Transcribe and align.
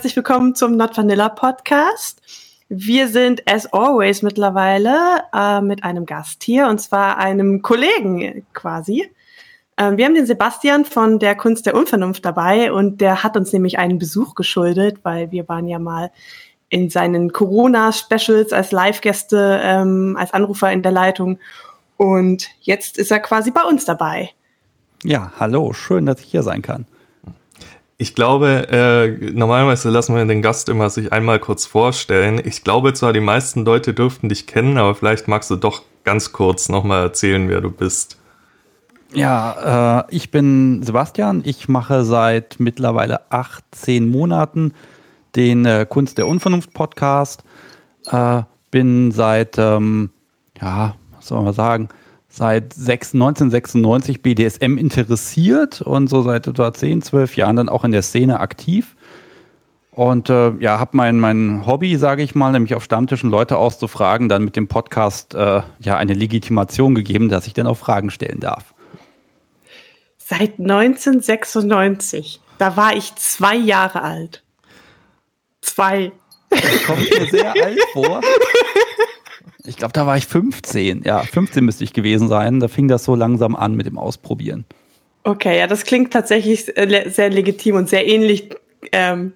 Herzlich 0.00 0.16
willkommen 0.16 0.54
zum 0.54 0.78
Not 0.78 0.96
Vanilla 0.96 1.28
Podcast. 1.28 2.22
Wir 2.70 3.06
sind 3.06 3.42
as 3.46 3.66
always 3.66 4.22
mittlerweile 4.22 5.24
äh, 5.34 5.60
mit 5.60 5.84
einem 5.84 6.06
Gast 6.06 6.42
hier 6.42 6.68
und 6.68 6.80
zwar 6.80 7.18
einem 7.18 7.60
Kollegen 7.60 8.46
quasi. 8.54 9.10
Ähm, 9.76 9.98
wir 9.98 10.06
haben 10.06 10.14
den 10.14 10.24
Sebastian 10.24 10.86
von 10.86 11.18
der 11.18 11.34
Kunst 11.34 11.66
der 11.66 11.74
Unvernunft 11.74 12.24
dabei 12.24 12.72
und 12.72 13.02
der 13.02 13.22
hat 13.22 13.36
uns 13.36 13.52
nämlich 13.52 13.78
einen 13.78 13.98
Besuch 13.98 14.34
geschuldet, 14.34 15.00
weil 15.02 15.32
wir 15.32 15.46
waren 15.50 15.68
ja 15.68 15.78
mal 15.78 16.10
in 16.70 16.88
seinen 16.88 17.30
Corona-Specials 17.34 18.54
als 18.54 18.72
Live-Gäste, 18.72 19.60
ähm, 19.62 20.16
als 20.18 20.32
Anrufer 20.32 20.72
in 20.72 20.82
der 20.82 20.92
Leitung 20.92 21.38
und 21.98 22.48
jetzt 22.62 22.96
ist 22.96 23.10
er 23.10 23.20
quasi 23.20 23.50
bei 23.50 23.64
uns 23.64 23.84
dabei. 23.84 24.30
Ja, 25.04 25.30
hallo, 25.38 25.74
schön, 25.74 26.06
dass 26.06 26.20
ich 26.20 26.30
hier 26.30 26.42
sein 26.42 26.62
kann. 26.62 26.86
Ich 28.00 28.14
glaube, 28.14 28.66
äh, 28.70 29.08
normalerweise 29.30 29.90
lassen 29.90 30.16
wir 30.16 30.24
den 30.24 30.40
Gast 30.40 30.70
immer 30.70 30.88
sich 30.88 31.12
einmal 31.12 31.38
kurz 31.38 31.66
vorstellen. 31.66 32.40
Ich 32.42 32.64
glaube 32.64 32.94
zwar, 32.94 33.12
die 33.12 33.20
meisten 33.20 33.62
Leute 33.62 33.92
dürften 33.92 34.30
dich 34.30 34.46
kennen, 34.46 34.78
aber 34.78 34.94
vielleicht 34.94 35.28
magst 35.28 35.50
du 35.50 35.56
doch 35.56 35.82
ganz 36.02 36.32
kurz 36.32 36.70
nochmal 36.70 37.02
erzählen, 37.02 37.50
wer 37.50 37.60
du 37.60 37.70
bist. 37.70 38.16
Ja, 39.12 40.00
äh, 40.00 40.16
ich 40.16 40.30
bin 40.30 40.82
Sebastian. 40.82 41.42
Ich 41.44 41.68
mache 41.68 42.04
seit 42.04 42.58
mittlerweile 42.58 43.30
18 43.30 44.08
Monaten 44.08 44.72
den 45.36 45.66
äh, 45.66 45.84
Kunst 45.86 46.16
der 46.16 46.26
Unvernunft 46.26 46.72
Podcast. 46.72 47.44
Äh, 48.10 48.44
bin 48.70 49.12
seit, 49.12 49.58
ähm, 49.58 50.08
ja, 50.58 50.94
was 51.14 51.26
soll 51.26 51.42
man 51.42 51.52
sagen, 51.52 51.90
seit 52.30 52.76
1996 52.76 54.22
BDSM 54.22 54.78
interessiert 54.78 55.82
und 55.82 56.08
so 56.08 56.22
seit 56.22 56.46
etwa 56.46 56.72
10, 56.72 57.02
12 57.02 57.36
Jahren 57.36 57.56
dann 57.56 57.68
auch 57.68 57.84
in 57.84 57.92
der 57.92 58.02
Szene 58.02 58.40
aktiv. 58.40 58.96
Und 59.90 60.30
äh, 60.30 60.52
ja, 60.60 60.78
habe 60.78 60.96
mein, 60.96 61.18
mein 61.18 61.66
Hobby, 61.66 61.96
sage 61.96 62.22
ich 62.22 62.34
mal, 62.34 62.52
nämlich 62.52 62.74
auf 62.74 62.84
Stammtischen 62.84 63.28
Leute 63.28 63.58
auszufragen, 63.58 64.28
dann 64.28 64.44
mit 64.44 64.54
dem 64.56 64.68
Podcast 64.68 65.34
äh, 65.34 65.62
ja 65.80 65.96
eine 65.96 66.14
Legitimation 66.14 66.94
gegeben, 66.94 67.28
dass 67.28 67.48
ich 67.48 67.52
dann 67.52 67.66
auch 67.66 67.76
Fragen 67.76 68.10
stellen 68.10 68.40
darf. 68.40 68.72
Seit 70.16 70.60
1996. 70.60 72.40
Da 72.58 72.76
war 72.76 72.94
ich 72.94 73.14
zwei 73.16 73.56
Jahre 73.56 74.02
alt. 74.02 74.44
Zwei. 75.60 76.12
Das 76.50 76.84
kommt 76.84 77.00
mir 77.00 77.26
sehr 77.26 77.52
alt 77.52 77.80
vor. 77.92 78.20
Ich 79.64 79.76
glaube, 79.76 79.92
da 79.92 80.06
war 80.06 80.16
ich 80.16 80.26
15. 80.26 81.02
Ja, 81.04 81.20
15 81.20 81.64
müsste 81.64 81.84
ich 81.84 81.92
gewesen 81.92 82.28
sein. 82.28 82.60
Da 82.60 82.68
fing 82.68 82.88
das 82.88 83.04
so 83.04 83.14
langsam 83.14 83.56
an 83.56 83.74
mit 83.74 83.86
dem 83.86 83.98
Ausprobieren. 83.98 84.64
Okay, 85.22 85.58
ja, 85.58 85.66
das 85.66 85.84
klingt 85.84 86.12
tatsächlich 86.12 86.76
äh, 86.76 87.10
sehr 87.10 87.30
legitim 87.30 87.76
und 87.76 87.88
sehr 87.88 88.06
ähnlich 88.06 88.50
ähm, 88.92 89.34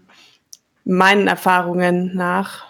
meinen 0.84 1.28
Erfahrungen 1.28 2.14
nach. 2.14 2.64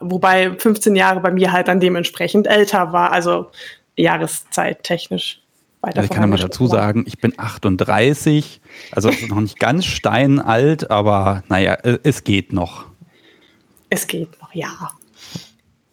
Wobei 0.00 0.56
15 0.56 0.94
Jahre 0.96 1.20
bei 1.20 1.30
mir 1.30 1.52
halt 1.52 1.68
dann 1.68 1.80
dementsprechend 1.80 2.46
älter 2.46 2.92
war, 2.92 3.12
also 3.12 3.50
jahreszeittechnisch. 3.96 5.40
Weiter 5.80 5.98
also 5.98 6.12
ich 6.12 6.18
kann 6.18 6.30
mal 6.30 6.38
dazu 6.38 6.66
sagen, 6.66 7.04
ich 7.06 7.18
bin 7.18 7.34
38, 7.36 8.60
also 8.92 9.10
noch 9.28 9.40
nicht 9.40 9.58
ganz 9.58 9.84
steinalt, 9.84 10.90
aber 10.90 11.42
naja, 11.48 11.74
äh, 11.74 11.98
es 12.02 12.24
geht 12.24 12.52
noch. 12.52 12.86
Es 13.90 14.06
geht 14.06 14.40
noch, 14.40 14.52
ja. 14.52 14.92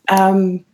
Ähm, 0.09 0.65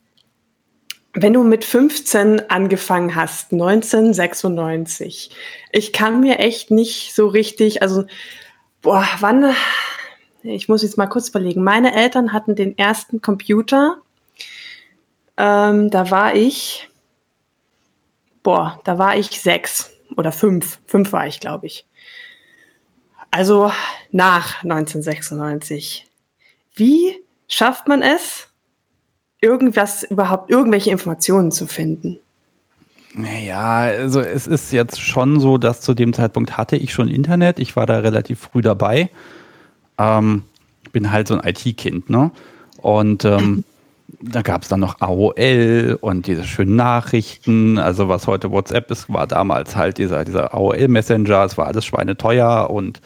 wenn 1.22 1.34
du 1.34 1.44
mit 1.44 1.66
15 1.66 2.49
angefangen 2.49 3.16
hast, 3.16 3.52
1996, 3.52 5.32
ich 5.71 5.93
kann 5.93 6.21
mir 6.21 6.39
echt 6.39 6.71
nicht 6.71 7.14
so 7.14 7.27
richtig, 7.27 7.82
also, 7.82 8.05
boah, 8.82 9.08
wann, 9.20 9.54
ich 10.43 10.70
muss 10.70 10.83
jetzt 10.83 10.98
mal 10.98 11.08
kurz 11.08 11.30
überlegen. 11.30 11.64
Meine 11.64 11.93
Eltern 11.95 12.33
hatten 12.33 12.55
den 12.55 12.77
ersten 12.77 13.21
Computer, 13.21 13.98
ähm, 15.38 15.89
da 15.89 16.11
war 16.11 16.36
ich, 16.36 16.89
boah, 18.43 18.80
da 18.83 18.98
war 18.98 19.17
ich 19.17 19.42
sechs 19.42 19.92
oder 20.17 20.32
fünf, 20.32 20.80
fünf 20.86 21.11
war 21.11 21.27
ich, 21.27 21.39
glaube 21.39 21.67
ich. 21.67 21.86
Also 23.32 23.72
nach 24.11 24.64
1996. 24.64 26.08
Wie 26.76 27.23
schafft 27.48 27.88
man 27.88 28.02
es, 28.02 28.48
irgendwas 29.42 30.04
überhaupt, 30.04 30.50
irgendwelche 30.50 30.92
Informationen 30.92 31.52
zu 31.52 31.67
finden. 31.67 32.20
Naja, 33.14 33.80
also 33.82 34.20
es 34.20 34.45
ist 34.45 34.72
jetzt 34.72 35.02
schon 35.02 35.39
so, 35.39 35.58
dass 35.58 35.82
zu 35.82 35.94
dem 35.94 36.14
Zeitpunkt 36.14 36.58
hatte 36.58 36.76
ich 36.76 36.94
schon 36.94 37.08
Internet. 37.08 37.60
Ich 37.60 37.76
war 37.76 37.86
da 37.86 37.99
relativ 37.99 38.39
früh 38.39 38.61
dabei. 38.61 39.10
Ähm, 39.98 40.44
ich 40.83 40.92
bin 40.92 41.11
halt 41.11 41.28
so 41.28 41.39
ein 41.39 41.48
IT-Kind, 41.48 42.10
ne? 42.10 42.32
Und 42.78 43.26
ähm, 43.26 43.64
da 44.22 44.42
gab 44.42 44.64
es 44.64 44.70
dann 44.70 44.80
noch 44.80 45.02
AOL 45.02 45.98
und 46.02 46.28
diese 46.28 46.44
schönen 46.44 46.76
Nachrichten. 46.76 47.80
Also 47.80 48.10
was 48.10 48.28
heute 48.28 48.52
WhatsApp 48.52 48.92
ist, 48.92 49.11
war 49.11 49.26
damals 49.26 49.76
halt 49.76 49.98
dieser, 49.98 50.23
dieser 50.23 50.54
AOL-Messenger. 50.54 51.45
Es 51.45 51.58
war 51.58 51.67
alles 51.67 51.86
schweineteuer 51.86 52.70
und 52.70 53.02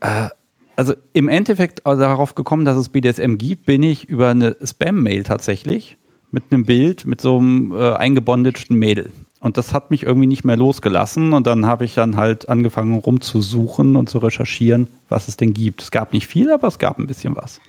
äh, 0.00 0.28
also 0.76 0.94
im 1.12 1.28
Endeffekt 1.28 1.84
also 1.86 2.02
darauf 2.02 2.34
gekommen, 2.34 2.64
dass 2.64 2.76
es 2.76 2.88
BDSM 2.88 3.36
gibt, 3.36 3.66
bin 3.66 3.82
ich 3.82 4.08
über 4.08 4.30
eine 4.30 4.56
Spam-Mail 4.62 5.22
tatsächlich 5.22 5.96
mit 6.32 6.44
einem 6.50 6.64
Bild 6.64 7.04
mit 7.04 7.20
so 7.20 7.38
einem 7.38 7.72
äh, 7.72 7.92
eingebondeten 7.92 8.76
Mädel. 8.78 9.12
Und 9.40 9.56
das 9.56 9.72
hat 9.72 9.90
mich 9.90 10.04
irgendwie 10.04 10.26
nicht 10.26 10.44
mehr 10.44 10.56
losgelassen. 10.56 11.32
Und 11.32 11.46
dann 11.46 11.66
habe 11.66 11.84
ich 11.84 11.94
dann 11.94 12.16
halt 12.16 12.48
angefangen 12.48 12.98
rumzusuchen 12.98 13.96
und 13.96 14.08
zu 14.08 14.18
recherchieren, 14.18 14.88
was 15.08 15.28
es 15.28 15.36
denn 15.36 15.52
gibt. 15.52 15.82
Es 15.82 15.90
gab 15.90 16.12
nicht 16.12 16.26
viel, 16.26 16.50
aber 16.50 16.68
es 16.68 16.78
gab 16.78 16.98
ein 16.98 17.06
bisschen 17.06 17.36
was. 17.36 17.60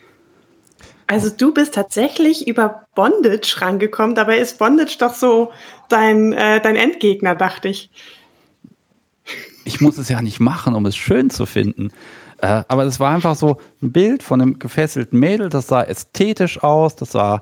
Also 1.08 1.30
du 1.30 1.54
bist 1.54 1.74
tatsächlich 1.74 2.48
über 2.48 2.86
Bondage 2.96 3.56
rangekommen. 3.58 4.16
Dabei 4.16 4.38
ist 4.38 4.60
Bondage 4.60 4.98
doch 5.00 5.14
so 5.14 5.52
dein, 5.90 6.32
äh, 6.34 6.62
dein 6.62 6.76
Endgegner, 6.76 7.36
dachte 7.36 7.70
ich. 7.70 7.90
Ich 9.66 9.82
muss 9.82 9.98
es 9.98 10.10
ja 10.10 10.22
nicht 10.22 10.40
machen, 10.40 10.76
um 10.76 10.86
es 10.86 10.96
schön 10.96 11.30
zu 11.30 11.46
finden. 11.46 11.92
Äh, 12.44 12.66
aber 12.68 12.84
es 12.84 13.00
war 13.00 13.16
einfach 13.16 13.36
so 13.36 13.56
ein 13.82 13.94
Bild 13.94 14.22
von 14.22 14.42
einem 14.42 14.60
gefesselten 14.60 15.18
Mädel, 15.18 15.48
das 15.48 15.68
sah 15.68 15.82
ästhetisch 15.82 16.62
aus, 16.62 16.98
das 16.98 17.14
sah 17.14 17.42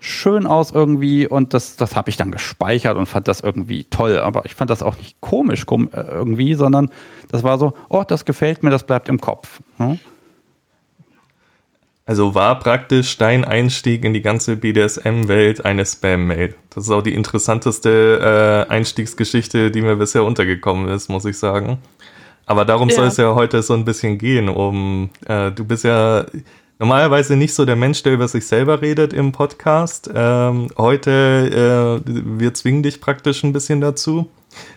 schön 0.00 0.46
aus 0.46 0.70
irgendwie 0.70 1.26
und 1.26 1.52
das, 1.52 1.76
das 1.76 1.94
habe 1.94 2.08
ich 2.08 2.16
dann 2.16 2.30
gespeichert 2.30 2.96
und 2.96 3.04
fand 3.04 3.28
das 3.28 3.40
irgendwie 3.40 3.84
toll. 3.84 4.18
Aber 4.18 4.46
ich 4.46 4.54
fand 4.54 4.70
das 4.70 4.82
auch 4.82 4.96
nicht 4.96 5.20
komisch 5.20 5.66
kom 5.66 5.90
äh, 5.92 6.00
irgendwie, 6.00 6.54
sondern 6.54 6.90
das 7.30 7.42
war 7.42 7.58
so, 7.58 7.74
oh, 7.90 8.04
das 8.08 8.24
gefällt 8.24 8.62
mir, 8.62 8.70
das 8.70 8.84
bleibt 8.84 9.10
im 9.10 9.20
Kopf. 9.20 9.60
Hm? 9.76 9.98
Also 12.06 12.34
war 12.34 12.58
praktisch 12.58 13.18
dein 13.18 13.44
Einstieg 13.44 14.02
in 14.02 14.14
die 14.14 14.22
ganze 14.22 14.56
BDSM-Welt 14.56 15.66
eine 15.66 15.84
Spam-Mail. 15.84 16.54
Das 16.70 16.84
ist 16.84 16.90
auch 16.90 17.02
die 17.02 17.12
interessanteste 17.12 18.66
äh, 18.66 18.72
Einstiegsgeschichte, 18.72 19.70
die 19.70 19.82
mir 19.82 19.96
bisher 19.96 20.24
untergekommen 20.24 20.88
ist, 20.88 21.10
muss 21.10 21.26
ich 21.26 21.38
sagen. 21.38 21.76
Aber 22.48 22.64
darum 22.64 22.88
ja. 22.88 22.94
soll 22.96 23.06
es 23.08 23.18
ja 23.18 23.34
heute 23.34 23.62
so 23.62 23.74
ein 23.74 23.84
bisschen 23.84 24.16
gehen. 24.16 24.48
Um 24.48 25.10
äh, 25.26 25.52
du 25.52 25.66
bist 25.66 25.84
ja 25.84 26.24
normalerweise 26.78 27.36
nicht 27.36 27.54
so 27.54 27.66
der 27.66 27.76
Mensch, 27.76 28.02
der 28.02 28.14
über 28.14 28.26
sich 28.26 28.46
selber 28.46 28.80
redet 28.80 29.12
im 29.12 29.32
Podcast. 29.32 30.10
Ähm, 30.14 30.68
heute 30.78 32.00
äh, 32.06 32.10
wir 32.38 32.54
zwingen 32.54 32.82
dich 32.82 33.02
praktisch 33.02 33.44
ein 33.44 33.52
bisschen 33.52 33.82
dazu, 33.82 34.30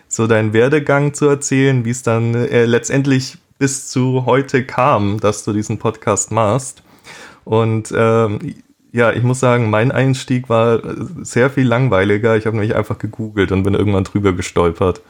so 0.06 0.26
deinen 0.26 0.52
Werdegang 0.52 1.14
zu 1.14 1.26
erzählen, 1.26 1.86
wie 1.86 1.90
es 1.90 2.02
dann 2.02 2.34
äh, 2.34 2.66
letztendlich 2.66 3.38
bis 3.58 3.88
zu 3.88 4.26
heute 4.26 4.66
kam, 4.66 5.18
dass 5.18 5.42
du 5.42 5.54
diesen 5.54 5.78
Podcast 5.78 6.30
machst. 6.30 6.82
Und 7.44 7.90
ähm, 7.96 8.54
ja, 8.92 9.12
ich 9.12 9.22
muss 9.22 9.40
sagen, 9.40 9.70
mein 9.70 9.92
Einstieg 9.92 10.50
war 10.50 10.82
sehr 11.22 11.48
viel 11.48 11.66
langweiliger. 11.66 12.36
Ich 12.36 12.44
habe 12.44 12.54
nämlich 12.54 12.76
einfach 12.76 12.98
gegoogelt 12.98 13.50
und 13.50 13.62
bin 13.62 13.72
irgendwann 13.72 14.04
drüber 14.04 14.34
gestolpert. 14.34 15.00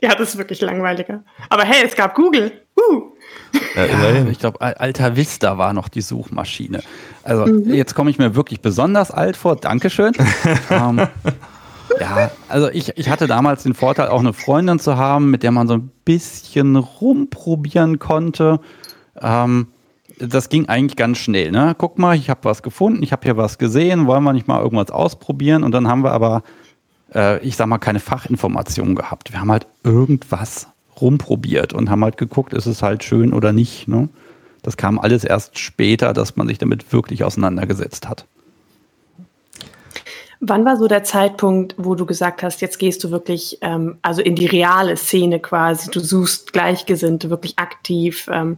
Ja, 0.02 0.14
das 0.14 0.30
ist 0.30 0.38
wirklich 0.38 0.60
langweiliger. 0.60 1.22
Aber 1.50 1.64
hey, 1.64 1.84
es 1.84 1.94
gab 1.94 2.14
Google. 2.14 2.52
Uh. 2.76 3.02
Ja, 3.76 4.24
ich 4.30 4.38
glaube, 4.38 4.60
Alta 4.60 5.14
Vista 5.14 5.58
war 5.58 5.72
noch 5.72 5.88
die 5.88 6.00
Suchmaschine. 6.00 6.82
Also 7.22 7.46
mhm. 7.46 7.74
jetzt 7.74 7.94
komme 7.94 8.10
ich 8.10 8.18
mir 8.18 8.34
wirklich 8.34 8.60
besonders 8.60 9.10
alt 9.10 9.36
vor. 9.36 9.56
Dankeschön. 9.56 10.14
ähm, 10.70 11.06
ja, 12.00 12.30
also 12.48 12.70
ich, 12.70 12.96
ich 12.96 13.10
hatte 13.10 13.26
damals 13.26 13.64
den 13.64 13.74
Vorteil, 13.74 14.08
auch 14.08 14.20
eine 14.20 14.32
Freundin 14.32 14.78
zu 14.78 14.96
haben, 14.96 15.30
mit 15.30 15.42
der 15.42 15.50
man 15.50 15.68
so 15.68 15.74
ein 15.74 15.90
bisschen 16.04 16.76
rumprobieren 16.76 17.98
konnte. 17.98 18.60
Ähm, 19.20 19.68
das 20.18 20.48
ging 20.48 20.68
eigentlich 20.68 20.96
ganz 20.96 21.18
schnell. 21.18 21.50
Ne? 21.50 21.74
Guck 21.76 21.98
mal, 21.98 22.16
ich 22.16 22.30
habe 22.30 22.40
was 22.44 22.62
gefunden, 22.62 23.02
ich 23.02 23.12
habe 23.12 23.22
hier 23.24 23.36
was 23.36 23.58
gesehen, 23.58 24.06
wollen 24.06 24.22
wir 24.22 24.32
nicht 24.32 24.48
mal 24.48 24.62
irgendwas 24.62 24.90
ausprobieren? 24.90 25.62
Und 25.62 25.72
dann 25.72 25.88
haben 25.88 26.04
wir 26.04 26.12
aber 26.12 26.42
äh, 27.14 27.38
ich 27.44 27.56
sag 27.56 27.66
mal, 27.66 27.78
keine 27.78 28.00
Fachinformation 28.00 28.94
gehabt. 28.94 29.32
Wir 29.32 29.40
haben 29.40 29.50
halt 29.50 29.66
irgendwas 29.84 30.68
rumprobiert 31.00 31.72
und 31.72 31.90
haben 31.90 32.04
halt 32.04 32.16
geguckt, 32.16 32.52
ist 32.52 32.66
es 32.66 32.82
halt 32.82 33.04
schön 33.04 33.32
oder 33.32 33.52
nicht. 33.52 33.88
Ne? 33.88 34.08
Das 34.62 34.76
kam 34.76 34.98
alles 34.98 35.24
erst 35.24 35.58
später, 35.58 36.12
dass 36.12 36.36
man 36.36 36.48
sich 36.48 36.58
damit 36.58 36.92
wirklich 36.92 37.24
auseinandergesetzt 37.24 38.08
hat. 38.08 38.26
Wann 40.42 40.64
war 40.64 40.78
so 40.78 40.88
der 40.88 41.04
Zeitpunkt, 41.04 41.74
wo 41.76 41.94
du 41.94 42.06
gesagt 42.06 42.42
hast, 42.42 42.62
jetzt 42.62 42.78
gehst 42.78 43.04
du 43.04 43.10
wirklich 43.10 43.58
ähm, 43.60 43.98
also 44.00 44.22
in 44.22 44.34
die 44.34 44.46
reale 44.46 44.96
Szene 44.96 45.38
quasi, 45.38 45.90
du 45.90 46.00
suchst 46.00 46.54
Gleichgesinnte 46.54 47.28
wirklich 47.28 47.58
aktiv. 47.58 48.26
Ähm, 48.32 48.56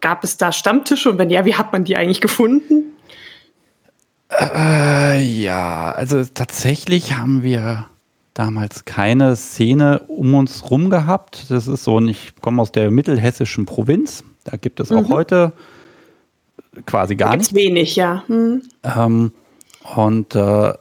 gab 0.00 0.22
es 0.22 0.36
da 0.36 0.52
Stammtische 0.52 1.10
und 1.10 1.18
wenn 1.18 1.30
ja, 1.30 1.44
wie 1.44 1.56
hat 1.56 1.72
man 1.72 1.84
die 1.84 1.96
eigentlich 1.96 2.20
gefunden? 2.20 2.91
Äh, 4.40 5.22
ja, 5.22 5.92
also 5.92 6.24
tatsächlich 6.24 7.16
haben 7.16 7.42
wir 7.42 7.86
damals 8.34 8.84
keine 8.84 9.36
Szene 9.36 10.00
um 10.08 10.34
uns 10.34 10.70
rum 10.70 10.90
gehabt. 10.90 11.50
Das 11.50 11.68
ist 11.68 11.84
so, 11.84 12.00
ich 12.00 12.34
komme 12.40 12.62
aus 12.62 12.72
der 12.72 12.90
mittelhessischen 12.90 13.66
Provinz. 13.66 14.24
Da 14.44 14.56
gibt 14.56 14.80
es 14.80 14.90
auch 14.90 15.08
mhm. 15.08 15.12
heute 15.12 15.52
quasi 16.86 17.16
gar 17.16 17.36
nichts. 17.36 17.54
wenig, 17.54 17.96
ja. 17.96 18.24
Hm. 18.26 18.62
Ähm, 18.82 19.32
und 19.94 20.34
äh, 20.34 20.72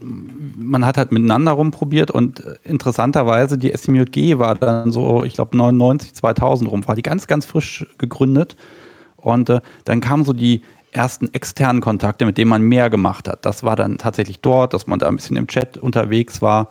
man 0.00 0.84
hat 0.84 0.98
halt 0.98 1.12
miteinander 1.12 1.52
rumprobiert 1.52 2.10
und 2.10 2.42
interessanterweise 2.64 3.56
die 3.56 3.72
SMJG 3.72 4.38
war 4.38 4.56
dann 4.56 4.90
so, 4.90 5.24
ich 5.24 5.34
glaube 5.34 5.56
99, 5.56 6.14
2000 6.14 6.70
rum, 6.70 6.86
war 6.86 6.96
die 6.96 7.02
ganz, 7.02 7.26
ganz 7.26 7.46
frisch 7.46 7.86
gegründet 7.98 8.56
und 9.16 9.48
äh, 9.48 9.60
dann 9.84 10.00
kamen 10.00 10.24
so 10.24 10.32
die 10.32 10.62
ersten 10.92 11.32
externen 11.34 11.80
Kontakte, 11.80 12.24
mit 12.24 12.38
denen 12.38 12.50
man 12.50 12.62
mehr 12.62 12.90
gemacht 12.90 13.28
hat. 13.28 13.44
Das 13.44 13.62
war 13.62 13.76
dann 13.76 13.98
tatsächlich 13.98 14.40
dort, 14.40 14.74
dass 14.74 14.86
man 14.86 14.98
da 14.98 15.08
ein 15.08 15.16
bisschen 15.16 15.36
im 15.36 15.46
Chat 15.46 15.76
unterwegs 15.78 16.40
war 16.42 16.68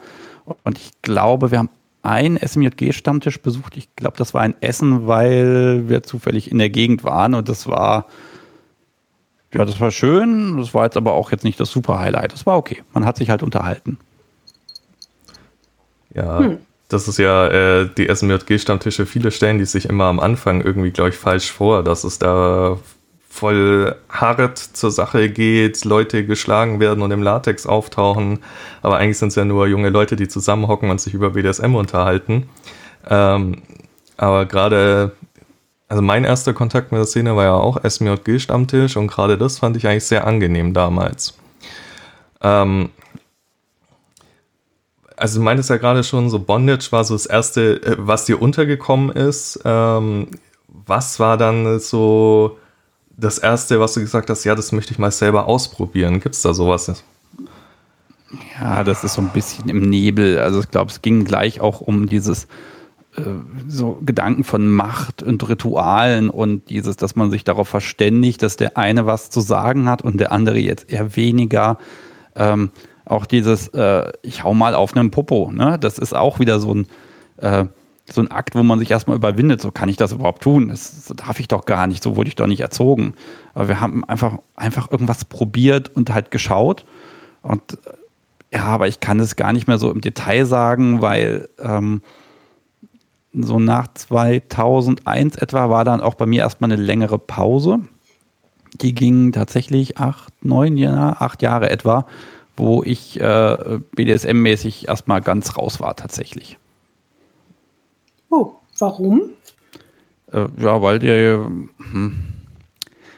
und 0.64 0.78
ich 0.78 0.92
glaube, 1.02 1.52
wir 1.52 1.60
haben 1.60 1.70
einen 2.04 2.38
SMJG-Stammtisch 2.38 3.42
besucht. 3.42 3.78
Ich 3.78 3.96
glaube, 3.96 4.18
das 4.18 4.34
war 4.34 4.42
ein 4.42 4.56
Essen, 4.62 5.08
weil 5.08 5.88
wir 5.88 6.04
zufällig 6.04 6.50
in 6.52 6.58
der 6.58 6.70
Gegend 6.70 7.04
waren 7.04 7.36
und 7.36 7.50
das 7.50 7.68
war 7.68 8.08
ja, 9.54 9.66
das 9.66 9.80
war 9.80 9.92
schön. 9.92 10.58
Das 10.58 10.74
war 10.74 10.86
jetzt 10.86 10.98
aber 10.98 11.14
auch 11.14 11.32
jetzt 11.32 11.44
nicht 11.44 11.60
das 11.60 11.70
super 11.72 12.00
Highlight. 12.00 12.34
Das 12.34 12.46
war 12.46 12.58
okay. 12.58 12.84
Man 12.94 13.06
hat 13.06 13.18
sich 13.18 13.30
halt 13.30 13.44
unterhalten. 13.44 13.98
Ja, 16.14 16.40
hm. 16.40 16.58
das 16.88 17.08
ist 17.08 17.20
ja 17.20 17.48
äh, 17.48 17.90
die 17.98 18.14
SMJG-Stammtische. 18.14 19.06
Viele 19.06 19.32
stellen 19.32 19.58
die 19.58 19.66
sich 19.66 19.86
immer 19.86 20.06
am 20.06 20.20
Anfang 20.20 20.62
irgendwie, 20.62 20.92
glaube 20.92 21.10
ich, 21.10 21.16
falsch 21.16 21.52
vor, 21.52 21.84
dass 21.84 22.04
es 22.04 22.20
da 22.20 22.78
voll 23.32 23.96
hart 24.10 24.58
zur 24.58 24.92
Sache 24.92 25.30
geht, 25.30 25.86
Leute 25.86 26.26
geschlagen 26.26 26.82
werden 26.82 27.02
und 27.02 27.12
im 27.12 27.24
Latex 27.24 27.66
auftauchen. 27.66 28.40
Aber 28.82 28.98
eigentlich 28.98 29.18
sind 29.18 29.30
es 29.30 29.36
ja 29.36 29.46
nur 29.46 29.68
junge 29.68 29.90
Leute, 29.90 30.18
die 30.18 30.28
zusammenhocken 30.28 30.90
und 30.90 31.00
sich 31.00 31.14
über 31.14 31.32
BDSM 31.32 31.74
unterhalten. 31.74 32.50
Ähm, 33.10 33.62
aber 34.18 34.46
gerade 34.46 35.14
also 35.88 36.02
mein 36.02 36.24
erster 36.24 36.54
Kontakt 36.54 36.92
mit 36.92 37.00
der 37.00 37.06
Szene 37.06 37.36
war 37.36 37.44
ja 37.44 37.54
auch 37.54 37.78
SMJG-Stammtisch 37.84 38.96
und 38.96 39.08
gerade 39.08 39.38
das 39.38 39.60
fand 39.60 39.76
ich 39.76 39.88
eigentlich 39.88 40.06
sehr 40.06 40.26
angenehm 40.26 40.74
damals. 40.74 41.38
Ähm, 42.42 42.92
also 45.18 45.40
du 45.40 45.44
meintest 45.44 45.70
ja 45.70 45.78
gerade 45.78 46.04
schon, 46.04 46.30
so 46.30 46.40
Bondage 46.40 46.92
war 46.92 47.04
so 47.04 47.14
das 47.14 47.26
erste, 47.26 47.82
äh, 47.84 47.96
was 47.98 48.26
dir 48.26 48.42
untergekommen 48.42 49.10
ist. 49.10 49.60
Ähm, 49.66 50.28
was 50.68 51.20
war 51.20 51.38
dann 51.38 51.80
so 51.80 52.58
das 53.22 53.38
erste, 53.38 53.80
was 53.80 53.94
du 53.94 54.02
gesagt 54.02 54.30
hast, 54.30 54.44
ja, 54.44 54.56
das 54.56 54.72
möchte 54.72 54.92
ich 54.92 55.00
mal 55.00 55.12
selber 55.12 55.48
ausprobieren? 55.48 56.20
Gibt 56.20 56.36
es 56.36 56.42
da 56.42 56.54
sowas? 56.54 57.04
Ja, 58.60 58.84
das 58.84 59.04
ist 59.04 59.14
so 59.14 59.22
ein 59.22 59.30
bisschen 59.30 59.70
im 59.70 59.82
Nebel. 59.82 60.40
Also 60.40 60.60
ich 60.62 60.72
glaube, 60.72 60.92
es 60.92 61.02
ging 61.02 61.26
gleich 61.26 61.62
auch 61.62 61.82
um 61.82 62.08
dieses 62.08 62.46
äh, 63.16 63.22
so 63.68 64.00
Gedanken 64.06 64.44
von 64.44 64.70
Macht 64.70 65.22
und 65.22 65.48
Ritualen 65.48 66.30
und 66.30 66.70
dieses, 66.70 66.96
dass 66.96 67.16
man 67.16 67.30
sich 67.30 67.44
darauf 67.44 67.68
verständigt, 67.68 68.42
dass 68.42 68.56
der 68.56 68.78
eine 68.78 69.06
was 69.06 69.30
zu 69.30 69.42
sagen 69.42 69.90
hat 69.90 70.02
und 70.02 70.20
der 70.20 70.32
andere 70.32 70.60
jetzt 70.60 70.92
eher 70.92 71.16
weniger. 71.16 71.78
Ähm, 72.36 72.72
auch 73.06 73.26
dieses, 73.26 73.68
äh, 73.70 74.12
ich 74.22 74.44
hau 74.44 74.54
mal 74.54 74.76
auf 74.76 74.96
einen 74.96 75.12
Popo, 75.12 75.52
ne? 75.52 75.78
Das 75.80 75.98
ist 76.00 76.16
auch 76.16 76.40
wieder 76.40 76.60
so 76.60 76.74
ein, 76.74 76.88
äh, 77.38 77.66
so 78.14 78.22
ein 78.22 78.32
Akt, 78.32 78.56
wo 78.56 78.64
man 78.64 78.80
sich 78.80 78.92
erstmal 78.92 79.18
überwindet, 79.18 79.62
so 79.62 79.72
kann 79.72 79.90
ich 79.90 79.98
das 79.98 80.12
überhaupt 80.12 80.44
tun? 80.44 80.70
Das, 80.70 81.14
darf 81.16 81.40
ich 81.40 81.48
doch 81.48 81.66
gar 81.66 81.88
nicht, 81.88 82.04
so 82.04 82.16
wurde 82.16 82.30
ich 82.30 82.36
doch 82.36 82.48
nicht 82.48 82.62
erzogen. 82.62 83.14
Aber 83.54 83.68
wir 83.68 83.80
haben 83.80 84.04
einfach, 84.06 84.40
einfach 84.56 84.92
irgendwas 84.92 85.26
probiert 85.26 85.90
und 85.96 86.14
halt 86.14 86.32
geschaut. 86.32 86.86
Und 87.42 87.78
ja, 88.54 88.64
aber 88.64 88.88
ich 88.88 89.00
kann 89.00 89.20
es 89.20 89.36
gar 89.36 89.54
nicht 89.54 89.68
mehr 89.68 89.78
so 89.78 89.92
im 89.92 90.02
Detail 90.02 90.46
sagen, 90.46 91.02
weil 91.02 91.50
ähm, 91.60 92.02
so 93.34 93.60
nach 93.60 93.88
2001 93.94 95.38
etwa 95.38 95.70
war 95.70 95.86
dann 95.86 96.02
auch 96.02 96.16
bei 96.16 96.26
mir 96.26 96.42
erstmal 96.42 96.72
eine 96.72 96.82
längere 96.82 97.18
Pause. 97.18 97.80
Die 98.74 98.94
ging 98.94 99.32
tatsächlich 99.32 99.98
acht, 99.98 100.34
neun 100.44 100.78
Jahre, 100.78 101.22
acht 101.22 101.42
Jahre 101.42 101.70
etwa, 101.70 102.06
wo 102.58 102.84
ich 102.84 103.20
äh, 103.20 103.80
BDSM-mäßig 103.96 104.88
erstmal 104.88 105.22
ganz 105.22 105.58
raus 105.58 105.80
war 105.80 105.96
tatsächlich. 105.96 106.58
Oh, 108.32 108.54
warum? 108.80 109.22
Äh, 110.32 110.48
ja, 110.58 110.82
weil 110.82 111.00
der, 111.00 111.38
hm, 111.38 112.24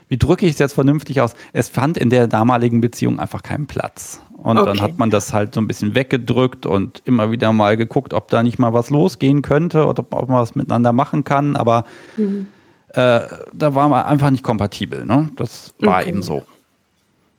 wie 0.10 0.18
drücke 0.18 0.45
ich 0.45 0.54
es 0.54 0.60
jetzt 0.60 0.74
vernünftig 0.74 1.21
aus? 1.21 1.36
Es 1.54 1.69
fand 1.69 1.98
in 1.98 2.10
der 2.10 2.27
damaligen 2.27 2.81
Beziehung 2.81 3.19
einfach 3.19 3.44
keinen 3.44 3.68
Platz. 3.68 4.21
Und 4.38 4.57
okay. 4.57 4.65
dann 4.65 4.81
hat 4.81 4.98
man 4.98 5.10
das 5.10 5.31
halt 5.31 5.54
so 5.54 5.62
ein 5.62 5.68
bisschen 5.68 5.95
weggedrückt 5.95 6.65
und 6.65 7.01
immer 7.06 7.31
wieder 7.31 7.54
mal 7.54 7.77
geguckt, 7.77 8.13
ob 8.13 8.27
da 8.27 8.44
nicht 8.44 8.60
mal 8.60 8.74
was 8.74 8.89
losgehen 8.89 9.42
könnte 9.42 9.86
oder 9.86 10.06
ob 10.10 10.27
man 10.27 10.39
was 10.39 10.56
miteinander 10.56 10.92
machen 10.92 11.24
kann. 11.24 11.56
Aber 11.56 11.86
mhm. 12.18 12.48
äh, 12.89 13.21
da 13.54 13.75
waren 13.75 13.89
wir 13.89 14.06
einfach 14.06 14.31
nicht 14.31 14.44
kompatibel. 14.44 15.06
Ne? 15.06 15.30
Das 15.38 15.74
war 15.80 16.01
okay. 16.01 16.10
eben 16.10 16.21
so. 16.21 16.44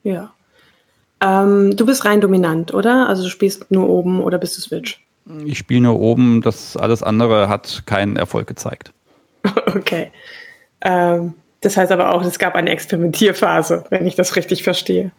Ja. 0.02 0.32
Ähm, 1.20 1.76
du 1.76 1.84
bist 1.84 2.04
rein 2.04 2.20
dominant, 2.20 2.72
oder? 2.72 3.08
Also 3.08 3.24
du 3.24 3.28
spielst 3.28 3.70
nur 3.70 3.88
oben 3.88 4.20
oder 4.22 4.38
bist 4.38 4.56
du 4.56 4.62
Switch? 4.62 5.04
Ich 5.44 5.58
spiele 5.58 5.82
nur 5.82 6.00
oben. 6.00 6.42
Das 6.42 6.76
alles 6.76 7.02
andere 7.02 7.48
hat 7.48 7.84
keinen 7.86 8.16
Erfolg 8.16 8.46
gezeigt. 8.46 8.92
Okay. 9.66 10.10
Ähm, 10.80 11.34
das 11.60 11.76
heißt 11.76 11.92
aber 11.92 12.14
auch, 12.14 12.22
es 12.22 12.38
gab 12.38 12.54
eine 12.54 12.70
Experimentierphase, 12.70 13.84
wenn 13.90 14.06
ich 14.06 14.14
das 14.14 14.36
richtig 14.36 14.62
verstehe. 14.62 15.12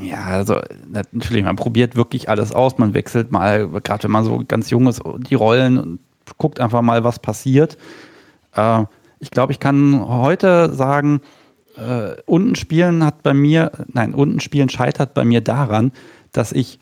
Ja, 0.00 0.24
also 0.24 0.60
natürlich, 0.88 1.44
man 1.44 1.56
probiert 1.56 1.96
wirklich 1.96 2.28
alles 2.28 2.52
aus. 2.52 2.78
Man 2.78 2.94
wechselt 2.94 3.32
mal, 3.32 3.68
gerade 3.68 4.04
wenn 4.04 4.10
man 4.10 4.24
so 4.24 4.42
ganz 4.46 4.70
jung 4.70 4.86
ist, 4.86 5.02
die 5.30 5.34
Rollen 5.34 5.78
und 5.78 6.00
guckt 6.36 6.60
einfach 6.60 6.82
mal, 6.82 7.04
was 7.04 7.18
passiert. 7.18 7.78
Äh, 8.54 8.84
ich 9.20 9.30
glaube, 9.30 9.52
ich 9.52 9.60
kann 9.60 10.06
heute 10.06 10.72
sagen, 10.72 11.20
äh, 11.76 12.20
unten 12.26 12.54
spielen 12.54 13.04
hat 13.04 13.22
bei 13.22 13.34
mir, 13.34 13.72
nein, 13.92 14.14
unten 14.14 14.40
spielen 14.40 14.68
scheitert 14.68 15.14
bei 15.14 15.24
mir 15.24 15.40
daran, 15.40 15.92
dass 16.32 16.52
ich, 16.52 16.78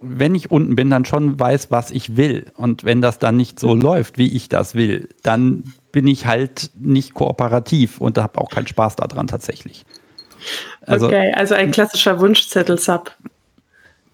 wenn 0.00 0.34
ich 0.34 0.50
unten 0.50 0.76
bin, 0.76 0.90
dann 0.90 1.04
schon 1.04 1.38
weiß, 1.38 1.70
was 1.70 1.90
ich 1.90 2.16
will. 2.16 2.52
Und 2.56 2.84
wenn 2.84 3.00
das 3.00 3.18
dann 3.18 3.36
nicht 3.36 3.58
so 3.58 3.74
läuft, 3.74 4.18
wie 4.18 4.34
ich 4.34 4.48
das 4.48 4.74
will, 4.74 5.08
dann 5.22 5.64
bin 5.90 6.06
ich 6.06 6.26
halt 6.26 6.70
nicht 6.78 7.14
kooperativ 7.14 8.00
und 8.00 8.18
habe 8.18 8.40
auch 8.40 8.50
keinen 8.50 8.66
Spaß 8.66 8.96
daran 8.96 9.26
tatsächlich. 9.26 9.84
Also, 10.82 11.06
okay, 11.06 11.32
also 11.34 11.54
ein 11.54 11.70
klassischer 11.70 12.20
Wunschzettel-Sub. 12.20 13.10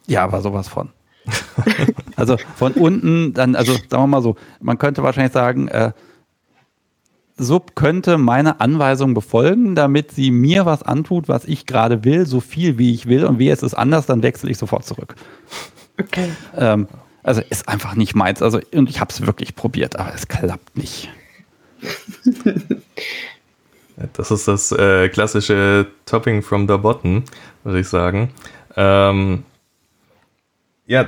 Ja, 0.06 0.24
aber 0.24 0.40
sowas 0.40 0.68
von. 0.68 0.90
also 2.16 2.36
von 2.56 2.72
unten, 2.72 3.32
dann, 3.32 3.54
also 3.54 3.72
sagen 3.72 4.02
wir 4.02 4.06
mal 4.06 4.22
so, 4.22 4.36
man 4.60 4.78
könnte 4.78 5.02
wahrscheinlich 5.02 5.32
sagen, 5.32 5.68
äh, 5.68 5.92
Sub 7.36 7.74
könnte 7.74 8.18
meine 8.18 8.60
Anweisung 8.60 9.14
befolgen, 9.14 9.74
damit 9.74 10.12
sie 10.12 10.30
mir 10.30 10.66
was 10.66 10.82
antut, 10.82 11.28
was 11.28 11.44
ich 11.44 11.66
gerade 11.66 12.04
will, 12.04 12.26
so 12.26 12.40
viel 12.40 12.78
wie 12.78 12.92
ich 12.94 13.06
will. 13.06 13.24
Und 13.24 13.38
wie 13.38 13.48
es 13.48 13.62
ist 13.62 13.74
anders, 13.74 14.06
dann 14.06 14.22
wechsle 14.22 14.50
ich 14.50 14.58
sofort 14.58 14.84
zurück. 14.84 15.16
Okay. 15.98 16.32
Ähm, 16.56 16.88
also 17.22 17.40
ist 17.48 17.68
einfach 17.68 17.94
nicht 17.94 18.14
meins. 18.14 18.42
Also, 18.42 18.60
und 18.72 18.88
ich 18.88 19.00
habe 19.00 19.12
es 19.12 19.24
wirklich 19.26 19.54
probiert, 19.54 19.96
aber 19.96 20.14
es 20.14 20.28
klappt 20.28 20.76
nicht. 20.76 21.10
Das 24.14 24.30
ist 24.30 24.48
das 24.48 24.72
äh, 24.72 25.08
klassische 25.10 25.86
Topping 26.06 26.42
from 26.42 26.66
the 26.66 26.76
bottom, 26.76 27.24
würde 27.62 27.80
ich 27.80 27.88
sagen. 27.88 28.30
Ähm, 28.76 29.44
ja, 30.86 31.06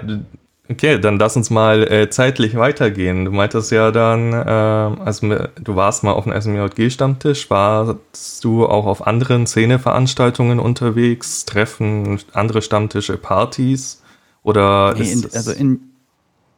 okay, 0.69 0.99
dann 1.01 1.19
lass 1.19 1.37
uns 1.37 1.51
mal 1.51 1.91
äh, 1.91 2.11
zeitlich 2.11 2.57
weitergehen. 2.57 3.25
Du 3.25 3.33
meintest 3.33 3.73
ja 3.73 3.91
dann, 3.91 4.33
äh, 4.33 5.01
also 5.03 5.29
du 5.29 5.77
warst 5.77 6.05
mal 6.05 6.13
auf 6.13 6.27
einem 6.27 6.41
SMJG-Stammtisch, 6.41 7.51
warst 7.51 8.45
du 8.45 8.67
auch 8.67 8.87
auf 8.87 9.07
anderen 9.07 9.47
Szeneveranstaltungen 9.47 10.61
unterwegs, 10.61 11.47
Treffen, 11.47 12.21
andere 12.33 12.63
Stammtische, 12.63 13.17
Partys? 13.17 14.04
Oder 14.45 14.95
nee, 14.97 15.11
in, 15.11 15.25
also 15.35 15.51
in, 15.51 15.81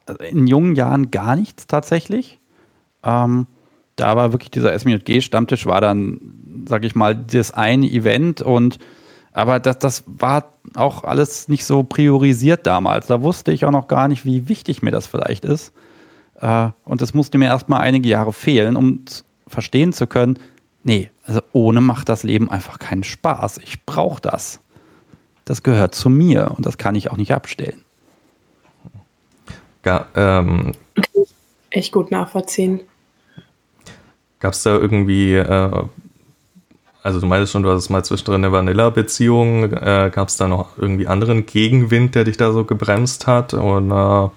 also 0.04 0.22
in 0.22 0.46
jungen 0.46 0.74
Jahren 0.74 1.10
gar 1.10 1.36
nichts 1.36 1.66
tatsächlich. 1.66 2.38
Ähm, 3.02 3.46
da 3.94 4.14
war 4.14 4.32
wirklich 4.32 4.50
dieser 4.50 4.78
SMJG-Stammtisch 4.78 5.64
war 5.64 5.80
dann, 5.80 6.20
sag 6.68 6.84
ich 6.84 6.94
mal, 6.94 7.16
das 7.16 7.52
eine 7.52 7.86
Event 7.86 8.42
und 8.42 8.78
aber 9.32 9.60
das, 9.60 9.78
das 9.78 10.04
war 10.06 10.52
auch 10.74 11.04
alles 11.04 11.48
nicht 11.48 11.64
so 11.64 11.82
priorisiert 11.82 12.66
damals. 12.66 13.06
Da 13.06 13.22
wusste 13.22 13.52
ich 13.52 13.64
auch 13.66 13.70
noch 13.70 13.86
gar 13.86 14.08
nicht, 14.08 14.24
wie 14.24 14.48
wichtig 14.48 14.82
mir 14.82 14.90
das 14.90 15.06
vielleicht 15.06 15.44
ist. 15.44 15.72
Äh, 16.40 16.70
und 16.84 17.02
es 17.02 17.14
musste 17.14 17.38
mir 17.38 17.46
erstmal 17.46 17.82
einige 17.82 18.08
Jahre 18.08 18.32
fehlen, 18.32 18.76
um 18.76 19.04
verstehen 19.46 19.92
zu 19.92 20.06
können, 20.06 20.38
nee, 20.82 21.10
also 21.24 21.40
ohne 21.52 21.80
macht 21.80 22.08
das 22.08 22.22
Leben 22.22 22.50
einfach 22.50 22.78
keinen 22.78 23.04
Spaß. 23.04 23.58
Ich 23.58 23.84
brauche 23.84 24.20
das. 24.20 24.60
Das 25.46 25.62
gehört 25.62 25.94
zu 25.94 26.10
mir 26.10 26.52
und 26.54 26.66
das 26.66 26.76
kann 26.76 26.94
ich 26.94 27.10
auch 27.10 27.16
nicht 27.16 27.32
abstellen. 27.32 27.82
Ja, 29.84 30.06
ähm, 30.14 30.72
echt 31.70 31.92
gut 31.92 32.10
nachvollziehen. 32.10 32.80
Gab 34.40 34.52
es 34.52 34.64
da 34.64 34.76
irgendwie, 34.76 35.34
äh, 35.34 35.84
also 37.02 37.20
du 37.20 37.26
meintest 37.26 37.52
schon, 37.52 37.62
du 37.62 37.70
hattest 37.70 37.90
mal 37.90 38.04
zwischendrin 38.04 38.44
eine 38.44 38.50
Vanilla-Beziehung, 38.50 39.72
äh, 39.72 40.10
gab 40.12 40.28
es 40.28 40.36
da 40.36 40.48
noch 40.48 40.76
irgendwie 40.76 41.06
anderen 41.06 41.46
Gegenwind, 41.46 42.16
der 42.16 42.24
dich 42.24 42.36
da 42.36 42.50
so 42.50 42.64
gebremst 42.64 43.28
hat? 43.28 43.54
Oder? 43.54 44.32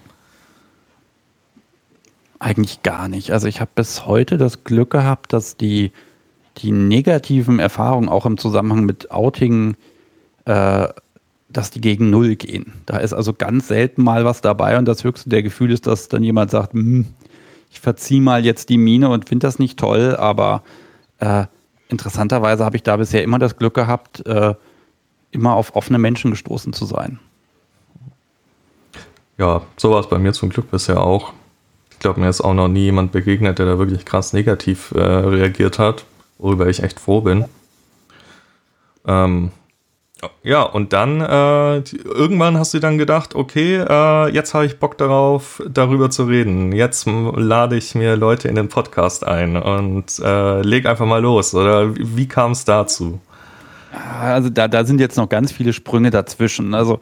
Eigentlich 2.37 2.83
gar 2.83 3.07
nicht. 3.07 3.31
Also 3.31 3.47
ich 3.47 3.61
habe 3.61 3.71
bis 3.73 4.05
heute 4.05 4.37
das 4.37 4.63
Glück 4.63 4.91
gehabt, 4.91 5.33
dass 5.33 5.57
die, 5.57 5.91
die 6.57 6.71
negativen 6.71 7.57
Erfahrungen 7.57 8.09
auch 8.09 8.27
im 8.27 8.37
Zusammenhang 8.37 8.85
mit 8.85 9.09
Outing, 9.09 9.75
äh, 10.49 10.87
dass 11.49 11.69
die 11.69 11.81
gegen 11.81 12.09
Null 12.09 12.35
gehen. 12.35 12.73
Da 12.87 12.97
ist 12.97 13.13
also 13.13 13.33
ganz 13.33 13.67
selten 13.67 14.03
mal 14.03 14.25
was 14.25 14.41
dabei 14.41 14.77
und 14.79 14.85
das 14.85 15.03
höchste 15.03 15.29
der 15.29 15.43
Gefühl 15.43 15.71
ist, 15.71 15.85
dass 15.85 16.09
dann 16.09 16.23
jemand 16.23 16.49
sagt, 16.49 16.73
hm, 16.73 17.05
ich 17.71 17.79
verziehe 17.79 18.21
mal 18.21 18.43
jetzt 18.43 18.69
die 18.69 18.79
Mine 18.79 19.09
und 19.09 19.29
finde 19.29 19.45
das 19.45 19.59
nicht 19.59 19.77
toll, 19.77 20.15
aber 20.15 20.63
äh, 21.19 21.45
interessanterweise 21.87 22.65
habe 22.65 22.77
ich 22.77 22.83
da 22.83 22.97
bisher 22.97 23.23
immer 23.23 23.37
das 23.37 23.57
Glück 23.57 23.75
gehabt, 23.75 24.25
äh, 24.25 24.55
immer 25.29 25.53
auf 25.53 25.75
offene 25.75 25.99
Menschen 25.99 26.31
gestoßen 26.31 26.73
zu 26.73 26.85
sein. 26.85 27.19
Ja, 29.37 29.61
so 29.77 29.91
war 29.91 29.99
es 29.99 30.09
bei 30.09 30.17
mir 30.17 30.33
zum 30.33 30.49
Glück 30.49 30.71
bisher 30.71 30.99
auch. 30.99 31.33
Ich 31.91 31.99
glaube, 31.99 32.19
mir 32.19 32.29
ist 32.29 32.41
auch 32.41 32.55
noch 32.55 32.67
nie 32.67 32.85
jemand 32.85 33.11
begegnet, 33.11 33.59
der 33.59 33.67
da 33.67 33.77
wirklich 33.77 34.03
krass 34.03 34.33
negativ 34.33 34.91
äh, 34.95 34.99
reagiert 34.99 35.77
hat, 35.77 36.05
worüber 36.39 36.67
ich 36.67 36.81
echt 36.81 36.99
froh 36.99 37.21
bin. 37.21 37.45
Ähm, 39.05 39.51
ja, 40.43 40.63
und 40.63 40.91
dann 40.93 41.21
äh, 41.21 41.77
irgendwann 42.05 42.57
hast 42.57 42.73
du 42.73 42.79
dann 42.79 42.97
gedacht, 42.97 43.35
okay, 43.35 43.77
äh, 43.77 44.29
jetzt 44.33 44.53
habe 44.53 44.65
ich 44.65 44.77
Bock 44.79 44.97
darauf, 44.97 45.61
darüber 45.69 46.09
zu 46.09 46.25
reden. 46.25 46.71
Jetzt 46.71 47.07
lade 47.07 47.77
ich 47.77 47.95
mir 47.95 48.15
Leute 48.15 48.47
in 48.47 48.55
den 48.55 48.67
Podcast 48.67 49.25
ein 49.25 49.55
und 49.55 50.19
äh, 50.19 50.61
leg 50.61 50.85
einfach 50.85 51.05
mal 51.05 51.21
los. 51.21 51.53
Oder 51.55 51.95
wie, 51.95 52.27
kam 52.27 52.51
es 52.51 52.65
dazu? 52.65 53.21
Also 54.21 54.49
da, 54.49 54.67
da 54.67 54.83
sind 54.83 54.99
jetzt 54.99 55.17
noch 55.17 55.29
ganz 55.29 55.51
viele 55.51 55.71
Sprünge 55.71 56.09
dazwischen. 56.09 56.73
Also 56.73 56.99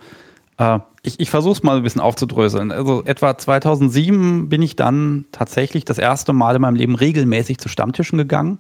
äh, 0.58 0.80
ich, 1.02 1.20
ich 1.20 1.30
versuche 1.30 1.54
es 1.54 1.64
mal 1.64 1.78
ein 1.78 1.84
bisschen 1.84 2.02
aufzudröseln. 2.02 2.72
Also 2.72 3.04
etwa 3.04 3.38
2007 3.38 4.50
bin 4.50 4.62
ich 4.62 4.76
dann 4.76 5.26
tatsächlich 5.32 5.86
das 5.86 5.98
erste 5.98 6.34
Mal 6.34 6.56
in 6.56 6.62
meinem 6.62 6.76
Leben 6.76 6.96
regelmäßig 6.96 7.58
zu 7.58 7.68
Stammtischen 7.68 8.18
gegangen. 8.18 8.60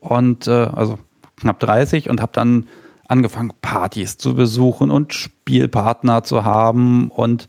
Und 0.00 0.46
äh, 0.46 0.50
also 0.50 0.98
knapp 1.36 1.60
30 1.60 2.08
und 2.08 2.22
habe 2.22 2.32
dann 2.32 2.66
angefangen, 3.14 3.52
Partys 3.62 4.18
zu 4.18 4.34
besuchen 4.34 4.90
und 4.90 5.14
Spielpartner 5.14 6.24
zu 6.24 6.44
haben 6.44 7.10
und 7.10 7.46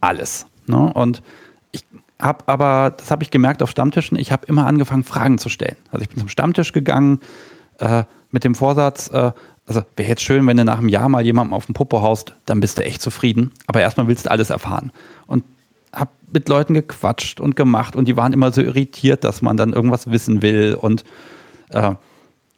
alles. 0.00 0.46
Ne? 0.66 0.92
Und 0.92 1.22
ich 1.72 1.84
habe 2.20 2.44
aber, 2.46 2.94
das 2.96 3.10
habe 3.10 3.24
ich 3.24 3.30
gemerkt 3.30 3.62
auf 3.62 3.70
Stammtischen, 3.70 4.16
ich 4.16 4.30
habe 4.30 4.46
immer 4.46 4.66
angefangen, 4.66 5.02
Fragen 5.02 5.38
zu 5.38 5.48
stellen. 5.48 5.76
Also 5.90 6.02
ich 6.02 6.08
bin 6.08 6.20
zum 6.20 6.28
Stammtisch 6.28 6.72
gegangen 6.72 7.20
äh, 7.78 8.04
mit 8.30 8.44
dem 8.44 8.54
Vorsatz, 8.54 9.10
äh, 9.12 9.32
also 9.66 9.82
wäre 9.96 10.08
jetzt 10.08 10.22
schön, 10.22 10.46
wenn 10.46 10.56
du 10.56 10.64
nach 10.64 10.78
einem 10.78 10.88
Jahr 10.88 11.08
mal 11.08 11.24
jemandem 11.24 11.54
auf 11.54 11.66
den 11.66 11.74
Popo 11.74 12.00
haust, 12.00 12.34
dann 12.46 12.60
bist 12.60 12.78
du 12.78 12.84
echt 12.84 13.02
zufrieden. 13.02 13.52
Aber 13.66 13.80
erstmal 13.80 14.06
willst 14.08 14.26
du 14.26 14.30
alles 14.30 14.50
erfahren. 14.50 14.92
Und 15.26 15.44
habe 15.92 16.10
mit 16.32 16.48
Leuten 16.48 16.74
gequatscht 16.74 17.40
und 17.40 17.56
gemacht 17.56 17.96
und 17.96 18.06
die 18.06 18.16
waren 18.16 18.32
immer 18.32 18.52
so 18.52 18.62
irritiert, 18.62 19.24
dass 19.24 19.42
man 19.42 19.56
dann 19.56 19.72
irgendwas 19.72 20.10
wissen 20.10 20.42
will 20.42 20.74
und 20.80 21.04
äh, 21.70 21.94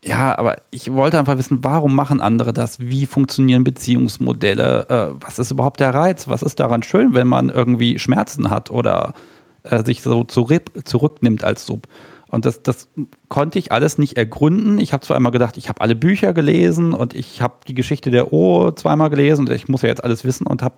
ja, 0.06 0.36
aber 0.38 0.58
ich 0.70 0.92
wollte 0.92 1.18
einfach 1.18 1.38
wissen, 1.38 1.64
warum 1.64 1.94
machen 1.94 2.20
andere 2.20 2.52
das? 2.52 2.78
Wie 2.78 3.06
funktionieren 3.06 3.64
Beziehungsmodelle? 3.64 4.86
Äh, 4.88 5.24
was 5.24 5.38
ist 5.38 5.50
überhaupt 5.50 5.80
der 5.80 5.94
Reiz? 5.94 6.28
Was 6.28 6.42
ist 6.42 6.60
daran 6.60 6.82
schön, 6.82 7.14
wenn 7.14 7.26
man 7.26 7.48
irgendwie 7.48 7.98
Schmerzen 7.98 8.50
hat 8.50 8.70
oder 8.70 9.14
äh, 9.62 9.82
sich 9.82 10.02
so 10.02 10.24
zurück, 10.24 10.70
zurücknimmt 10.84 11.42
als 11.42 11.64
Sub? 11.64 11.88
Und 12.28 12.44
das, 12.44 12.62
das 12.62 12.88
konnte 13.28 13.58
ich 13.58 13.72
alles 13.72 13.96
nicht 13.96 14.18
ergründen. 14.18 14.78
Ich 14.78 14.92
habe 14.92 15.06
zwar 15.06 15.16
einmal 15.16 15.32
gedacht, 15.32 15.56
ich 15.56 15.70
habe 15.70 15.80
alle 15.80 15.94
Bücher 15.94 16.34
gelesen 16.34 16.92
und 16.92 17.14
ich 17.14 17.40
habe 17.40 17.54
die 17.66 17.74
Geschichte 17.74 18.10
der 18.10 18.30
O 18.32 18.72
zweimal 18.72 19.08
gelesen 19.08 19.46
und 19.46 19.52
ich 19.52 19.68
muss 19.68 19.82
ja 19.82 19.88
jetzt 19.88 20.04
alles 20.04 20.24
wissen 20.24 20.46
und 20.46 20.62
habe 20.62 20.76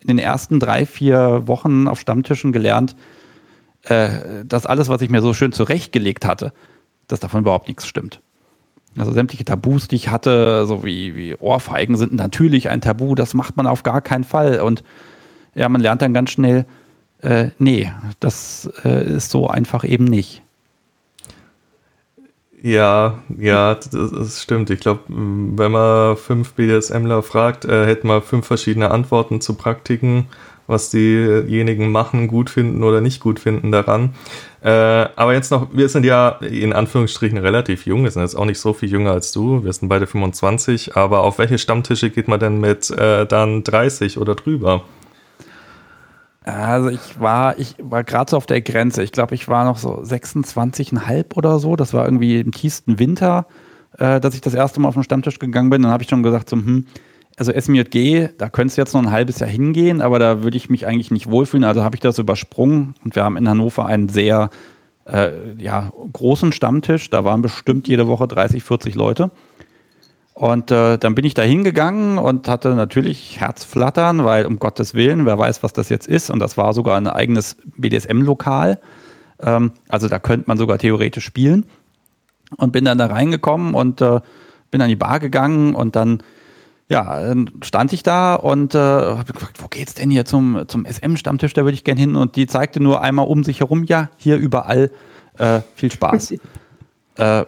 in 0.00 0.08
den 0.08 0.18
ersten 0.18 0.58
drei, 0.58 0.86
vier 0.86 1.46
Wochen 1.46 1.86
auf 1.86 2.00
Stammtischen 2.00 2.52
gelernt, 2.52 2.96
äh, 3.82 4.44
dass 4.46 4.64
alles, 4.64 4.88
was 4.88 5.02
ich 5.02 5.10
mir 5.10 5.20
so 5.20 5.34
schön 5.34 5.52
zurechtgelegt 5.52 6.24
hatte, 6.24 6.54
dass 7.08 7.20
davon 7.20 7.42
überhaupt 7.42 7.68
nichts 7.68 7.86
stimmt. 7.86 8.22
Also 8.96 9.12
sämtliche 9.12 9.44
Tabus, 9.44 9.88
die 9.88 9.96
ich 9.96 10.08
hatte, 10.08 10.66
so 10.66 10.84
wie, 10.84 11.16
wie 11.16 11.34
Ohrfeigen 11.36 11.96
sind 11.96 12.12
natürlich 12.12 12.68
ein 12.68 12.80
Tabu, 12.80 13.14
das 13.14 13.34
macht 13.34 13.56
man 13.56 13.66
auf 13.66 13.82
gar 13.82 14.00
keinen 14.00 14.24
Fall. 14.24 14.60
Und 14.60 14.84
ja, 15.54 15.68
man 15.68 15.80
lernt 15.80 16.02
dann 16.02 16.14
ganz 16.14 16.30
schnell, 16.30 16.64
äh, 17.22 17.50
nee, 17.58 17.90
das 18.20 18.70
äh, 18.84 19.16
ist 19.16 19.30
so 19.30 19.48
einfach 19.48 19.84
eben 19.84 20.04
nicht. 20.04 20.42
Ja, 22.62 23.18
ja, 23.36 23.74
das, 23.74 23.90
das 23.90 24.42
stimmt. 24.42 24.70
Ich 24.70 24.80
glaube, 24.80 25.00
wenn 25.08 25.72
man 25.72 26.16
fünf 26.16 26.54
BDSMler 26.54 27.22
fragt, 27.22 27.66
äh, 27.66 27.84
hätten 27.84 28.08
wir 28.08 28.22
fünf 28.22 28.46
verschiedene 28.46 28.90
Antworten 28.90 29.40
zu 29.40 29.54
Praktiken 29.54 30.28
was 30.66 30.90
diejenigen 30.90 31.92
machen, 31.92 32.28
gut 32.28 32.50
finden 32.50 32.82
oder 32.82 33.00
nicht 33.00 33.20
gut 33.20 33.38
finden 33.38 33.70
daran. 33.70 34.14
Äh, 34.62 34.70
aber 34.70 35.34
jetzt 35.34 35.50
noch, 35.50 35.68
wir 35.72 35.88
sind 35.88 36.04
ja 36.04 36.30
in 36.40 36.72
Anführungsstrichen 36.72 37.38
relativ 37.38 37.86
jung, 37.86 38.04
wir 38.04 38.10
sind 38.10 38.22
jetzt 38.22 38.34
auch 38.34 38.46
nicht 38.46 38.58
so 38.58 38.72
viel 38.72 38.90
jünger 38.90 39.12
als 39.12 39.32
du, 39.32 39.62
wir 39.62 39.72
sind 39.72 39.88
beide 39.88 40.06
25, 40.06 40.96
aber 40.96 41.20
auf 41.20 41.38
welche 41.38 41.58
Stammtische 41.58 42.10
geht 42.10 42.28
man 42.28 42.40
denn 42.40 42.60
mit 42.60 42.90
äh, 42.90 43.26
dann 43.26 43.62
30 43.62 44.18
oder 44.18 44.34
drüber? 44.34 44.82
Also 46.44 46.90
ich 46.90 47.18
war, 47.18 47.58
ich 47.58 47.74
war 47.80 48.04
gerade 48.04 48.30
so 48.30 48.36
auf 48.36 48.44
der 48.46 48.60
Grenze. 48.60 49.02
Ich 49.02 49.12
glaube, 49.12 49.34
ich 49.34 49.48
war 49.48 49.64
noch 49.64 49.78
so 49.78 50.02
26,5 50.02 51.34
oder 51.36 51.58
so. 51.58 51.74
Das 51.74 51.94
war 51.94 52.04
irgendwie 52.04 52.38
im 52.38 52.52
tiefsten 52.52 52.98
Winter, 52.98 53.46
äh, 53.98 54.20
dass 54.20 54.34
ich 54.34 54.42
das 54.42 54.52
erste 54.52 54.78
Mal 54.80 54.88
auf 54.88 54.94
den 54.94 55.04
Stammtisch 55.04 55.38
gegangen 55.38 55.70
bin. 55.70 55.82
Dann 55.82 55.90
habe 55.90 56.02
ich 56.02 56.08
schon 56.10 56.22
gesagt, 56.22 56.50
so, 56.50 56.56
hm, 56.56 56.86
also 57.36 57.52
SMJG, 57.52 58.28
da 58.38 58.48
könntest 58.48 58.76
du 58.76 58.82
jetzt 58.82 58.94
noch 58.94 59.02
ein 59.02 59.10
halbes 59.10 59.40
Jahr 59.40 59.50
hingehen, 59.50 60.00
aber 60.00 60.18
da 60.18 60.42
würde 60.42 60.56
ich 60.56 60.70
mich 60.70 60.86
eigentlich 60.86 61.10
nicht 61.10 61.30
wohlfühlen. 61.30 61.64
Also 61.64 61.82
habe 61.82 61.96
ich 61.96 62.00
das 62.00 62.18
übersprungen 62.18 62.94
und 63.04 63.16
wir 63.16 63.24
haben 63.24 63.36
in 63.36 63.48
Hannover 63.48 63.86
einen 63.86 64.08
sehr 64.08 64.50
äh, 65.06 65.32
ja, 65.58 65.92
großen 66.12 66.52
Stammtisch. 66.52 67.10
Da 67.10 67.24
waren 67.24 67.42
bestimmt 67.42 67.88
jede 67.88 68.06
Woche 68.06 68.28
30, 68.28 68.62
40 68.62 68.94
Leute. 68.94 69.30
Und 70.34 70.70
äh, 70.70 70.98
dann 70.98 71.14
bin 71.14 71.24
ich 71.24 71.34
da 71.34 71.42
hingegangen 71.42 72.18
und 72.18 72.48
hatte 72.48 72.74
natürlich 72.74 73.40
Herzflattern, 73.40 74.24
weil 74.24 74.46
um 74.46 74.58
Gottes 74.58 74.94
Willen, 74.94 75.26
wer 75.26 75.38
weiß, 75.38 75.62
was 75.62 75.72
das 75.72 75.88
jetzt 75.88 76.08
ist. 76.08 76.30
Und 76.30 76.40
das 76.40 76.56
war 76.56 76.72
sogar 76.72 76.96
ein 76.96 77.06
eigenes 77.06 77.56
BDSM-Lokal. 77.76 78.80
Ähm, 79.40 79.72
also 79.88 80.08
da 80.08 80.18
könnte 80.18 80.48
man 80.48 80.58
sogar 80.58 80.78
theoretisch 80.78 81.24
spielen. 81.24 81.66
Und 82.56 82.72
bin 82.72 82.84
dann 82.84 82.98
da 82.98 83.06
reingekommen 83.06 83.74
und 83.74 84.00
äh, 84.00 84.20
bin 84.70 84.80
an 84.80 84.88
die 84.88 84.96
Bar 84.96 85.18
gegangen 85.18 85.74
und 85.74 85.96
dann 85.96 86.22
ja, 86.94 87.20
dann 87.20 87.50
stand 87.64 87.92
ich 87.92 88.04
da 88.04 88.36
und 88.36 88.76
äh, 88.76 88.78
habe 88.78 89.32
gefragt, 89.32 89.60
wo 89.60 89.66
geht's 89.66 89.94
denn 89.94 90.10
hier 90.10 90.24
zum, 90.24 90.62
zum 90.68 90.86
SM-Stammtisch? 90.86 91.52
Da 91.52 91.64
würde 91.64 91.74
ich 91.74 91.82
gern 91.82 91.96
hin. 91.96 92.14
Und 92.14 92.36
die 92.36 92.46
zeigte 92.46 92.80
nur 92.80 93.00
einmal 93.00 93.26
um 93.26 93.42
sich 93.42 93.58
herum, 93.58 93.82
ja, 93.82 94.10
hier 94.16 94.36
überall. 94.36 94.92
Äh, 95.36 95.62
viel 95.74 95.90
Spaß. 95.90 96.34
äh, 97.16 97.44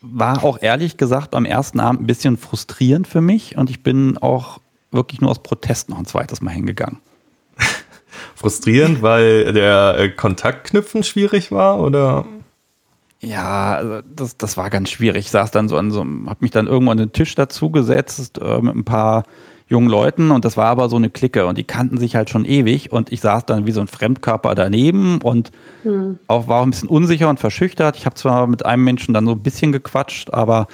war 0.00 0.44
auch 0.44 0.62
ehrlich 0.62 0.96
gesagt 0.96 1.32
beim 1.32 1.44
ersten 1.44 1.80
Abend 1.80 2.02
ein 2.02 2.06
bisschen 2.06 2.36
frustrierend 2.36 3.08
für 3.08 3.20
mich 3.20 3.58
und 3.58 3.68
ich 3.68 3.82
bin 3.82 4.16
auch 4.16 4.60
wirklich 4.92 5.20
nur 5.20 5.32
aus 5.32 5.42
Protest 5.42 5.88
noch 5.88 5.98
ein 5.98 6.06
zweites 6.06 6.40
Mal 6.40 6.52
hingegangen. 6.52 7.00
frustrierend, 8.36 9.02
weil 9.02 9.52
der 9.52 9.96
äh, 9.98 10.08
Kontaktknüpfen 10.08 11.02
schwierig 11.02 11.50
war 11.50 11.80
oder? 11.80 12.26
Ja, 13.20 13.74
also 13.74 14.00
das, 14.14 14.36
das 14.36 14.56
war 14.56 14.70
ganz 14.70 14.90
schwierig. 14.90 15.26
Ich 15.26 15.30
saß 15.30 15.50
dann 15.50 15.68
so 15.68 15.76
an 15.76 15.90
so 15.90 16.02
einem, 16.02 16.30
hab 16.30 16.40
mich 16.40 16.52
dann 16.52 16.66
irgendwo 16.66 16.92
an 16.92 16.98
den 16.98 17.12
Tisch 17.12 17.34
dazugesetzt 17.34 18.38
äh, 18.38 18.60
mit 18.60 18.76
ein 18.76 18.84
paar 18.84 19.24
jungen 19.66 19.88
Leuten 19.88 20.30
und 20.30 20.44
das 20.44 20.56
war 20.56 20.66
aber 20.66 20.88
so 20.88 20.96
eine 20.96 21.10
Clique 21.10 21.46
und 21.46 21.58
die 21.58 21.64
kannten 21.64 21.98
sich 21.98 22.16
halt 22.16 22.30
schon 22.30 22.44
ewig 22.46 22.90
und 22.90 23.12
ich 23.12 23.20
saß 23.20 23.44
dann 23.44 23.66
wie 23.66 23.72
so 23.72 23.80
ein 23.80 23.86
Fremdkörper 23.86 24.54
daneben 24.54 25.20
und 25.20 25.50
hm. 25.82 26.18
auch 26.26 26.48
war 26.48 26.60
auch 26.60 26.62
ein 26.62 26.70
bisschen 26.70 26.88
unsicher 26.88 27.28
und 27.28 27.38
verschüchtert. 27.38 27.96
Ich 27.96 28.06
habe 28.06 28.14
zwar 28.14 28.46
mit 28.46 28.64
einem 28.64 28.84
Menschen 28.84 29.12
dann 29.12 29.26
so 29.26 29.32
ein 29.32 29.42
bisschen 29.42 29.72
gequatscht, 29.72 30.32
aber 30.32 30.68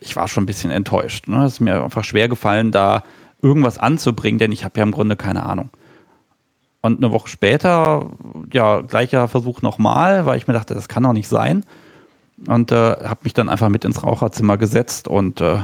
ich 0.00 0.16
war 0.16 0.28
schon 0.28 0.44
ein 0.44 0.46
bisschen 0.46 0.70
enttäuscht. 0.70 1.28
Ne? 1.28 1.44
Es 1.44 1.54
ist 1.54 1.60
mir 1.60 1.82
einfach 1.82 2.04
schwer 2.04 2.28
gefallen, 2.28 2.70
da 2.70 3.02
irgendwas 3.42 3.76
anzubringen, 3.76 4.38
denn 4.38 4.52
ich 4.52 4.64
habe 4.64 4.78
ja 4.78 4.84
im 4.84 4.92
Grunde 4.92 5.16
keine 5.16 5.44
Ahnung. 5.44 5.68
Und 6.80 6.98
eine 6.98 7.12
Woche 7.12 7.28
später, 7.28 8.12
ja, 8.52 8.80
gleicher 8.80 9.28
Versuch 9.28 9.62
nochmal, 9.62 10.24
weil 10.24 10.38
ich 10.38 10.46
mir 10.46 10.54
dachte, 10.54 10.74
das 10.74 10.88
kann 10.88 11.02
doch 11.02 11.12
nicht 11.12 11.28
sein 11.28 11.64
und 12.46 12.70
äh, 12.70 12.74
habe 12.74 13.20
mich 13.24 13.34
dann 13.34 13.48
einfach 13.48 13.68
mit 13.68 13.84
ins 13.84 14.02
Raucherzimmer 14.02 14.56
gesetzt 14.56 15.08
und 15.08 15.40
äh, 15.40 15.58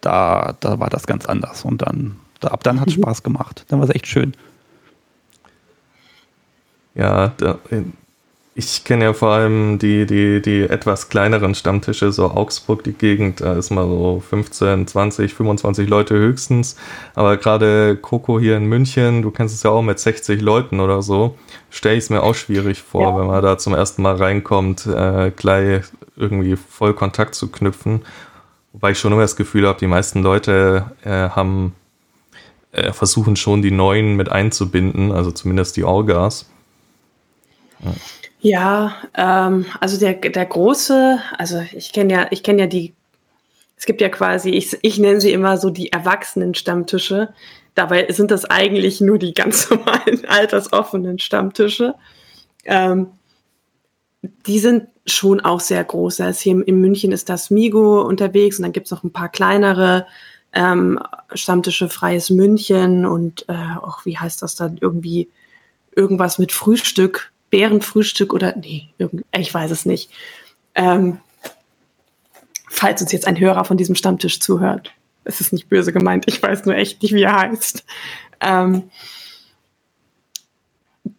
da, 0.00 0.56
da 0.60 0.80
war 0.80 0.90
das 0.90 1.06
ganz 1.06 1.26
anders. 1.26 1.64
Und 1.64 1.82
dann, 1.82 2.16
da, 2.40 2.48
ab 2.48 2.62
dann 2.64 2.80
hat 2.80 2.88
es 2.88 2.96
mhm. 2.96 3.02
Spaß 3.02 3.22
gemacht. 3.22 3.64
Dann 3.68 3.78
war 3.78 3.88
es 3.88 3.94
echt 3.94 4.06
schön. 4.06 4.34
Ja, 6.94 7.32
da, 7.36 7.58
Ich 8.54 8.84
kenne 8.84 9.04
ja 9.04 9.12
vor 9.12 9.32
allem 9.32 9.78
die, 9.78 10.06
die, 10.06 10.40
die 10.40 10.62
etwas 10.62 11.10
kleineren 11.10 11.54
Stammtische, 11.54 12.10
so 12.10 12.30
Augsburg, 12.30 12.84
die 12.84 12.94
Gegend, 12.94 13.42
da 13.42 13.52
ist 13.52 13.70
mal 13.70 13.86
so 13.86 14.22
15, 14.26 14.86
20, 14.86 15.34
25 15.34 15.88
Leute 15.88 16.14
höchstens. 16.14 16.76
Aber 17.14 17.36
gerade 17.36 17.96
Coco 17.96 18.40
hier 18.40 18.56
in 18.56 18.64
München, 18.64 19.20
du 19.20 19.30
kennst 19.30 19.54
es 19.54 19.62
ja 19.62 19.70
auch 19.70 19.82
mit 19.82 19.98
60 19.98 20.40
Leuten 20.40 20.80
oder 20.80 21.02
so, 21.02 21.36
stelle 21.68 21.96
ich 21.96 22.04
es 22.04 22.10
mir 22.10 22.22
auch 22.22 22.34
schwierig 22.34 22.80
vor, 22.80 23.02
ja. 23.02 23.18
wenn 23.20 23.26
man 23.26 23.42
da 23.42 23.58
zum 23.58 23.74
ersten 23.74 24.00
Mal 24.00 24.16
reinkommt, 24.16 24.86
äh, 24.86 25.30
gleich 25.36 25.82
irgendwie 26.16 26.56
voll 26.56 26.94
Kontakt 26.94 27.34
zu 27.34 27.50
knüpfen. 27.50 28.04
Wobei 28.72 28.92
ich 28.92 28.98
schon 28.98 29.12
immer 29.12 29.22
das 29.22 29.36
Gefühl 29.36 29.66
habe, 29.66 29.78
die 29.78 29.86
meisten 29.86 30.22
Leute 30.22 30.92
äh, 31.02 31.30
haben, 31.30 31.74
äh, 32.72 32.92
versuchen 32.92 33.36
schon 33.36 33.62
die 33.62 33.70
Neuen 33.70 34.16
mit 34.16 34.30
einzubinden, 34.30 35.12
also 35.12 35.30
zumindest 35.30 35.76
die 35.76 35.84
Orgas. 35.84 36.50
Ja. 37.82 37.94
Ja, 38.40 38.94
ähm, 39.14 39.66
also 39.80 39.98
der, 39.98 40.14
der 40.14 40.46
große, 40.46 41.18
also 41.36 41.64
ich 41.72 41.92
kenne 41.92 42.12
ja, 42.12 42.26
ich 42.30 42.44
kenne 42.44 42.62
ja 42.62 42.66
die, 42.68 42.94
es 43.76 43.86
gibt 43.86 44.00
ja 44.00 44.08
quasi, 44.08 44.50
ich, 44.50 44.78
ich 44.82 44.98
nenne 44.98 45.20
sie 45.20 45.32
immer 45.32 45.56
so 45.58 45.70
die 45.70 45.90
Erwachsenen-Stammtische. 45.90 47.30
Dabei 47.74 48.06
sind 48.12 48.30
das 48.30 48.44
eigentlich 48.44 49.00
nur 49.00 49.18
die 49.18 49.34
ganz 49.34 49.68
normalen 49.70 50.24
altersoffenen 50.28 51.18
Stammtische. 51.18 51.94
Ähm, 52.64 53.08
die 54.46 54.58
sind 54.58 54.88
schon 55.06 55.40
auch 55.40 55.60
sehr 55.60 55.82
groß. 55.84 56.20
Also 56.20 56.40
hier 56.40 56.66
in 56.66 56.80
München 56.80 57.12
ist 57.12 57.28
das 57.28 57.50
Migo 57.50 58.02
unterwegs 58.02 58.58
und 58.58 58.62
dann 58.62 58.72
gibt 58.72 58.86
es 58.86 58.90
noch 58.90 59.04
ein 59.04 59.12
paar 59.12 59.28
kleinere 59.28 60.06
ähm, 60.52 60.98
Stammtische, 61.34 61.88
Freies 61.88 62.30
München 62.30 63.06
und 63.06 63.44
äh, 63.48 63.76
auch, 63.80 64.04
wie 64.04 64.18
heißt 64.18 64.42
das 64.42 64.56
dann, 64.56 64.78
irgendwie 64.80 65.28
irgendwas 65.94 66.38
mit 66.38 66.52
Frühstück 66.52 67.32
Bärenfrühstück 67.50 68.32
oder 68.32 68.54
nee, 68.56 68.88
ich 69.32 69.54
weiß 69.54 69.70
es 69.70 69.86
nicht. 69.86 70.10
Ähm, 70.74 71.18
falls 72.68 73.00
uns 73.00 73.12
jetzt 73.12 73.26
ein 73.26 73.38
Hörer 73.38 73.64
von 73.64 73.76
diesem 73.76 73.94
Stammtisch 73.94 74.40
zuhört, 74.40 74.92
es 75.24 75.40
ist 75.40 75.52
nicht 75.52 75.68
böse 75.68 75.92
gemeint, 75.92 76.24
ich 76.28 76.42
weiß 76.42 76.64
nur 76.66 76.74
echt 76.74 77.02
nicht, 77.02 77.14
wie 77.14 77.22
er 77.22 77.36
heißt. 77.36 77.84
Ähm, 78.40 78.90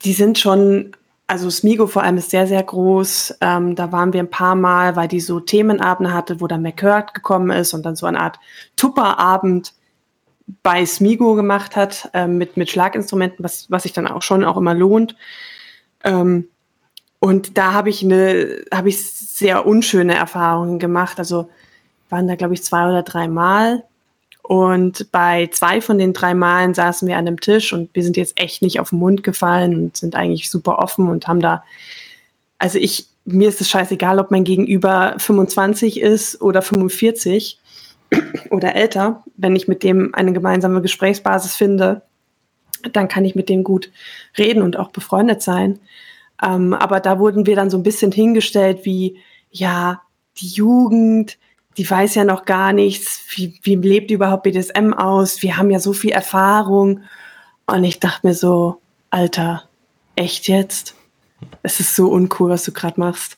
die 0.03 0.13
sind 0.13 0.38
schon, 0.38 0.96
also 1.27 1.50
Smigo 1.50 1.88
vor 1.88 2.03
allem 2.03 2.17
ist 2.17 2.31
sehr, 2.31 2.48
sehr 2.48 2.63
groß. 2.63 3.36
Ähm, 3.41 3.75
da 3.75 3.91
waren 3.91 4.13
wir 4.13 4.22
ein 4.22 4.29
paar 4.29 4.55
Mal, 4.55 4.96
weil 4.96 5.10
die 5.10 5.19
so 5.19 5.41
Themenabende 5.41 6.13
hatte, 6.13 6.39
wo 6.39 6.48
dann 6.48 6.62
McCurt 6.62 7.13
gekommen 7.13 7.51
ist 7.51 7.74
und 7.74 7.86
dann 7.86 7.98
so 7.98 8.05
eine 8.05 8.22
Art 8.22 8.39
Tupperabend 8.77 9.74
bei 10.63 10.86
Smigo 10.86 11.36
gemacht 11.36 11.75
hat, 11.75 12.10
äh, 12.13 12.27
mit, 12.27 12.55
mit 12.55 12.69
Schlaginstrumenten, 12.69 13.43
was, 13.43 13.69
was 13.69 13.84
sich 13.84 13.91
dann 13.91 14.07
auch 14.07 14.22
schon 14.22 14.46
auch 14.46 14.55
immer 14.55 14.74
lohnt. 14.74 15.17
Ähm, 16.05 16.48
und 17.19 17.57
da 17.57 17.74
habe 17.74 17.89
ich 17.89 18.03
eine, 18.03 18.63
habe 18.74 18.88
ich 18.88 19.05
sehr 19.12 19.65
unschöne 19.65 20.15
Erfahrungen 20.15 20.79
gemacht. 20.79 21.19
Also 21.19 21.50
waren 22.10 22.27
da, 22.27 22.36
glaube 22.36 22.53
ich, 22.53 22.63
zwei 22.63 22.88
oder 22.88 23.03
drei 23.03 23.27
Mal. 23.27 23.84
Und 24.48 25.12
bei 25.12 25.48
zwei 25.48 25.82
von 25.82 25.98
den 25.98 26.13
drei 26.13 26.34
Malen 26.34 26.74
saßen 26.74 27.06
wir 27.06 27.18
an 27.18 27.27
einem 27.27 27.42
Tisch 27.42 27.74
und 27.74 27.94
wir 27.94 28.01
sind 28.01 28.16
jetzt 28.16 28.39
echt 28.39 28.62
nicht 28.62 28.80
auf 28.80 28.92
den 28.92 29.00
Mund 29.00 29.22
gefallen 29.22 29.75
und 29.75 29.98
sind 29.98 30.16
eigentlich 30.16 30.50
super 30.50 30.80
offen 30.80 31.10
und 31.10 31.27
haben 31.27 31.42
da, 31.42 31.66
also 32.58 32.77
ich, 32.77 33.08
mir 33.25 33.50
ist 33.50 33.60
es 33.60 33.70
scheißegal, 33.70 34.20
ob 34.20 34.32
mein 34.32 34.46
Gegenüber 34.46 35.16
25 35.18 36.00
ist 36.00 36.42
oder 36.42 36.62
45 36.62 37.60
oder 38.50 38.74
älter. 38.74 39.25
Wenn 39.36 39.54
ich 39.54 39.68
mit 39.68 39.84
dem 39.84 40.16
eine 40.16 40.32
gemeinsame 40.32 40.82
Gesprächsbasis 40.82 41.58
finde, 41.58 42.04
dann 42.94 43.10
kann 43.10 43.25
ich 43.25 43.36
mit 43.36 43.50
dem 43.50 43.66
gut 43.66 43.92
reden 44.38 44.62
und 44.62 44.80
auch 44.80 44.92
befreundet 44.92 45.42
sein. 45.42 45.77
Ähm, 46.42 46.74
aber 46.74 47.01
da 47.01 47.20
wurden 47.20 47.48
wir 47.48 47.58
dann 47.58 47.70
so 47.70 47.75
ein 47.75 47.84
bisschen 47.84 48.13
hingestellt 48.13 48.86
wie, 48.86 49.18
ja, 49.51 50.04
die 50.38 50.48
Jugend, 50.48 51.38
die 51.77 51.89
weiß 51.89 52.15
ja 52.15 52.24
noch 52.24 52.46
gar 52.46 52.74
nichts, 52.74 53.22
wie, 53.29 53.59
wie 53.61 53.75
lebt 53.75 54.09
überhaupt 54.09 54.42
BDSM 54.44 54.94
aus, 54.94 55.44
wir 55.44 55.57
haben 55.57 55.70
ja 55.70 55.79
so 55.79 55.94
viel 55.94 56.11
Erfahrung. 56.11 57.01
Und 57.68 57.83
ich 57.83 58.00
dachte 58.00 58.25
mir 58.25 58.33
so, 58.33 58.81
Alter, 59.11 59.63
echt 60.16 60.48
jetzt? 60.48 60.96
Es 61.61 61.79
ist 61.79 61.96
so 61.96 62.09
uncool, 62.09 62.50
was 62.50 62.63
du 62.63 62.72
gerade 62.72 63.00
machst. 63.00 63.37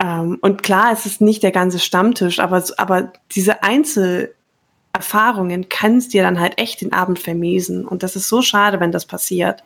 Ähm, 0.00 0.38
und 0.42 0.62
klar, 0.62 0.92
es 0.92 1.06
ist 1.06 1.22
nicht 1.22 1.42
der 1.42 1.52
ganze 1.52 1.78
Stammtisch, 1.78 2.38
aber, 2.38 2.62
aber 2.76 3.14
diese 3.34 3.62
Einzelerfahrungen 3.62 5.70
kannst 5.70 6.12
dir 6.12 6.22
dann 6.22 6.40
halt 6.40 6.58
echt 6.58 6.82
den 6.82 6.92
Abend 6.92 7.18
vermiesen. 7.18 7.86
Und 7.86 8.02
das 8.02 8.14
ist 8.14 8.28
so 8.28 8.42
schade, 8.42 8.78
wenn 8.80 8.92
das 8.92 9.06
passiert. 9.06 9.64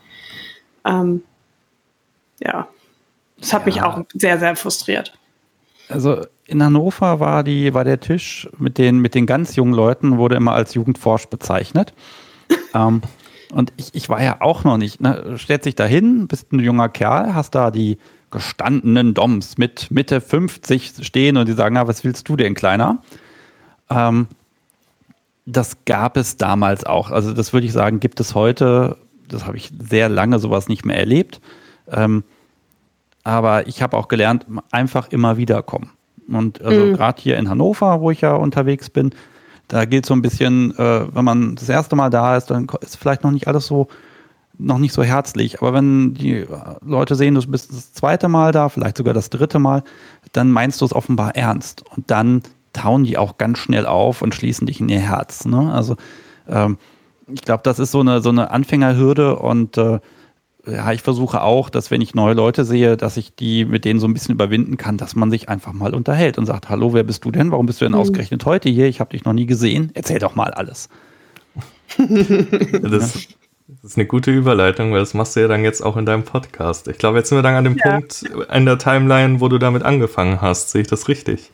Ähm, 0.84 1.24
ja, 2.40 2.68
das 3.38 3.52
hat 3.52 3.62
ja. 3.62 3.66
mich 3.66 3.82
auch 3.82 4.04
sehr, 4.14 4.38
sehr 4.38 4.54
frustriert. 4.54 5.18
Also 5.88 6.26
in 6.46 6.62
Hannover 6.62 7.20
war 7.20 7.44
die, 7.44 7.74
war 7.74 7.84
der 7.84 8.00
Tisch 8.00 8.48
mit 8.58 8.78
den, 8.78 9.00
mit 9.00 9.14
den 9.14 9.26
ganz 9.26 9.56
jungen 9.56 9.74
Leuten, 9.74 10.18
wurde 10.18 10.36
immer 10.36 10.52
als 10.52 10.74
Jugendforsch 10.74 11.26
bezeichnet. 11.26 11.92
ähm, 12.74 13.02
und 13.52 13.72
ich, 13.76 13.94
ich 13.94 14.08
war 14.08 14.22
ja 14.22 14.40
auch 14.40 14.64
noch 14.64 14.76
nicht, 14.76 15.00
ne, 15.00 15.38
stellt 15.38 15.64
sich 15.64 15.74
da 15.74 15.84
hin, 15.84 16.28
bist 16.28 16.52
ein 16.52 16.60
junger 16.60 16.88
Kerl, 16.88 17.34
hast 17.34 17.54
da 17.54 17.70
die 17.70 17.98
gestandenen 18.30 19.14
Doms 19.14 19.56
mit 19.56 19.90
Mitte 19.90 20.20
50 20.20 21.06
stehen 21.06 21.36
und 21.38 21.48
die 21.48 21.54
sagen, 21.54 21.74
na, 21.74 21.88
was 21.88 22.04
willst 22.04 22.28
du 22.28 22.36
denn, 22.36 22.54
Kleiner? 22.54 23.02
Ähm, 23.88 24.26
das 25.46 25.78
gab 25.86 26.18
es 26.18 26.36
damals 26.36 26.84
auch. 26.84 27.10
Also 27.10 27.32
das 27.32 27.54
würde 27.54 27.66
ich 27.66 27.72
sagen, 27.72 28.00
gibt 28.00 28.20
es 28.20 28.34
heute, 28.34 28.98
das 29.28 29.46
habe 29.46 29.56
ich 29.56 29.72
sehr 29.78 30.10
lange 30.10 30.38
sowas 30.38 30.68
nicht 30.68 30.84
mehr 30.84 30.98
erlebt. 30.98 31.40
Ähm, 31.90 32.22
aber 33.28 33.66
ich 33.66 33.82
habe 33.82 33.96
auch 33.96 34.08
gelernt, 34.08 34.46
einfach 34.70 35.08
immer 35.10 35.36
wieder 35.36 35.62
kommen. 35.62 35.90
Und 36.28 36.62
also 36.62 36.86
mhm. 36.86 36.94
gerade 36.94 37.20
hier 37.20 37.36
in 37.36 37.50
Hannover, 37.50 38.00
wo 38.00 38.10
ich 38.10 38.22
ja 38.22 38.34
unterwegs 38.34 38.88
bin, 38.88 39.10
da 39.68 39.84
gilt 39.84 40.06
so 40.06 40.14
ein 40.14 40.22
bisschen, 40.22 40.76
äh, 40.78 41.14
wenn 41.14 41.24
man 41.26 41.54
das 41.54 41.68
erste 41.68 41.94
Mal 41.94 42.08
da 42.08 42.38
ist, 42.38 42.46
dann 42.46 42.66
ist 42.80 42.96
vielleicht 42.96 43.24
noch 43.24 43.30
nicht 43.30 43.46
alles 43.46 43.66
so, 43.66 43.88
noch 44.56 44.78
nicht 44.78 44.94
so 44.94 45.02
herzlich. 45.02 45.60
Aber 45.60 45.74
wenn 45.74 46.14
die 46.14 46.46
Leute 46.80 47.16
sehen, 47.16 47.34
du 47.34 47.46
bist 47.46 47.70
das 47.70 47.92
zweite 47.92 48.28
Mal 48.28 48.52
da, 48.52 48.70
vielleicht 48.70 48.96
sogar 48.96 49.12
das 49.12 49.28
dritte 49.28 49.58
Mal, 49.58 49.82
dann 50.32 50.50
meinst 50.50 50.80
du 50.80 50.86
es 50.86 50.94
offenbar 50.94 51.36
ernst. 51.36 51.84
Und 51.94 52.10
dann 52.10 52.42
tauen 52.72 53.04
die 53.04 53.18
auch 53.18 53.36
ganz 53.36 53.58
schnell 53.58 53.84
auf 53.84 54.22
und 54.22 54.34
schließen 54.34 54.66
dich 54.66 54.80
in 54.80 54.88
ihr 54.88 55.00
Herz. 55.00 55.44
Ne? 55.44 55.70
Also 55.70 55.96
ähm, 56.48 56.78
ich 57.26 57.42
glaube, 57.42 57.60
das 57.62 57.78
ist 57.78 57.90
so 57.90 58.00
eine, 58.00 58.22
so 58.22 58.30
eine 58.30 58.50
Anfängerhürde 58.52 59.36
und 59.36 59.76
äh, 59.76 60.00
ja, 60.70 60.92
ich 60.92 61.02
versuche 61.02 61.42
auch, 61.42 61.70
dass 61.70 61.90
wenn 61.90 62.00
ich 62.00 62.14
neue 62.14 62.34
Leute 62.34 62.64
sehe, 62.64 62.96
dass 62.96 63.16
ich 63.16 63.34
die 63.34 63.64
mit 63.64 63.84
denen 63.84 64.00
so 64.00 64.06
ein 64.06 64.14
bisschen 64.14 64.34
überwinden 64.34 64.76
kann, 64.76 64.96
dass 64.96 65.14
man 65.14 65.30
sich 65.30 65.48
einfach 65.48 65.72
mal 65.72 65.94
unterhält 65.94 66.38
und 66.38 66.46
sagt, 66.46 66.68
hallo, 66.68 66.92
wer 66.92 67.04
bist 67.04 67.24
du 67.24 67.30
denn? 67.30 67.50
Warum 67.50 67.66
bist 67.66 67.80
du 67.80 67.84
denn 67.84 67.92
mhm. 67.92 68.00
ausgerechnet 68.00 68.44
heute 68.44 68.68
hier? 68.68 68.86
Ich 68.86 69.00
habe 69.00 69.10
dich 69.10 69.24
noch 69.24 69.32
nie 69.32 69.46
gesehen. 69.46 69.90
Erzähl 69.94 70.18
doch 70.18 70.34
mal 70.34 70.50
alles. 70.52 70.88
das, 71.96 72.82
das, 72.82 73.28
ist 73.82 73.96
eine 73.96 74.06
gute 74.06 74.30
Überleitung, 74.30 74.92
weil 74.92 75.00
das 75.00 75.14
machst 75.14 75.36
du 75.36 75.40
ja 75.40 75.48
dann 75.48 75.64
jetzt 75.64 75.80
auch 75.80 75.96
in 75.96 76.06
deinem 76.06 76.24
Podcast. 76.24 76.88
Ich 76.88 76.98
glaube, 76.98 77.18
jetzt 77.18 77.30
sind 77.30 77.38
wir 77.38 77.42
dann 77.42 77.54
an 77.54 77.64
dem 77.64 77.76
ja. 77.76 77.92
Punkt 77.92 78.24
in 78.52 78.66
der 78.66 78.78
Timeline, 78.78 79.40
wo 79.40 79.48
du 79.48 79.58
damit 79.58 79.82
angefangen 79.82 80.40
hast. 80.40 80.70
Sehe 80.70 80.82
ich 80.82 80.88
das 80.88 81.08
richtig? 81.08 81.50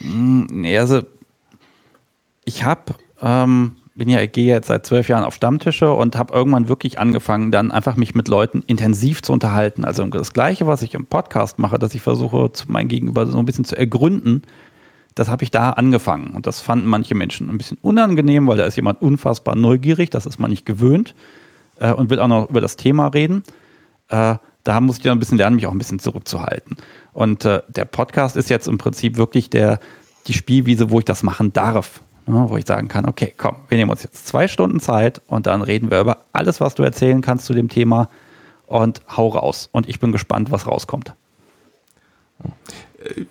Mm, 0.00 0.44
nee, 0.50 0.78
also 0.78 1.02
ich 2.44 2.64
habe 2.64 2.94
ähm, 3.22 3.76
bin 3.96 4.10
ja, 4.10 4.20
ich 4.20 4.32
gehe 4.32 4.46
jetzt 4.46 4.68
seit 4.68 4.84
zwölf 4.84 5.08
Jahren 5.08 5.24
auf 5.24 5.34
Stammtische 5.34 5.92
und 5.92 6.16
habe 6.16 6.34
irgendwann 6.34 6.68
wirklich 6.68 6.98
angefangen, 6.98 7.50
dann 7.50 7.72
einfach 7.72 7.96
mich 7.96 8.14
mit 8.14 8.28
Leuten 8.28 8.62
intensiv 8.66 9.22
zu 9.22 9.32
unterhalten. 9.32 9.84
Also 9.84 10.04
das 10.04 10.34
Gleiche, 10.34 10.66
was 10.66 10.82
ich 10.82 10.94
im 10.94 11.06
Podcast 11.06 11.58
mache, 11.58 11.78
dass 11.78 11.94
ich 11.94 12.02
versuche, 12.02 12.52
zu 12.52 12.70
meinem 12.70 12.88
Gegenüber 12.88 13.26
so 13.26 13.38
ein 13.38 13.46
bisschen 13.46 13.64
zu 13.64 13.76
ergründen, 13.76 14.42
das 15.14 15.28
habe 15.28 15.44
ich 15.44 15.50
da 15.50 15.70
angefangen. 15.70 16.34
Und 16.34 16.46
das 16.46 16.60
fanden 16.60 16.86
manche 16.86 17.14
Menschen 17.14 17.48
ein 17.48 17.56
bisschen 17.56 17.78
unangenehm, 17.80 18.46
weil 18.46 18.58
da 18.58 18.66
ist 18.66 18.76
jemand 18.76 19.00
unfassbar 19.00 19.56
neugierig, 19.56 20.10
das 20.10 20.26
ist 20.26 20.38
man 20.38 20.50
nicht 20.50 20.66
gewöhnt 20.66 21.14
äh, 21.80 21.90
und 21.90 22.10
will 22.10 22.20
auch 22.20 22.28
noch 22.28 22.50
über 22.50 22.60
das 22.60 22.76
Thema 22.76 23.08
reden. 23.08 23.44
Äh, 24.08 24.36
da 24.62 24.80
muss 24.82 24.98
ich 24.98 25.04
dann 25.04 25.16
ein 25.16 25.20
bisschen 25.20 25.38
lernen, 25.38 25.56
mich 25.56 25.66
auch 25.66 25.72
ein 25.72 25.78
bisschen 25.78 26.00
zurückzuhalten. 26.00 26.76
Und 27.14 27.46
äh, 27.46 27.62
der 27.68 27.86
Podcast 27.86 28.36
ist 28.36 28.50
jetzt 28.50 28.68
im 28.68 28.76
Prinzip 28.76 29.16
wirklich 29.16 29.48
der, 29.48 29.80
die 30.26 30.34
Spielwiese, 30.34 30.90
wo 30.90 30.98
ich 30.98 31.06
das 31.06 31.22
machen 31.22 31.54
darf 31.54 32.02
ne, 32.26 32.46
wo 32.48 32.56
ich 32.56 32.66
sagen 32.66 32.88
kann, 32.88 33.08
okay, 33.08 33.32
komm, 33.36 33.56
wir 33.68 33.78
nehmen 33.78 33.90
uns 33.90 34.02
jetzt 34.02 34.26
zwei 34.26 34.48
Stunden 34.48 34.80
Zeit 34.80 35.22
und 35.26 35.46
dann 35.46 35.62
reden 35.62 35.90
wir 35.90 36.00
über 36.00 36.18
alles, 36.32 36.60
was 36.60 36.74
du 36.74 36.82
erzählen 36.82 37.20
kannst 37.20 37.46
zu 37.46 37.54
dem 37.54 37.68
Thema 37.68 38.08
und 38.66 39.00
hau 39.16 39.28
raus. 39.28 39.68
Und 39.72 39.88
ich 39.88 40.00
bin 40.00 40.12
gespannt, 40.12 40.50
was 40.50 40.66
rauskommt. 40.66 41.14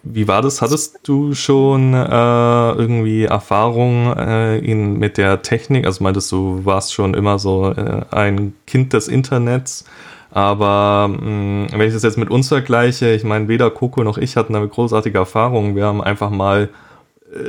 Wie 0.03 0.27
war 0.27 0.41
das? 0.41 0.61
Hattest 0.61 0.99
du 1.03 1.33
schon 1.33 1.93
äh, 1.93 1.97
irgendwie 1.97 3.25
Erfahrung 3.25 4.15
äh, 4.15 4.57
in, 4.59 4.97
mit 4.97 5.17
der 5.17 5.41
Technik? 5.41 5.85
Also 5.85 6.03
meintest 6.03 6.31
du, 6.31 6.63
warst 6.63 6.93
schon 6.93 7.13
immer 7.13 7.39
so 7.39 7.71
äh, 7.71 8.05
ein 8.11 8.53
Kind 8.65 8.93
des 8.93 9.07
Internets. 9.07 9.85
Aber 10.31 11.09
mh, 11.09 11.67
wenn 11.71 11.87
ich 11.87 11.93
das 11.93 12.03
jetzt 12.03 12.17
mit 12.17 12.29
uns 12.29 12.47
vergleiche, 12.47 13.11
ich 13.13 13.23
meine, 13.23 13.47
weder 13.47 13.69
Coco 13.69 14.03
noch 14.03 14.17
ich 14.17 14.37
hatten 14.37 14.55
eine 14.55 14.67
großartige 14.67 15.17
Erfahrung. 15.17 15.75
Wir 15.75 15.85
haben 15.85 16.01
einfach 16.01 16.29
mal 16.29 16.69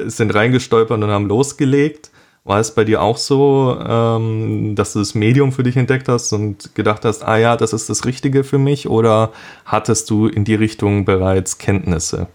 sind 0.07 0.35
reingestolpert 0.35 1.03
und 1.03 1.11
haben 1.11 1.27
losgelegt. 1.27 2.11
War 2.45 2.61
es 2.61 2.73
bei 2.73 2.85
dir 2.85 3.03
auch 3.03 3.17
so, 3.17 3.77
ähm, 3.85 4.77
dass 4.77 4.93
du 4.93 5.01
das 5.01 5.17
Medium 5.17 5.51
für 5.51 5.65
dich 5.65 5.77
entdeckt 5.77 6.09
hast 6.09 6.33
und 6.33 6.77
gedacht 6.77 7.05
hast, 7.05 7.25
ah 7.25 7.37
ja, 7.37 7.57
das 7.57 7.73
ist 7.73 7.91
das 7.91 8.05
Richtige 8.05 8.45
für 8.45 8.59
mich? 8.59 8.89
Oder 8.89 9.33
hattest 9.65 10.11
du 10.11 10.29
in 10.29 10.45
die 10.45 10.55
Richtung 10.55 11.05
bereits 11.05 11.59
Kenntnisse? 11.59 12.29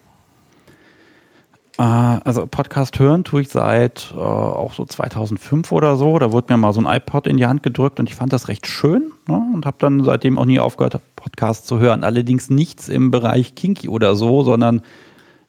Äh, 1.78 1.84
also 1.84 2.46
Podcast 2.46 3.00
hören 3.00 3.24
tue 3.24 3.42
ich 3.42 3.50
seit 3.50 4.14
äh, 4.14 4.20
auch 4.20 4.74
so 4.74 4.86
2005 4.86 5.72
oder 5.72 5.96
so. 5.96 6.20
Da 6.20 6.32
wurde 6.32 6.54
mir 6.54 6.58
mal 6.58 6.74
so 6.74 6.82
ein 6.82 6.94
iPod 6.94 7.26
in 7.26 7.38
die 7.38 7.46
Hand 7.46 7.64
gedrückt 7.64 8.00
und 8.00 8.10
ich 8.10 8.16
fand 8.16 8.34
das 8.34 8.50
recht 8.50 8.68
schön 8.68 9.12
ne? 9.28 9.42
und 9.54 9.66
habe 9.66 9.78
dann 9.80 10.04
seitdem 10.04 10.38
auch 10.38 10.46
nie 10.46 10.60
aufgehört, 10.60 11.00
Podcasts 11.16 11.66
zu 11.66 11.80
hören. 11.80 12.04
Allerdings 12.04 12.50
nichts 12.50 12.90
im 12.90 13.12
Bereich 13.12 13.56
Kinky 13.56 13.90
oder 13.90 14.16
so, 14.16 14.44
sondern 14.44 14.82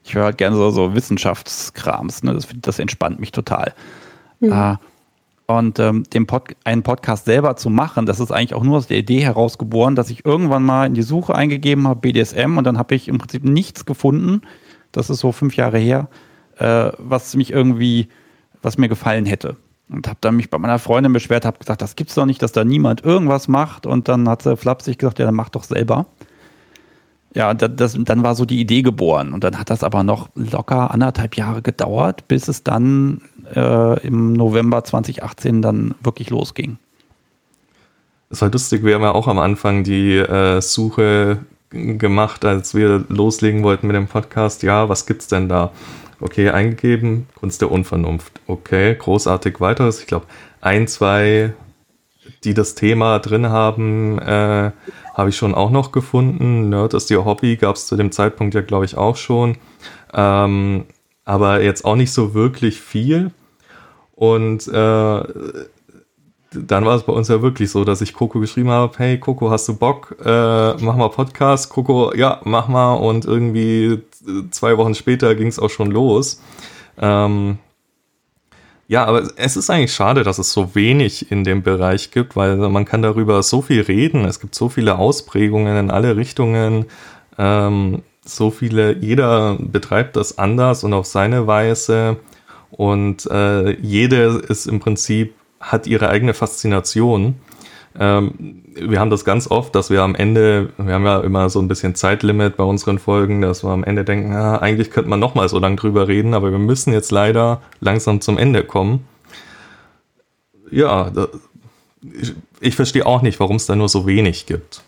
ich 0.03 0.15
höre 0.15 0.25
halt 0.25 0.37
gerne 0.37 0.55
so, 0.55 0.69
so 0.69 0.93
Wissenschaftskrams. 0.93 2.23
Ne? 2.23 2.33
Das, 2.33 2.47
das 2.55 2.79
entspannt 2.79 3.19
mich 3.19 3.31
total. 3.31 3.73
Mhm. 4.39 4.51
Äh, 4.51 4.75
und 5.45 5.77
ähm, 5.79 6.03
den 6.03 6.25
Pod 6.25 6.55
einen 6.63 6.83
Podcast 6.83 7.25
selber 7.25 7.55
zu 7.55 7.69
machen, 7.69 8.05
das 8.05 8.19
ist 8.19 8.31
eigentlich 8.31 8.53
auch 8.53 8.63
nur 8.63 8.77
aus 8.77 8.87
der 8.87 8.97
Idee 8.97 9.19
herausgeboren, 9.19 9.95
dass 9.95 10.09
ich 10.09 10.25
irgendwann 10.25 10.63
mal 10.63 10.87
in 10.87 10.93
die 10.93 11.01
Suche 11.01 11.35
eingegeben 11.35 11.87
habe, 11.87 11.99
BDSM, 11.99 12.57
und 12.57 12.63
dann 12.63 12.77
habe 12.77 12.95
ich 12.95 13.07
im 13.07 13.17
Prinzip 13.17 13.43
nichts 13.43 13.85
gefunden. 13.85 14.41
Das 14.93 15.09
ist 15.09 15.19
so 15.19 15.31
fünf 15.31 15.55
Jahre 15.57 15.79
her, 15.79 16.07
äh, 16.57 16.91
was 16.97 17.35
mich 17.35 17.51
irgendwie, 17.51 18.07
was 18.61 18.77
mir 18.77 18.87
gefallen 18.87 19.25
hätte. 19.25 19.57
Und 19.89 20.07
habe 20.07 20.17
dann 20.21 20.37
mich 20.37 20.49
bei 20.49 20.57
meiner 20.57 20.79
Freundin 20.79 21.11
beschwert, 21.11 21.45
habe 21.45 21.59
gesagt, 21.59 21.81
das 21.81 21.95
gibt's 21.95 22.15
doch 22.15 22.25
nicht, 22.25 22.41
dass 22.41 22.53
da 22.53 22.63
niemand 22.63 23.03
irgendwas 23.03 23.49
macht. 23.49 23.85
Und 23.85 24.07
dann 24.07 24.29
hat 24.29 24.43
sie 24.43 24.55
flapsig 24.55 24.97
gesagt, 24.97 25.19
ja, 25.19 25.25
dann 25.25 25.35
mach 25.35 25.49
doch 25.49 25.63
selber. 25.63 26.05
Ja, 27.35 27.53
das, 27.53 27.97
dann 27.99 28.23
war 28.23 28.35
so 28.35 28.45
die 28.45 28.59
Idee 28.59 28.83
geboren. 28.83 29.33
Und 29.33 29.43
dann 29.43 29.57
hat 29.57 29.69
das 29.69 29.83
aber 29.83 30.03
noch 30.03 30.29
locker 30.35 30.91
anderthalb 30.91 31.35
Jahre 31.35 31.63
gedauert, 31.63 32.27
bis 32.27 32.47
es 32.47 32.63
dann 32.63 33.21
äh, 33.55 33.99
im 34.05 34.33
November 34.33 34.83
2018 34.83 35.61
dann 35.61 35.95
wirklich 36.03 36.29
losging. 36.29 36.77
Es 38.29 38.41
war 38.41 38.51
lustig, 38.51 38.83
wir 38.83 38.95
haben 38.95 39.01
ja 39.01 39.13
auch 39.13 39.27
am 39.27 39.39
Anfang 39.39 39.83
die 39.83 40.15
äh, 40.17 40.61
Suche 40.61 41.39
gemacht, 41.69 42.45
als 42.45 42.75
wir 42.75 43.03
loslegen 43.09 43.63
wollten 43.63 43.87
mit 43.87 43.95
dem 43.95 44.07
Podcast. 44.07 44.61
Ja, 44.61 44.89
was 44.89 45.05
gibt's 45.05 45.27
denn 45.27 45.49
da? 45.49 45.71
Okay, 46.19 46.49
eingegeben, 46.49 47.27
Kunst 47.35 47.61
der 47.61 47.71
Unvernunft. 47.71 48.39
Okay, 48.47 48.95
großartig 48.95 49.59
weiteres. 49.59 49.99
Ich 49.99 50.07
glaube, 50.07 50.27
ein, 50.61 50.87
zwei, 50.87 51.53
die 52.43 52.53
das 52.53 52.75
Thema 52.75 53.19
drin 53.19 53.49
haben, 53.49 54.19
äh, 54.19 54.71
habe 55.13 55.29
ich 55.29 55.37
schon 55.37 55.53
auch 55.55 55.69
noch 55.69 55.91
gefunden. 55.91 56.69
Nerd 56.69 56.93
ist 56.93 57.11
ihr 57.11 57.25
Hobby, 57.25 57.57
gab 57.57 57.75
es 57.75 57.87
zu 57.87 57.95
dem 57.95 58.11
Zeitpunkt 58.11 58.55
ja, 58.55 58.61
glaube 58.61 58.85
ich, 58.85 58.97
auch 58.97 59.15
schon. 59.15 59.57
Ähm, 60.13 60.85
aber 61.25 61.61
jetzt 61.61 61.85
auch 61.85 61.95
nicht 61.95 62.11
so 62.11 62.33
wirklich 62.33 62.81
viel. 62.81 63.31
Und 64.15 64.67
äh, 64.67 65.23
dann 66.55 66.85
war 66.85 66.95
es 66.95 67.03
bei 67.03 67.13
uns 67.13 67.27
ja 67.27 67.41
wirklich 67.41 67.71
so, 67.71 67.83
dass 67.83 68.01
ich 68.01 68.13
Coco 68.13 68.39
geschrieben 68.39 68.69
habe, 68.69 68.93
hey 68.97 69.19
Coco, 69.19 69.49
hast 69.49 69.67
du 69.67 69.75
Bock? 69.75 70.15
Äh, 70.23 70.73
mach 70.75 70.95
mal 70.95 71.09
Podcast. 71.09 71.69
Coco, 71.69 72.13
ja, 72.15 72.39
mach 72.43 72.67
mal. 72.67 72.93
Und 72.93 73.25
irgendwie 73.25 74.01
zwei 74.51 74.77
Wochen 74.77 74.95
später 74.95 75.35
ging 75.35 75.47
es 75.47 75.59
auch 75.59 75.69
schon 75.69 75.91
los. 75.91 76.41
Ähm, 76.97 77.57
ja, 78.87 79.05
aber 79.05 79.29
es 79.37 79.55
ist 79.55 79.69
eigentlich 79.69 79.93
schade, 79.93 80.23
dass 80.23 80.39
es 80.39 80.51
so 80.51 80.75
wenig 80.75 81.31
in 81.31 81.43
dem 81.43 81.63
Bereich 81.63 82.11
gibt, 82.11 82.35
weil 82.35 82.57
man 82.57 82.85
kann 82.85 83.01
darüber 83.01 83.41
so 83.41 83.61
viel 83.61 83.81
reden. 83.81 84.25
Es 84.25 84.39
gibt 84.39 84.55
so 84.55 84.69
viele 84.69 84.97
Ausprägungen 84.97 85.77
in 85.77 85.91
alle 85.91 86.17
Richtungen. 86.17 86.85
Ähm, 87.37 88.03
so 88.25 88.51
viele, 88.51 88.97
jeder 88.97 89.57
betreibt 89.59 90.15
das 90.15 90.37
anders 90.37 90.83
und 90.83 90.93
auf 90.93 91.05
seine 91.05 91.47
Weise. 91.47 92.17
Und 92.71 93.25
äh, 93.27 93.71
jede 93.79 94.41
ist 94.47 94.65
im 94.65 94.79
Prinzip, 94.79 95.33
hat 95.59 95.87
ihre 95.87 96.09
eigene 96.09 96.33
Faszination. 96.33 97.35
Ähm, 97.99 98.63
wir 98.75 98.99
haben 98.99 99.09
das 99.09 99.23
ganz 99.23 99.49
oft, 99.49 99.75
dass 99.75 99.89
wir 99.89 100.01
am 100.01 100.15
Ende, 100.15 100.69
wir 100.77 100.95
haben 100.95 101.05
ja 101.05 101.19
immer 101.19 101.49
so 101.49 101.59
ein 101.59 101.67
bisschen 101.67 101.93
Zeitlimit 101.93 102.57
bei 102.57 102.63
unseren 102.63 102.97
Folgen, 102.97 103.41
dass 103.41 103.63
wir 103.63 103.69
am 103.69 103.83
Ende 103.83 104.03
denken, 104.03 104.31
ja, 104.31 104.59
eigentlich 104.59 104.89
könnte 104.89 105.09
man 105.09 105.19
noch 105.19 105.35
mal 105.35 105.47
so 105.47 105.59
lange 105.59 105.75
drüber 105.75 106.07
reden, 106.07 106.33
aber 106.33 106.51
wir 106.51 106.59
müssen 106.59 106.91
jetzt 106.91 107.11
leider 107.11 107.61
langsam 107.79 108.21
zum 108.21 108.37
Ende 108.37 108.63
kommen. 108.63 109.05
Ja, 110.71 111.11
da, 111.11 111.27
ich, 112.01 112.33
ich 112.59 112.75
verstehe 112.75 113.05
auch 113.05 113.21
nicht, 113.21 113.39
warum 113.39 113.57
es 113.57 113.67
da 113.67 113.75
nur 113.75 113.89
so 113.89 114.07
wenig 114.07 114.47
gibt. 114.47 114.81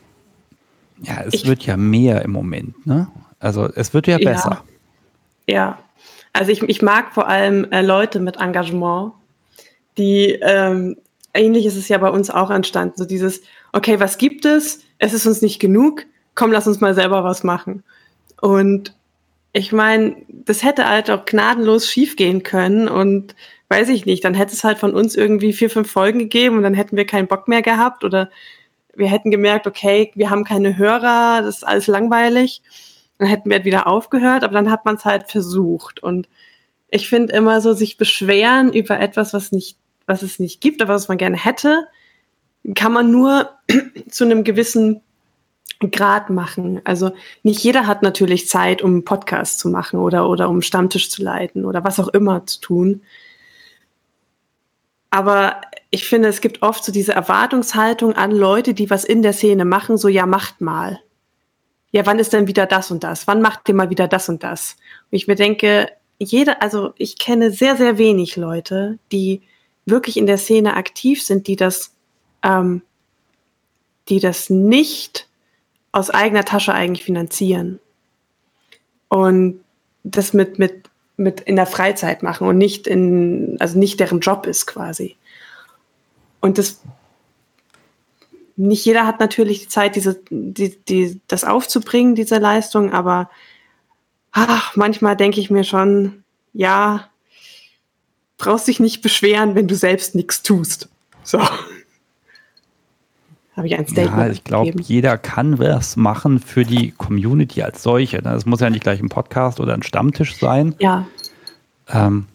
Ja, 1.02 1.22
es 1.26 1.34
ich, 1.34 1.46
wird 1.46 1.64
ja 1.64 1.78
mehr 1.78 2.24
im 2.24 2.32
Moment, 2.32 2.88
ne? 2.88 3.08
Also 3.40 3.70
es 3.76 3.94
wird 3.94 4.08
ja 4.08 4.18
besser. 4.18 4.64
Ja, 5.48 5.56
ja. 5.56 5.78
also 6.34 6.52
ich, 6.52 6.64
ich 6.64 6.82
mag 6.82 7.14
vor 7.14 7.28
allem 7.28 7.66
äh, 7.72 7.82
Leute 7.82 8.20
mit 8.20 8.38
Engagement, 8.38 9.12
die 9.98 10.40
ähm, 10.42 10.98
ähnlich 11.36 11.66
ist 11.66 11.76
es 11.76 11.88
ja 11.88 11.98
bei 11.98 12.10
uns 12.10 12.30
auch 12.30 12.50
entstanden. 12.50 12.96
So 12.98 13.06
dieses, 13.06 13.42
okay, 13.74 14.00
was 14.00 14.18
gibt 14.18 14.46
es? 14.46 14.82
Es 14.98 15.14
ist 15.14 15.26
uns 15.26 15.42
nicht 15.42 15.60
genug. 15.60 16.06
Komm, 16.34 16.52
lass 16.52 16.68
uns 16.68 16.82
mal 16.82 16.94
selber 16.94 17.24
was 17.24 17.44
machen. 17.44 17.84
Und 18.42 18.96
ich 19.54 19.72
meine, 19.72 20.18
das 20.28 20.64
hätte 20.64 20.88
halt 20.88 21.10
auch 21.10 21.26
gnadenlos 21.26 21.90
schiefgehen 21.90 22.44
können 22.44 22.88
und 22.88 23.36
weiß 23.70 23.90
ich 23.90 24.06
nicht, 24.06 24.24
dann 24.24 24.34
hätte 24.34 24.54
es 24.54 24.64
halt 24.64 24.78
von 24.78 24.94
uns 24.94 25.16
irgendwie 25.16 25.54
vier, 25.54 25.70
fünf 25.70 25.90
Folgen 25.90 26.20
gegeben 26.20 26.58
und 26.58 26.64
dann 26.64 26.74
hätten 26.74 26.98
wir 26.98 27.06
keinen 27.06 27.28
Bock 27.28 27.48
mehr 27.48 27.62
gehabt 27.62 28.04
oder 28.04 28.30
wir 28.96 29.08
hätten 29.08 29.32
gemerkt, 29.32 29.68
okay, 29.68 30.12
wir 30.16 30.30
haben 30.30 30.44
keine 30.44 30.78
Hörer, 30.78 31.42
das 31.42 31.58
ist 31.58 31.64
alles 31.64 31.88
langweilig. 31.88 32.62
Dann 33.18 33.28
hätten 33.28 33.50
wir 33.50 33.58
halt 33.58 33.66
wieder 33.66 33.88
aufgehört, 33.88 34.44
aber 34.44 34.54
dann 34.54 34.70
hat 34.70 34.86
man 34.86 34.96
es 34.96 35.06
halt 35.06 35.32
versucht. 35.32 36.04
Und 36.04 36.28
ich 36.90 37.10
finde 37.10 37.34
immer 37.34 37.62
so, 37.62 37.74
sich 37.74 37.98
beschweren 37.98 38.74
über 38.74 39.00
etwas, 39.00 39.34
was 39.34 39.52
nicht 39.52 39.78
was 40.08 40.22
es 40.22 40.40
nicht 40.40 40.62
gibt, 40.62 40.82
aber 40.82 40.94
was 40.94 41.08
man 41.08 41.18
gerne 41.18 41.38
hätte, 41.38 41.88
kann 42.76 42.94
man 42.94 43.12
nur 43.12 43.50
zu 44.10 44.24
einem 44.24 44.44
gewissen 44.44 45.02
Grad 45.92 46.30
machen. 46.30 46.82
Also 46.84 47.12
nicht 47.44 47.64
jeder 47.64 47.86
hat 47.86 48.02
natürlich 48.02 48.48
Zeit, 48.48 48.82
um 48.82 48.92
einen 48.92 49.06
Podcast 49.06 49.60
zu 49.60 49.70
machen 49.70 50.00
oder, 50.00 50.30
oder 50.30 50.50
um 50.50 50.62
Stammtisch 50.62 51.10
zu 51.10 51.22
leiten 51.22 51.66
oder 51.66 51.84
was 51.84 52.00
auch 52.00 52.08
immer 52.10 52.46
zu 52.46 52.62
tun. 52.62 53.02
Aber 55.10 55.62
ich 55.92 56.06
finde, 56.06 56.30
es 56.30 56.42
gibt 56.42 56.62
oft 56.62 56.84
so 56.84 56.92
diese 56.92 57.14
Erwartungshaltung 57.14 58.14
an 58.14 58.32
Leute, 58.32 58.74
die 58.74 58.90
was 58.90 59.06
in 59.06 59.22
der 59.22 59.34
Szene 59.34 59.66
machen, 59.66 59.98
so 59.98 60.08
ja, 60.08 60.26
macht 60.26 60.62
mal. 60.62 61.00
Ja, 61.92 62.06
wann 62.06 62.20
ist 62.20 62.34
denn 62.34 62.48
wieder 62.48 62.66
das 62.66 62.92
und 62.92 63.04
das? 63.04 63.26
Wann 63.28 63.42
macht 63.42 63.70
ihr 63.70 63.76
mal 63.76 63.90
wieder 63.90 64.08
das 64.08 64.28
und 64.28 64.44
das? 64.44 64.76
Und 65.10 65.16
ich 65.16 65.28
mir 65.28 65.36
denke, 65.36 65.90
jeder, 66.18 66.62
also 66.62 66.94
ich 66.98 67.18
kenne 67.18 67.52
sehr, 67.52 67.78
sehr 67.78 67.98
wenig 67.98 68.36
Leute, 68.36 69.00
die 69.12 69.42
wirklich 69.86 70.18
in 70.18 70.28
der 70.28 70.38
Szene 70.38 70.76
aktiv 70.76 71.24
sind, 71.24 71.48
die 71.48 71.56
das, 71.56 71.92
ähm, 72.44 72.82
die 74.10 74.20
das 74.20 74.50
nicht 74.50 75.28
aus 75.92 76.10
eigener 76.10 76.46
Tasche 76.46 76.74
eigentlich 76.74 77.06
finanzieren. 77.06 77.80
Und 79.08 79.64
das 80.04 80.34
mit, 80.34 80.60
mit, 80.60 80.90
mit 81.18 81.42
in 81.42 81.56
der 81.56 81.66
Freizeit 81.66 82.24
machen 82.24 82.48
und 82.48 82.58
nicht 82.58 82.88
in, 82.88 83.58
also 83.60 83.80
nicht 83.80 84.00
deren 84.00 84.20
Job 84.20 84.46
ist 84.46 84.66
quasi. 84.66 85.16
Und 86.42 86.58
das, 86.58 86.82
nicht 88.56 88.86
jeder 88.86 89.06
hat 89.06 89.20
natürlich 89.20 89.62
die 89.62 89.68
Zeit, 89.68 89.96
diese, 89.96 90.20
die, 90.30 90.78
die, 90.86 91.20
das 91.28 91.44
aufzubringen, 91.44 92.16
diese 92.16 92.38
Leistung, 92.38 92.94
aber 92.94 93.30
ach, 94.32 94.76
manchmal 94.76 95.16
denke 95.16 95.40
ich 95.40 95.50
mir 95.50 95.64
schon, 95.64 96.24
ja, 96.54 97.10
brauchst 98.38 98.68
dich 98.68 98.80
nicht 98.80 99.02
beschweren, 99.02 99.56
wenn 99.56 99.68
du 99.68 99.76
selbst 99.76 100.16
nichts 100.16 100.44
tust. 100.44 100.90
So. 101.24 101.40
Habe 103.56 103.68
ich 103.68 103.76
ein 103.78 103.88
Statement. 103.88 104.18
Ja, 104.18 104.30
ich 104.30 104.44
glaube, 104.44 104.74
jeder 104.82 105.18
kann 105.18 105.60
was 105.60 105.96
machen 105.96 106.40
für 106.40 106.66
die 106.66 106.92
Community 106.92 107.62
als 107.62 107.84
solche. 107.84 108.22
Das 108.22 108.46
muss 108.46 108.60
ja 108.60 108.70
nicht 108.70 108.84
gleich 108.84 109.02
ein 109.02 109.10
Podcast 109.10 109.60
oder 109.62 109.74
ein 109.74 109.84
Stammtisch 109.84 110.38
sein. 110.38 110.76
Ja. 110.80 111.08
Ähm, 111.90 112.26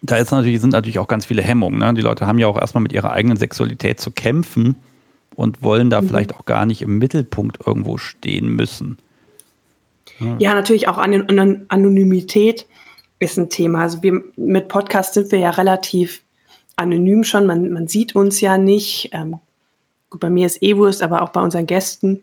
da 0.00 0.16
ist 0.16 0.30
natürlich, 0.30 0.60
sind 0.60 0.72
natürlich 0.72 1.00
auch 1.00 1.08
ganz 1.08 1.26
viele 1.26 1.42
Hemmungen. 1.42 1.80
Ne? 1.80 1.92
Die 1.94 2.02
Leute 2.02 2.26
haben 2.26 2.38
ja 2.38 2.46
auch 2.46 2.58
erstmal 2.58 2.82
mit 2.82 2.92
ihrer 2.92 3.10
eigenen 3.10 3.36
Sexualität 3.36 4.00
zu 4.00 4.12
kämpfen 4.12 4.76
und 5.34 5.62
wollen 5.62 5.90
da 5.90 6.00
mhm. 6.00 6.08
vielleicht 6.08 6.34
auch 6.34 6.44
gar 6.44 6.66
nicht 6.66 6.82
im 6.82 6.98
Mittelpunkt 6.98 7.58
irgendwo 7.66 7.98
stehen 7.98 8.48
müssen. 8.54 8.98
Ja, 10.20 10.36
ja 10.38 10.54
natürlich 10.54 10.86
auch 10.86 10.98
an, 10.98 11.28
an 11.28 11.66
Anonymität 11.68 12.66
ist 13.18 13.36
ein 13.36 13.50
Thema. 13.50 13.82
Also 13.82 14.02
wir 14.02 14.22
mit 14.36 14.68
Podcast 14.68 15.14
sind 15.14 15.32
wir 15.32 15.38
ja 15.38 15.50
relativ 15.50 16.22
anonym 16.76 17.24
schon. 17.24 17.46
Man, 17.46 17.72
man 17.72 17.88
sieht 17.88 18.14
uns 18.14 18.40
ja 18.40 18.58
nicht. 18.58 19.10
Ähm, 19.12 19.38
gut, 20.10 20.20
bei 20.20 20.30
mir 20.30 20.46
ist 20.46 20.62
eh 20.62 20.76
Wurst, 20.76 21.02
aber 21.02 21.22
auch 21.22 21.30
bei 21.30 21.40
unseren 21.40 21.66
Gästen. 21.66 22.22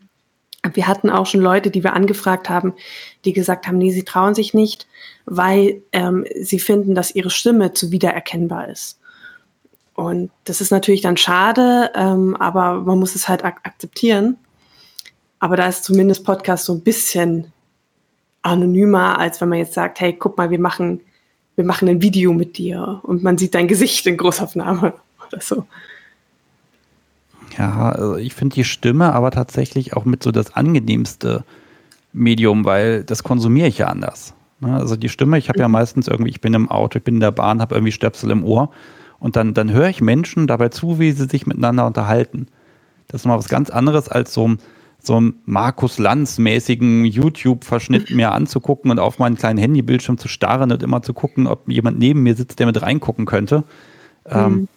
Wir 0.73 0.87
hatten 0.87 1.09
auch 1.09 1.27
schon 1.27 1.41
Leute, 1.41 1.69
die 1.69 1.83
wir 1.83 1.93
angefragt 1.93 2.49
haben, 2.49 2.73
die 3.23 3.33
gesagt 3.33 3.67
haben, 3.67 3.77
nee, 3.77 3.91
sie 3.91 4.03
trauen 4.03 4.33
sich 4.33 4.53
nicht, 4.53 4.87
weil 5.25 5.83
ähm, 5.91 6.25
sie 6.41 6.59
finden, 6.59 6.95
dass 6.95 7.13
ihre 7.13 7.29
Stimme 7.29 7.73
zu 7.73 7.91
wiedererkennbar 7.91 8.69
ist. 8.69 8.99
Und 9.93 10.31
das 10.43 10.61
ist 10.61 10.71
natürlich 10.71 11.01
dann 11.01 11.17
schade, 11.17 11.91
ähm, 11.95 12.35
aber 12.35 12.81
man 12.81 12.99
muss 12.99 13.15
es 13.15 13.29
halt 13.29 13.45
ak 13.45 13.59
akzeptieren. 13.63 14.37
Aber 15.39 15.55
da 15.55 15.67
ist 15.67 15.83
zumindest 15.83 16.25
Podcast 16.25 16.65
so 16.65 16.73
ein 16.73 16.81
bisschen 16.81 17.53
anonymer, 18.45 19.19
als 19.19 19.41
wenn 19.41 19.49
man 19.49 19.59
jetzt 19.59 19.73
sagt, 19.73 19.99
hey, 19.99 20.13
guck 20.13 20.37
mal, 20.37 20.49
wir 20.49 20.59
machen 20.59 21.01
wir 21.55 21.63
machen 21.63 21.87
ein 21.87 22.01
Video 22.01 22.33
mit 22.33 22.57
dir 22.57 22.99
und 23.03 23.23
man 23.23 23.37
sieht 23.37 23.55
dein 23.55 23.67
Gesicht 23.67 24.05
in 24.07 24.17
Großaufnahme 24.17 24.93
oder 25.27 25.41
so. 25.41 25.65
Ja, 27.57 27.89
also 27.89 28.17
ich 28.17 28.33
finde 28.33 28.55
die 28.55 28.65
Stimme 28.65 29.13
aber 29.13 29.31
tatsächlich 29.31 29.95
auch 29.95 30.03
mit 30.03 30.21
so 30.21 30.31
das 30.31 30.55
angenehmste 30.55 31.45
Medium, 32.11 32.65
weil 32.65 33.03
das 33.03 33.23
konsumiere 33.23 33.69
ich 33.69 33.77
ja 33.77 33.87
anders. 33.87 34.33
Ne? 34.59 34.75
Also 34.75 34.97
die 34.97 35.07
Stimme, 35.07 35.37
ich 35.37 35.47
habe 35.47 35.59
ja 35.59 35.69
mhm. 35.69 35.73
meistens 35.73 36.09
irgendwie, 36.09 36.31
ich 36.31 36.41
bin 36.41 36.53
im 36.53 36.69
Auto, 36.69 36.97
ich 36.97 37.03
bin 37.03 37.15
in 37.15 37.21
der 37.21 37.31
Bahn, 37.31 37.61
habe 37.61 37.75
irgendwie 37.75 37.93
Stöpsel 37.93 38.31
im 38.31 38.43
Ohr 38.43 38.71
und 39.19 39.37
dann, 39.37 39.53
dann 39.53 39.71
höre 39.71 39.87
ich 39.87 40.01
Menschen 40.01 40.47
dabei 40.47 40.67
zu, 40.67 40.99
wie 40.99 41.13
sie 41.13 41.27
sich 41.29 41.47
miteinander 41.47 41.87
unterhalten. 41.87 42.47
Das 43.07 43.21
ist 43.21 43.25
mal 43.25 43.37
was 43.37 43.47
ganz 43.47 43.69
anderes 43.69 44.09
als 44.09 44.33
so 44.33 44.49
ein 44.49 44.59
so 45.05 45.17
einen 45.17 45.41
Markus 45.45 45.97
Lanz-mäßigen 45.97 47.05
YouTube-Verschnitt 47.05 48.11
mir 48.11 48.31
anzugucken 48.31 48.91
und 48.91 48.99
auf 48.99 49.19
meinen 49.19 49.37
kleinen 49.37 49.59
Handybildschirm 49.59 50.17
zu 50.17 50.27
starren 50.27 50.71
und 50.71 50.83
immer 50.83 51.01
zu 51.01 51.13
gucken, 51.13 51.47
ob 51.47 51.69
jemand 51.69 51.99
neben 51.99 52.23
mir 52.23 52.35
sitzt, 52.35 52.59
der 52.59 52.65
mit 52.67 52.81
reingucken 52.81 53.25
könnte. 53.25 53.63
Ähm, 54.25 54.39
mhm. 54.39 54.45
Ähm, 54.45 54.67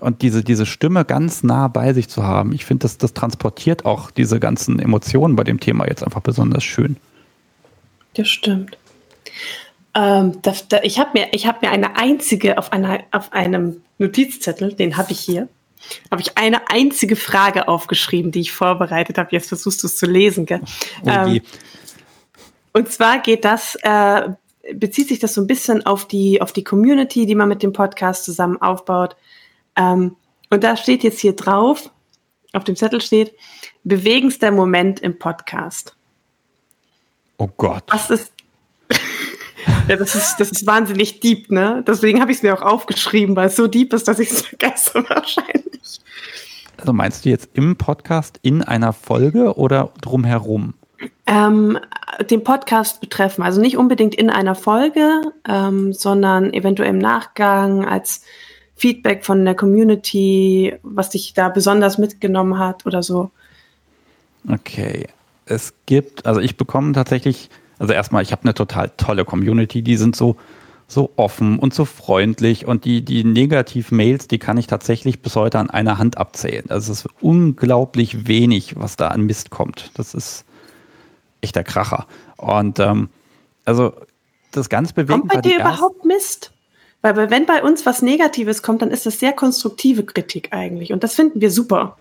und 0.00 0.22
diese, 0.22 0.44
diese 0.44 0.64
Stimme 0.64 1.04
ganz 1.04 1.42
nah 1.42 1.66
bei 1.68 1.92
sich 1.92 2.08
zu 2.08 2.22
haben, 2.22 2.52
ich 2.52 2.64
finde, 2.64 2.82
das, 2.82 2.98
das 2.98 3.14
transportiert 3.14 3.84
auch 3.84 4.10
diese 4.10 4.38
ganzen 4.38 4.78
Emotionen 4.78 5.34
bei 5.34 5.42
dem 5.44 5.58
Thema 5.58 5.88
jetzt 5.88 6.04
einfach 6.04 6.20
besonders 6.20 6.62
schön. 6.62 6.96
Das 8.14 8.28
stimmt. 8.28 8.78
Ähm, 9.94 10.40
das, 10.42 10.68
das, 10.68 10.80
ich 10.84 10.98
habe 11.00 11.10
mir, 11.14 11.26
hab 11.26 11.62
mir 11.62 11.70
eine 11.70 11.96
einzige 11.96 12.58
auf, 12.58 12.72
einer, 12.72 13.00
auf 13.10 13.32
einem 13.32 13.82
Notizzettel, 13.98 14.72
den 14.72 14.96
habe 14.96 15.10
ich 15.12 15.20
hier, 15.20 15.48
habe 16.10 16.22
ich 16.22 16.36
eine 16.36 16.70
einzige 16.70 17.16
Frage 17.16 17.68
aufgeschrieben, 17.68 18.32
die 18.32 18.40
ich 18.40 18.52
vorbereitet 18.52 19.18
habe. 19.18 19.30
Jetzt 19.32 19.48
versuchst 19.48 19.82
du 19.82 19.86
es 19.86 19.96
zu 19.96 20.06
lesen. 20.06 20.46
Gell? 20.46 20.62
Ähm, 21.06 21.40
und 22.72 22.92
zwar 22.92 23.20
geht 23.20 23.44
das, 23.44 23.76
äh, 23.82 24.28
bezieht 24.74 25.08
sich 25.08 25.18
das 25.18 25.34
so 25.34 25.40
ein 25.40 25.46
bisschen 25.46 25.84
auf 25.86 26.06
die, 26.06 26.40
auf 26.42 26.52
die 26.52 26.64
Community, 26.64 27.26
die 27.26 27.34
man 27.34 27.48
mit 27.48 27.62
dem 27.62 27.72
Podcast 27.72 28.24
zusammen 28.24 28.60
aufbaut. 28.60 29.16
Ähm, 29.76 30.16
und 30.50 30.64
da 30.64 30.76
steht 30.76 31.02
jetzt 31.02 31.20
hier 31.20 31.34
drauf, 31.34 31.90
auf 32.52 32.64
dem 32.64 32.76
Zettel 32.76 33.00
steht, 33.00 33.34
bewegendster 33.84 34.50
Moment 34.50 35.00
im 35.00 35.18
Podcast. 35.18 35.96
Oh 37.38 37.48
Gott. 37.56 37.84
Was 37.88 38.10
ist, 38.10 38.32
ja, 39.88 39.96
das 39.96 40.14
ist, 40.14 40.36
das 40.38 40.50
ist 40.50 40.66
wahnsinnig 40.66 41.20
deep, 41.20 41.50
ne? 41.50 41.84
Deswegen 41.86 42.20
habe 42.20 42.32
ich 42.32 42.38
es 42.38 42.42
mir 42.42 42.54
auch 42.54 42.62
aufgeschrieben, 42.62 43.36
weil 43.36 43.48
es 43.48 43.56
so 43.56 43.66
deep 43.66 43.92
ist, 43.92 44.08
dass 44.08 44.18
ich 44.18 44.30
es 44.30 44.42
vergesse 44.42 45.04
wahrscheinlich. 45.08 45.67
Also 46.78 46.92
meinst 46.92 47.24
du 47.24 47.28
jetzt 47.28 47.50
im 47.54 47.76
Podcast 47.76 48.38
in 48.42 48.62
einer 48.62 48.92
Folge 48.92 49.56
oder 49.56 49.90
drumherum? 50.00 50.74
Ähm, 51.26 51.78
den 52.30 52.42
Podcast 52.42 53.00
betreffen, 53.00 53.42
also 53.42 53.60
nicht 53.60 53.76
unbedingt 53.76 54.14
in 54.14 54.30
einer 54.30 54.54
Folge, 54.54 55.20
ähm, 55.46 55.92
sondern 55.92 56.52
eventuell 56.52 56.90
im 56.90 56.98
Nachgang 56.98 57.84
als 57.84 58.22
Feedback 58.74 59.24
von 59.24 59.44
der 59.44 59.54
Community, 59.54 60.74
was 60.82 61.10
dich 61.10 61.34
da 61.34 61.48
besonders 61.48 61.98
mitgenommen 61.98 62.58
hat 62.58 62.86
oder 62.86 63.02
so. 63.02 63.30
Okay. 64.48 65.06
Es 65.46 65.74
gibt, 65.86 66.26
also 66.26 66.40
ich 66.40 66.56
bekomme 66.56 66.92
tatsächlich 66.92 67.48
also 67.78 67.92
erstmal, 67.92 68.22
ich 68.22 68.32
habe 68.32 68.42
eine 68.42 68.54
total 68.54 68.90
tolle 68.96 69.24
Community, 69.24 69.82
die 69.82 69.96
sind 69.96 70.16
so, 70.16 70.36
so 70.88 71.12
offen 71.16 71.58
und 71.58 71.74
so 71.74 71.84
freundlich 71.84 72.66
und 72.66 72.84
die, 72.84 73.04
die 73.04 73.22
Negativ-Mails, 73.22 74.26
die 74.26 74.38
kann 74.38 74.56
ich 74.56 74.66
tatsächlich 74.66 75.20
bis 75.20 75.36
heute 75.36 75.58
an 75.58 75.70
einer 75.70 75.98
Hand 75.98 76.18
abzählen. 76.18 76.64
Also 76.70 76.90
es 76.90 77.04
ist 77.04 77.10
unglaublich 77.20 78.26
wenig, 78.26 78.74
was 78.76 78.96
da 78.96 79.08
an 79.08 79.26
Mist 79.26 79.50
kommt. 79.50 79.90
Das 79.94 80.14
ist 80.14 80.44
echter 81.42 81.62
Kracher. 81.62 82.06
Und 82.38 82.80
ähm, 82.80 83.10
also 83.66 83.92
das 84.50 84.70
ganz 84.70 84.94
bewegend. 84.94 85.28
Kommt 85.28 85.34
bei 85.34 85.40
dir 85.42 85.60
überhaupt 85.60 86.06
Mist? 86.06 86.52
Weil 87.02 87.30
wenn 87.30 87.46
bei 87.46 87.62
uns 87.62 87.86
was 87.86 88.02
Negatives 88.02 88.62
kommt, 88.62 88.82
dann 88.82 88.90
ist 88.90 89.06
das 89.06 89.20
sehr 89.20 89.32
konstruktive 89.32 90.04
Kritik 90.04 90.48
eigentlich. 90.52 90.92
Und 90.92 91.04
das 91.04 91.14
finden 91.14 91.40
wir 91.40 91.50
super 91.50 91.96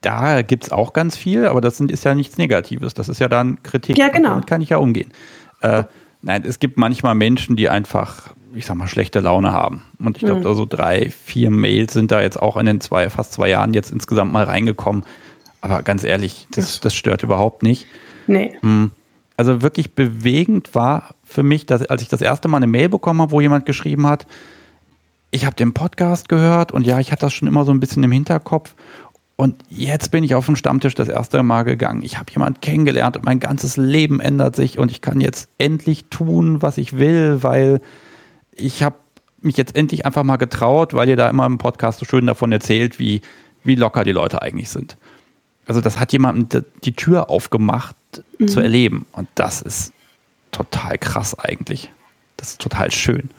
da 0.00 0.42
gibt 0.42 0.64
es 0.64 0.72
auch 0.72 0.92
ganz 0.92 1.16
viel, 1.16 1.46
aber 1.46 1.60
das 1.60 1.80
ist 1.80 2.04
ja 2.04 2.14
nichts 2.14 2.38
Negatives. 2.38 2.94
Das 2.94 3.08
ist 3.08 3.20
ja 3.20 3.28
dann 3.28 3.62
Kritik. 3.62 3.98
Ja, 3.98 4.08
genau. 4.08 4.30
Damit 4.30 4.46
kann 4.46 4.62
ich 4.62 4.70
ja 4.70 4.78
umgehen. 4.78 5.12
Äh, 5.60 5.84
nein, 6.22 6.44
es 6.46 6.58
gibt 6.58 6.76
manchmal 6.76 7.14
Menschen, 7.14 7.56
die 7.56 7.68
einfach, 7.68 8.34
ich 8.54 8.66
sag 8.66 8.76
mal, 8.76 8.88
schlechte 8.88 9.20
Laune 9.20 9.52
haben. 9.52 9.82
Und 9.98 10.16
ich 10.16 10.24
glaube, 10.24 10.40
mhm. 10.40 10.44
da 10.44 10.54
so 10.54 10.66
drei, 10.66 11.10
vier 11.10 11.50
Mails 11.50 11.92
sind 11.92 12.10
da 12.10 12.20
jetzt 12.20 12.40
auch 12.40 12.56
in 12.56 12.66
den 12.66 12.80
zwei, 12.80 13.10
fast 13.10 13.32
zwei 13.32 13.48
Jahren 13.48 13.74
jetzt 13.74 13.90
insgesamt 13.90 14.32
mal 14.32 14.44
reingekommen. 14.44 15.04
Aber 15.60 15.82
ganz 15.82 16.04
ehrlich, 16.04 16.46
das, 16.52 16.80
das 16.80 16.94
stört 16.94 17.22
überhaupt 17.22 17.62
nicht. 17.62 17.86
Nee. 18.26 18.56
Hm. 18.60 18.92
Also 19.36 19.62
wirklich 19.62 19.94
bewegend 19.94 20.74
war 20.74 21.14
für 21.24 21.42
mich, 21.42 21.66
dass, 21.66 21.86
als 21.86 22.02
ich 22.02 22.08
das 22.08 22.20
erste 22.20 22.48
Mal 22.48 22.58
eine 22.58 22.66
Mail 22.66 22.88
bekommen 22.88 23.22
habe, 23.22 23.32
wo 23.32 23.40
jemand 23.40 23.66
geschrieben 23.66 24.06
hat, 24.06 24.26
ich 25.30 25.46
habe 25.46 25.56
den 25.56 25.72
Podcast 25.72 26.28
gehört 26.28 26.72
und 26.72 26.86
ja, 26.86 26.98
ich 26.98 27.12
hatte 27.12 27.22
das 27.22 27.32
schon 27.32 27.48
immer 27.48 27.64
so 27.64 27.72
ein 27.72 27.80
bisschen 27.80 28.02
im 28.02 28.12
Hinterkopf 28.12 28.74
und 29.40 29.64
jetzt 29.70 30.10
bin 30.10 30.22
ich 30.22 30.34
auf 30.34 30.44
den 30.44 30.54
Stammtisch 30.54 30.94
das 30.94 31.08
erste 31.08 31.42
Mal 31.42 31.62
gegangen. 31.62 32.02
Ich 32.02 32.18
habe 32.18 32.30
jemanden 32.30 32.60
kennengelernt 32.60 33.16
und 33.16 33.24
mein 33.24 33.40
ganzes 33.40 33.78
Leben 33.78 34.20
ändert 34.20 34.54
sich 34.54 34.78
und 34.78 34.90
ich 34.90 35.00
kann 35.00 35.18
jetzt 35.18 35.48
endlich 35.56 36.04
tun, 36.10 36.60
was 36.60 36.76
ich 36.76 36.98
will, 36.98 37.42
weil 37.42 37.80
ich 38.52 38.82
habe 38.82 38.96
mich 39.40 39.56
jetzt 39.56 39.76
endlich 39.76 40.04
einfach 40.04 40.24
mal 40.24 40.36
getraut, 40.36 40.92
weil 40.92 41.08
ihr 41.08 41.16
da 41.16 41.30
immer 41.30 41.46
im 41.46 41.56
Podcast 41.56 42.00
so 42.00 42.04
schön 42.04 42.26
davon 42.26 42.52
erzählt, 42.52 42.98
wie, 42.98 43.22
wie 43.64 43.76
locker 43.76 44.04
die 44.04 44.12
Leute 44.12 44.42
eigentlich 44.42 44.68
sind. 44.68 44.98
Also 45.66 45.80
das 45.80 45.98
hat 45.98 46.12
jemandem 46.12 46.66
die 46.84 46.92
Tür 46.92 47.30
aufgemacht 47.30 47.96
mhm. 48.38 48.46
zu 48.46 48.60
erleben. 48.60 49.06
Und 49.12 49.26
das 49.36 49.62
ist 49.62 49.94
total 50.52 50.98
krass 50.98 51.34
eigentlich. 51.38 51.90
Das 52.36 52.50
ist 52.50 52.60
total 52.60 52.90
schön. 52.90 53.30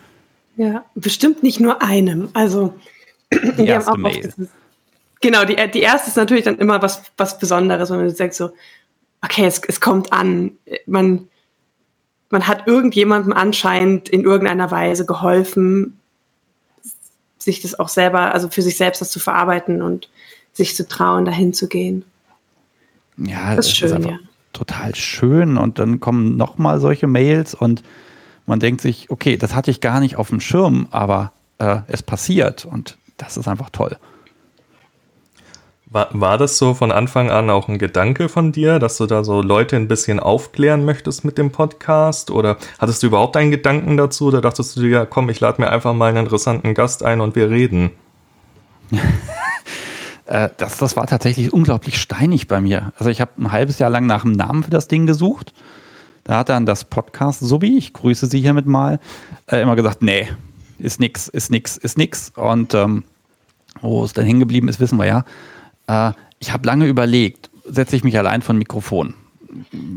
Ja, 0.57 0.83
bestimmt 0.95 1.43
nicht 1.43 1.59
nur 1.59 1.83
einem. 1.83 2.29
Also 2.33 2.73
die 3.31 3.67
erste 3.67 3.99
Mail. 3.99 4.33
Genau, 5.21 5.45
die, 5.45 5.55
die 5.71 5.81
erste 5.81 6.09
ist 6.09 6.17
natürlich 6.17 6.45
dann 6.45 6.57
immer 6.57 6.81
was, 6.81 7.03
was 7.15 7.37
Besonderes, 7.37 7.91
wenn 7.91 7.97
man 7.97 8.09
sagt 8.09 8.33
so, 8.33 8.51
okay, 9.23 9.45
es, 9.45 9.61
es 9.67 9.79
kommt 9.79 10.11
an. 10.11 10.53
Man, 10.87 11.27
man 12.31 12.47
hat 12.47 12.67
irgendjemandem 12.67 13.31
anscheinend 13.31 14.09
in 14.09 14.23
irgendeiner 14.23 14.71
Weise 14.71 15.05
geholfen, 15.05 15.99
sich 17.37 17.61
das 17.61 17.79
auch 17.79 17.89
selber, 17.89 18.33
also 18.33 18.49
für 18.49 18.63
sich 18.63 18.77
selbst 18.77 19.01
das 19.01 19.11
zu 19.11 19.19
verarbeiten 19.19 19.81
und 19.81 20.09
sich 20.53 20.75
zu 20.75 20.87
trauen, 20.87 21.25
dahin 21.25 21.53
zu 21.53 21.67
gehen. 21.67 22.03
Ja, 23.17 23.55
das 23.55 23.67
ist 23.67 23.77
schön, 23.77 23.97
ist 23.97 24.05
ja. 24.09 24.19
Total 24.53 24.95
schön. 24.95 25.57
Und 25.57 25.79
dann 25.79 25.99
kommen 25.99 26.35
nochmal 26.35 26.79
solche 26.79 27.07
Mails 27.07 27.53
und 27.53 27.83
man 28.47 28.59
denkt 28.59 28.81
sich, 28.81 29.09
okay, 29.09 29.37
das 29.37 29.55
hatte 29.55 29.71
ich 29.71 29.81
gar 29.81 29.99
nicht 29.99 30.17
auf 30.17 30.29
dem 30.29 30.39
Schirm, 30.39 30.87
aber 30.91 31.31
äh, 31.59 31.77
es 31.87 32.01
passiert 32.03 32.65
und 32.65 32.97
das 33.17 33.37
ist 33.37 33.47
einfach 33.47 33.69
toll. 33.69 33.97
War, 35.93 36.07
war 36.13 36.37
das 36.37 36.57
so 36.57 36.73
von 36.73 36.89
Anfang 36.89 37.31
an 37.31 37.49
auch 37.49 37.67
ein 37.67 37.77
Gedanke 37.77 38.29
von 38.29 38.53
dir, 38.53 38.79
dass 38.79 38.95
du 38.95 39.07
da 39.07 39.25
so 39.25 39.41
Leute 39.41 39.75
ein 39.75 39.89
bisschen 39.89 40.21
aufklären 40.21 40.85
möchtest 40.85 41.25
mit 41.25 41.37
dem 41.37 41.51
Podcast? 41.51 42.31
Oder 42.31 42.55
hattest 42.79 43.03
du 43.03 43.07
überhaupt 43.07 43.35
einen 43.35 43.51
Gedanken 43.51 43.97
dazu? 43.97 44.27
Oder 44.27 44.39
dachtest 44.39 44.77
du 44.77 44.81
dir, 44.81 44.89
ja, 44.89 45.05
komm, 45.05 45.29
ich 45.29 45.41
lade 45.41 45.61
mir 45.61 45.69
einfach 45.69 45.93
mal 45.93 46.07
einen 46.07 46.23
interessanten 46.23 46.73
Gast 46.75 47.03
ein 47.03 47.19
und 47.19 47.35
wir 47.35 47.49
reden? 47.49 47.91
Äh, 50.27 50.49
das, 50.55 50.77
das 50.77 50.95
war 50.95 51.07
tatsächlich 51.07 51.51
unglaublich 51.51 51.99
steinig 51.99 52.47
bei 52.47 52.61
mir. 52.61 52.93
Also 52.97 53.09
ich 53.09 53.19
habe 53.19 53.31
ein 53.37 53.51
halbes 53.51 53.79
Jahr 53.79 53.89
lang 53.89 54.05
nach 54.05 54.23
einem 54.23 54.33
Namen 54.33 54.63
für 54.63 54.69
das 54.69 54.87
Ding 54.87 55.05
gesucht. 55.05 55.51
Da 56.23 56.37
hat 56.37 56.47
dann 56.47 56.65
das 56.65 56.85
Podcast 56.85 57.41
Subi, 57.41 57.77
ich 57.77 57.91
grüße 57.91 58.27
Sie 58.27 58.39
hiermit 58.39 58.65
mal, 58.65 59.01
äh, 59.47 59.61
immer 59.61 59.75
gesagt, 59.75 60.03
nee, 60.03 60.29
ist 60.79 61.01
nix, 61.01 61.27
ist 61.27 61.51
nix, 61.51 61.75
ist 61.75 61.97
nix. 61.97 62.31
Und 62.35 62.73
ähm, 62.75 63.03
wo 63.81 64.05
es 64.05 64.13
dann 64.13 64.23
hängen 64.23 64.39
geblieben 64.39 64.69
ist, 64.69 64.79
wissen 64.79 64.97
wir 64.97 65.05
ja. 65.05 65.25
Äh, 65.87 66.11
ich 66.39 66.51
habe 66.51 66.65
lange 66.65 66.87
überlegt, 66.87 67.49
setze 67.65 67.95
ich 67.95 68.03
mich 68.03 68.17
allein 68.17 68.41
von 68.41 68.57
Mikrofon. 68.57 69.13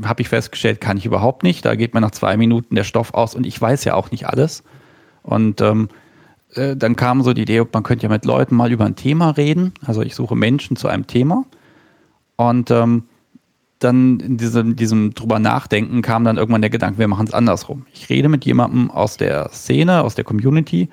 Habe 0.04 0.22
ich 0.22 0.28
festgestellt, 0.28 0.80
kann 0.80 0.96
ich 0.96 1.06
überhaupt 1.06 1.42
nicht. 1.42 1.64
Da 1.64 1.74
geht 1.74 1.94
mir 1.94 2.00
nach 2.00 2.10
zwei 2.10 2.36
Minuten 2.36 2.74
der 2.74 2.84
Stoff 2.84 3.14
aus 3.14 3.34
und 3.34 3.46
ich 3.46 3.60
weiß 3.60 3.84
ja 3.84 3.94
auch 3.94 4.10
nicht 4.10 4.26
alles. 4.26 4.64
Und 5.22 5.60
ähm, 5.60 5.88
äh, 6.54 6.76
dann 6.76 6.96
kam 6.96 7.22
so 7.22 7.32
die 7.32 7.42
Idee, 7.42 7.64
man 7.72 7.82
könnte 7.82 8.04
ja 8.04 8.08
mit 8.08 8.24
Leuten 8.24 8.56
mal 8.56 8.72
über 8.72 8.84
ein 8.84 8.96
Thema 8.96 9.30
reden. 9.30 9.72
Also 9.84 10.02
ich 10.02 10.14
suche 10.14 10.36
Menschen 10.36 10.76
zu 10.76 10.88
einem 10.88 11.06
Thema. 11.06 11.44
Und 12.36 12.70
ähm, 12.70 13.04
dann 13.78 14.20
in 14.20 14.36
diesem, 14.36 14.76
diesem 14.76 15.14
drüber 15.14 15.38
nachdenken 15.38 16.02
kam 16.02 16.24
dann 16.24 16.36
irgendwann 16.36 16.62
der 16.62 16.70
Gedanke, 16.70 16.98
wir 16.98 17.08
machen 17.08 17.26
es 17.26 17.34
andersrum. 17.34 17.86
Ich 17.92 18.08
rede 18.08 18.28
mit 18.28 18.44
jemandem 18.44 18.90
aus 18.90 19.16
der 19.16 19.50
Szene, 19.50 20.02
aus 20.02 20.14
der 20.14 20.24
Community 20.24 20.88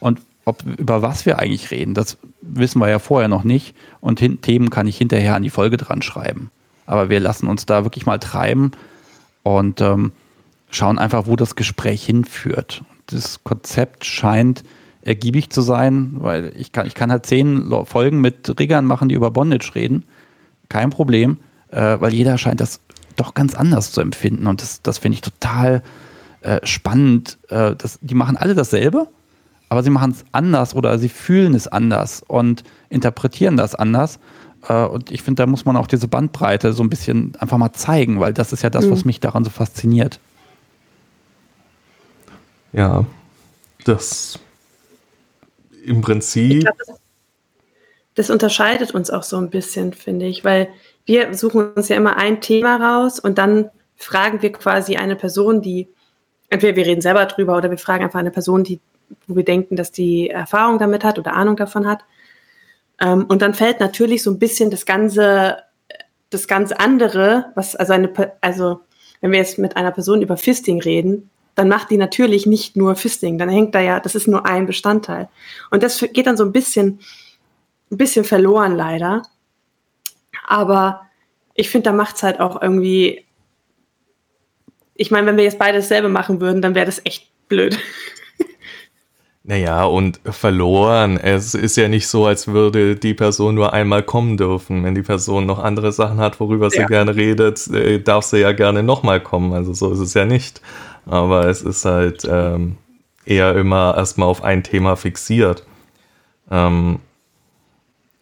und 0.00 0.20
ob, 0.44 0.62
über 0.64 1.02
was 1.02 1.26
wir 1.26 1.38
eigentlich 1.38 1.70
reden, 1.70 1.94
das 1.94 2.18
wissen 2.42 2.78
wir 2.80 2.88
ja 2.88 2.98
vorher 2.98 3.28
noch 3.28 3.44
nicht. 3.44 3.74
Und 4.00 4.20
hin, 4.20 4.40
Themen 4.40 4.70
kann 4.70 4.86
ich 4.86 4.98
hinterher 4.98 5.34
an 5.34 5.42
die 5.42 5.50
Folge 5.50 5.76
dran 5.76 6.02
schreiben. 6.02 6.50
Aber 6.86 7.08
wir 7.08 7.20
lassen 7.20 7.48
uns 7.48 7.66
da 7.66 7.84
wirklich 7.84 8.06
mal 8.06 8.18
treiben 8.18 8.72
und 9.42 9.80
ähm, 9.80 10.12
schauen 10.70 10.98
einfach, 10.98 11.26
wo 11.26 11.36
das 11.36 11.56
Gespräch 11.56 12.04
hinführt. 12.04 12.82
Das 13.06 13.42
Konzept 13.44 14.04
scheint 14.04 14.64
ergiebig 15.02 15.50
zu 15.50 15.60
sein, 15.60 16.12
weil 16.16 16.52
ich 16.56 16.72
kann, 16.72 16.86
ich 16.86 16.94
kann 16.94 17.10
halt 17.10 17.26
zehn 17.26 17.70
Folgen 17.84 18.20
mit 18.20 18.58
Riggern 18.58 18.86
machen, 18.86 19.08
die 19.08 19.14
über 19.14 19.30
Bondage 19.30 19.74
reden. 19.74 20.04
Kein 20.68 20.90
Problem, 20.90 21.38
äh, 21.70 21.96
weil 22.00 22.12
jeder 22.12 22.38
scheint 22.38 22.60
das 22.60 22.80
doch 23.16 23.34
ganz 23.34 23.54
anders 23.54 23.92
zu 23.92 24.00
empfinden. 24.00 24.46
Und 24.46 24.62
das, 24.62 24.82
das 24.82 24.98
finde 24.98 25.16
ich 25.16 25.20
total 25.20 25.82
äh, 26.40 26.60
spannend. 26.64 27.38
Äh, 27.48 27.76
das, 27.76 27.98
die 28.00 28.14
machen 28.14 28.36
alle 28.36 28.54
dasselbe, 28.54 29.08
aber 29.68 29.82
sie 29.82 29.90
machen 29.90 30.12
es 30.12 30.24
anders 30.32 30.74
oder 30.74 30.98
sie 30.98 31.08
fühlen 31.08 31.54
es 31.54 31.68
anders 31.68 32.22
und 32.26 32.62
interpretieren 32.88 33.56
das 33.56 33.74
anders. 33.74 34.18
Äh, 34.68 34.84
und 34.84 35.10
ich 35.10 35.22
finde, 35.22 35.42
da 35.42 35.46
muss 35.46 35.64
man 35.64 35.76
auch 35.76 35.86
diese 35.86 36.08
Bandbreite 36.08 36.72
so 36.72 36.82
ein 36.82 36.90
bisschen 36.90 37.32
einfach 37.38 37.58
mal 37.58 37.72
zeigen, 37.72 38.20
weil 38.20 38.32
das 38.32 38.52
ist 38.52 38.62
ja 38.62 38.70
das, 38.70 38.86
mhm. 38.86 38.90
was 38.90 39.04
mich 39.04 39.20
daran 39.20 39.44
so 39.44 39.50
fasziniert. 39.50 40.20
Ja, 42.72 43.04
das 43.84 44.38
im 45.84 46.00
Prinzip. 46.00 46.62
Glaub, 46.62 46.78
das, 46.78 46.96
das 48.14 48.30
unterscheidet 48.30 48.92
uns 48.92 49.10
auch 49.10 49.22
so 49.22 49.36
ein 49.36 49.50
bisschen, 49.50 49.92
finde 49.92 50.26
ich, 50.26 50.44
weil 50.44 50.68
wir 51.04 51.34
suchen 51.34 51.72
uns 51.72 51.88
ja 51.88 51.96
immer 51.96 52.16
ein 52.16 52.40
Thema 52.40 52.76
raus 52.76 53.20
und 53.20 53.38
dann 53.38 53.70
fragen 53.96 54.42
wir 54.42 54.52
quasi 54.52 54.96
eine 54.96 55.16
Person, 55.16 55.62
die, 55.62 55.88
entweder 56.48 56.76
wir 56.76 56.86
reden 56.86 57.00
selber 57.00 57.26
drüber 57.26 57.56
oder 57.56 57.70
wir 57.70 57.78
fragen 57.78 58.04
einfach 58.04 58.18
eine 58.18 58.30
Person, 58.30 58.64
die, 58.64 58.80
wo 59.26 59.36
wir 59.36 59.44
denken, 59.44 59.76
dass 59.76 59.92
die 59.92 60.30
Erfahrung 60.30 60.78
damit 60.78 61.04
hat 61.04 61.18
oder 61.18 61.34
Ahnung 61.34 61.56
davon 61.56 61.86
hat. 61.86 62.04
Ähm, 63.00 63.24
und 63.28 63.42
dann 63.42 63.54
fällt 63.54 63.80
natürlich 63.80 64.22
so 64.22 64.30
ein 64.30 64.38
bisschen 64.38 64.70
das 64.70 64.86
ganze, 64.86 65.58
das 66.30 66.46
ganze 66.48 66.78
andere, 66.80 67.46
was, 67.54 67.76
also 67.76 67.92
eine, 67.92 68.10
also 68.40 68.80
wenn 69.20 69.32
wir 69.32 69.38
jetzt 69.38 69.58
mit 69.58 69.76
einer 69.76 69.90
Person 69.90 70.22
über 70.22 70.36
Fisting 70.36 70.80
reden, 70.80 71.30
dann 71.54 71.68
macht 71.68 71.90
die 71.90 71.96
natürlich 71.96 72.46
nicht 72.46 72.76
nur 72.76 72.96
Fisting, 72.96 73.38
dann 73.38 73.48
hängt 73.48 73.74
da 73.74 73.80
ja, 73.80 74.00
das 74.00 74.14
ist 74.14 74.26
nur 74.26 74.44
ein 74.44 74.66
Bestandteil. 74.66 75.28
Und 75.70 75.82
das 75.82 76.04
geht 76.12 76.26
dann 76.26 76.36
so 76.36 76.44
ein 76.44 76.52
bisschen, 76.52 77.00
ein 77.90 77.96
bisschen 77.96 78.24
verloren 78.24 78.76
leider. 78.76 79.22
Aber 80.46 81.02
ich 81.54 81.70
finde, 81.70 81.90
da 81.90 81.92
macht 81.92 82.16
es 82.16 82.22
halt 82.22 82.40
auch 82.40 82.60
irgendwie. 82.60 83.24
Ich 84.96 85.10
meine, 85.10 85.26
wenn 85.26 85.36
wir 85.36 85.44
jetzt 85.44 85.58
beide 85.58 85.78
dasselbe 85.78 86.08
machen 86.08 86.40
würden, 86.40 86.62
dann 86.62 86.74
wäre 86.74 86.86
das 86.86 87.00
echt 87.04 87.30
blöd. 87.48 87.78
Naja, 89.46 89.84
und 89.84 90.20
verloren. 90.24 91.18
Es 91.18 91.54
ist 91.54 91.76
ja 91.76 91.86
nicht 91.88 92.08
so, 92.08 92.24
als 92.24 92.48
würde 92.48 92.96
die 92.96 93.12
Person 93.12 93.54
nur 93.54 93.74
einmal 93.74 94.02
kommen 94.02 94.38
dürfen. 94.38 94.82
Wenn 94.84 94.94
die 94.94 95.02
Person 95.02 95.44
noch 95.44 95.58
andere 95.58 95.92
Sachen 95.92 96.18
hat, 96.18 96.40
worüber 96.40 96.70
sie 96.70 96.78
ja. 96.78 96.86
gerne 96.86 97.14
redet, 97.14 97.68
äh, 97.68 98.00
darf 98.00 98.24
sie 98.24 98.38
ja 98.38 98.52
gerne 98.52 98.82
nochmal 98.82 99.20
kommen. 99.20 99.52
Also 99.52 99.74
so 99.74 99.92
ist 99.92 99.98
es 99.98 100.14
ja 100.14 100.24
nicht. 100.24 100.62
Aber 101.04 101.46
es 101.46 101.60
ist 101.60 101.84
halt 101.84 102.26
ähm, 102.26 102.78
eher 103.26 103.54
immer 103.54 103.94
erstmal 103.94 104.28
auf 104.28 104.42
ein 104.42 104.62
Thema 104.62 104.96
fixiert. 104.96 105.66
Ähm, 106.50 107.00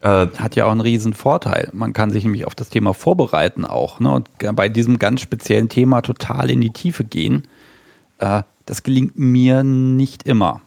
äh, 0.01 0.27
Hat 0.27 0.57
ja 0.57 0.67
auch 0.67 0.73
einen 0.73 0.81
riesen 0.81 1.13
Vorteil. 1.13 1.71
Man 1.73 1.93
kann 1.93 2.11
sich 2.11 2.25
nämlich 2.25 2.49
auf 2.49 2.57
das 2.57 2.69
Thema 2.69 2.95
vorbereiten 2.95 3.65
auch. 3.65 4.01
Ne? 4.01 4.11
Und 4.13 4.29
bei 4.57 4.69
diesem 4.69 4.99
ganz 4.99 5.21
speziellen 5.21 5.69
Thema 5.69 6.01
total 6.03 6.51
in 6.51 6.61
die 6.61 6.73
Tiefe 6.73 7.05
gehen. 7.05 7.47
Äh, 8.19 8.43
das 8.67 8.83
gelingt 8.83 9.17
mir 9.17 9.63
nicht 9.63 10.25
immer. 10.25 10.63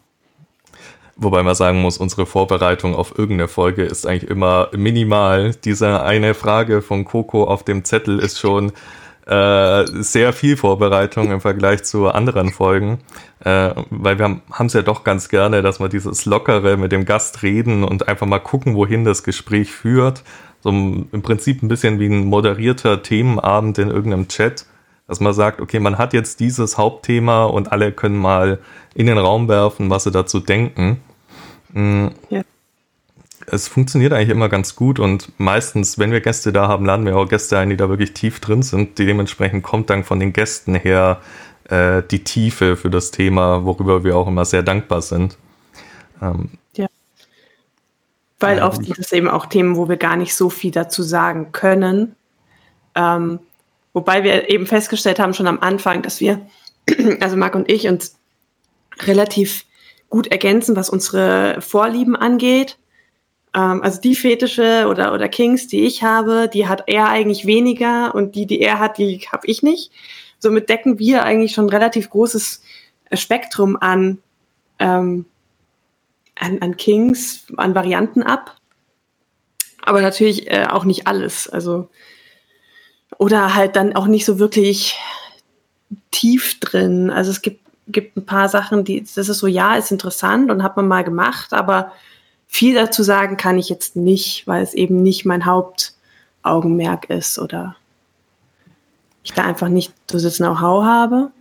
Wobei 1.18 1.44
man 1.44 1.56
sagen 1.56 1.82
muss, 1.82 1.98
unsere 1.98 2.26
Vorbereitung 2.26 2.94
auf 2.94 3.18
irgendeine 3.18 3.48
Folge 3.48 3.84
ist 3.84 4.06
eigentlich 4.06 4.30
immer 4.30 4.70
minimal. 4.76 5.54
Diese 5.64 6.04
eine 6.04 6.34
Frage 6.34 6.82
von 6.82 7.06
Coco 7.06 7.46
auf 7.46 7.64
dem 7.64 7.86
Zettel 7.86 8.20
ist 8.20 8.38
schon 8.38 8.74
äh, 9.26 9.86
sehr 9.88 10.34
viel 10.34 10.58
Vorbereitung 10.58 11.32
im 11.32 11.42
Vergleich 11.42 11.84
zu 11.84 12.10
anderen 12.10 12.52
Folgen, 12.52 13.00
äh, 13.40 13.72
weil 13.90 14.20
wir 14.20 14.42
haben 14.52 14.66
es 14.68 14.74
ja 14.74 14.82
doch 14.82 15.04
ganz 15.04 15.30
gerne, 15.30 15.62
dass 15.62 15.80
wir 15.80 15.90
dieses 15.90 16.26
Lockere 16.26 16.78
mit 16.78 16.92
dem 16.92 17.06
Gast 17.06 17.42
reden 17.44 17.84
und 17.84 18.08
einfach 18.08 18.28
mal 18.28 18.40
gucken, 18.40 18.76
wohin 18.76 19.04
das 19.06 19.24
Gespräch 19.24 19.72
führt. 19.72 20.24
So 20.62 20.70
im 20.70 21.22
Prinzip 21.24 21.64
ein 21.64 21.70
bisschen 21.70 22.00
wie 22.00 22.08
ein 22.08 22.26
moderierter 22.26 23.02
Themenabend 23.04 23.78
in 23.78 23.90
irgendeinem 23.90 24.28
Chat, 24.28 24.66
dass 25.08 25.20
man 25.20 25.34
sagt, 25.34 25.62
okay, 25.62 25.80
man 25.80 25.98
hat 25.98 26.14
jetzt 26.14 26.40
dieses 26.40 26.78
Hauptthema 26.78 27.46
und 27.46 27.72
alle 27.72 27.92
können 27.92 28.18
mal 28.18 28.60
in 28.94 29.08
den 29.08 29.18
Raum 29.18 29.48
werfen, 29.48 29.90
was 29.90 30.06
sie 30.06 30.12
dazu 30.12 30.40
denken. 30.40 31.02
Mhm. 31.74 32.12
Ja 32.30 32.42
es 33.48 33.68
funktioniert 33.68 34.14
eigentlich 34.14 34.30
immer 34.30 34.50
ganz 34.50 34.76
gut 34.76 35.00
und 35.00 35.32
meistens, 35.38 36.00
wenn 36.00 36.12
wir 36.12 36.22
Gäste 36.22 36.52
da 36.52 36.68
haben, 36.68 36.86
laden 36.86 37.06
wir 37.06 37.16
auch 37.18 37.28
Gäste 37.28 37.58
ein, 37.58 37.70
die 37.70 37.78
da 37.78 37.90
wirklich 37.90 38.14
tief 38.14 38.40
drin 38.40 38.64
sind. 38.64 38.98
Dementsprechend 38.98 39.64
kommt 39.64 39.90
dann 39.90 40.04
von 40.04 40.20
den 40.20 40.34
Gästen 40.34 40.76
her 40.76 41.22
äh, 41.70 42.02
die 42.10 42.24
Tiefe 42.24 42.76
für 42.76 42.90
das 42.90 43.12
Thema, 43.12 43.66
worüber 43.66 44.04
wir 44.04 44.16
auch 44.16 44.28
immer 44.28 44.46
sehr 44.46 44.64
dankbar 44.64 45.02
sind. 45.02 45.38
Ähm, 46.22 46.50
ja. 46.76 46.88
Weil 48.40 48.62
oft 48.62 48.84
sind 48.84 49.00
es 49.00 49.12
eben 49.12 49.28
auch 49.28 49.46
Themen, 49.46 49.76
wo 49.76 49.88
wir 49.90 49.98
gar 49.98 50.16
nicht 50.16 50.36
so 50.36 50.50
viel 50.50 50.72
dazu 50.72 51.04
sagen 51.04 51.52
können. 51.52 52.16
Ähm, 52.96 53.40
wobei 53.96 54.24
wir 54.24 54.52
eben 54.52 54.68
festgestellt 54.68 55.18
haben 55.18 55.34
schon 55.34 55.48
am 55.48 55.60
Anfang, 55.60 56.04
dass 56.04 56.20
wir, 56.20 56.46
also 57.20 57.36
Marc 57.36 57.56
und 57.56 57.72
ich, 57.72 57.88
uns 57.88 58.16
relativ 59.00 59.66
gut 60.10 60.28
ergänzen, 60.28 60.76
was 60.76 60.92
unsere 60.92 61.60
Vorlieben 61.62 62.16
angeht 62.16 62.78
ähm, 63.56 63.82
also 63.82 64.02
die 64.02 64.16
Fetische 64.16 64.88
oder, 64.88 65.14
oder 65.14 65.30
Kings, 65.30 65.68
die 65.68 65.86
ich 65.86 66.04
habe, 66.04 66.50
die 66.54 66.68
hat 66.68 66.84
er 66.88 67.10
eigentlich 67.10 67.46
weniger 67.46 68.14
und 68.14 68.36
die, 68.36 68.46
die 68.46 68.60
er 68.60 68.80
hat, 68.80 68.98
die 68.98 69.20
habe 69.32 69.48
ich 69.48 69.64
nicht. 69.64 69.92
Somit 70.40 70.70
decken 70.70 71.00
wir 71.00 71.24
eigentlich 71.24 71.54
schon 71.54 71.66
ein 71.66 71.70
relativ 71.70 72.10
großes 72.10 72.62
Spektrum 73.14 73.78
an, 73.80 74.20
ähm, 74.80 75.26
an, 76.36 76.62
an 76.62 76.76
Kings, 76.76 77.46
an 77.56 77.74
Varianten 77.74 78.22
ab. 78.22 78.58
Aber 79.84 80.02
natürlich 80.02 80.52
äh, 80.52 80.68
auch 80.70 80.84
nicht 80.84 81.08
alles. 81.08 81.48
Also, 81.48 81.90
oder 83.18 83.56
halt 83.56 83.76
dann 83.76 83.96
auch 83.96 84.08
nicht 84.08 84.26
so 84.26 84.40
wirklich 84.40 84.98
tief 86.12 86.60
drin. 86.60 87.10
Also 87.10 87.32
es 87.32 87.42
gibt, 87.42 87.62
gibt 87.88 88.18
ein 88.18 88.26
paar 88.26 88.50
Sachen, 88.50 88.84
die, 88.84 89.02
das 89.02 89.30
ist 89.30 89.40
so, 89.40 89.48
ja, 89.48 89.76
ist 89.76 89.92
interessant 89.92 90.52
und 90.52 90.64
hat 90.64 90.76
man 90.78 90.88
mal 90.88 91.04
gemacht, 91.04 91.54
aber 91.54 91.92
viel 92.48 92.76
dazu 92.76 93.04
sagen 93.04 93.38
kann 93.38 93.58
ich 93.58 93.70
jetzt 93.70 93.96
nicht, 93.96 94.48
weil 94.48 94.64
es 94.64 94.74
eben 94.74 95.04
nicht 95.04 95.26
mein 95.26 95.46
Hauptaugenmerk 95.46 97.10
ist 97.10 97.40
oder 97.40 97.76
ich 99.24 99.34
da 99.34 99.44
einfach 99.44 99.70
nicht 99.70 99.94
so 100.10 100.20
das 100.20 100.38
Know-how 100.38 100.84
habe. 100.84 101.32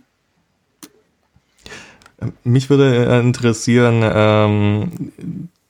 Mich 2.43 2.69
würde 2.69 3.19
interessieren, 3.19 4.01
ähm, 4.03 5.11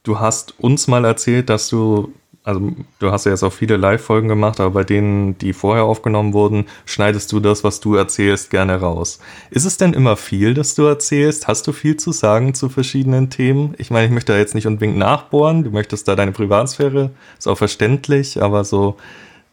du 0.03 0.19
hast 0.19 0.59
uns 0.59 0.87
mal 0.87 1.03
erzählt, 1.03 1.49
dass 1.49 1.67
du 1.67 2.13
also 2.45 2.71
du 2.99 3.11
hast 3.11 3.25
ja 3.25 3.31
jetzt 3.31 3.43
auch 3.43 3.51
viele 3.51 3.75
Live-Folgen 3.75 4.27
gemacht, 4.27 4.59
aber 4.59 4.69
bei 4.69 4.83
denen, 4.83 5.35
die 5.39 5.51
vorher 5.51 5.83
aufgenommen 5.83 6.33
wurden, 6.33 6.67
schneidest 6.85 7.31
du 7.31 7.39
das, 7.39 7.63
was 7.63 7.79
du 7.79 7.95
erzählst, 7.95 8.51
gerne 8.51 8.79
raus. 8.79 9.19
Ist 9.49 9.65
es 9.65 9.77
denn 9.77 9.93
immer 9.93 10.15
viel, 10.15 10.53
dass 10.53 10.75
du 10.75 10.83
erzählst? 10.83 11.47
Hast 11.47 11.65
du 11.65 11.71
viel 11.71 11.97
zu 11.97 12.11
sagen 12.11 12.53
zu 12.53 12.69
verschiedenen 12.69 13.31
Themen? 13.31 13.73
Ich 13.79 13.89
meine, 13.89 14.05
ich 14.05 14.11
möchte 14.11 14.33
da 14.33 14.37
jetzt 14.37 14.53
nicht 14.53 14.67
unbedingt 14.67 14.95
nachbohren, 14.95 15.63
du 15.63 15.71
möchtest 15.71 16.07
da 16.07 16.15
deine 16.15 16.31
Privatsphäre, 16.31 17.09
ist 17.37 17.47
auch 17.47 17.57
verständlich, 17.57 18.41
aber 18.41 18.63
so, 18.63 18.95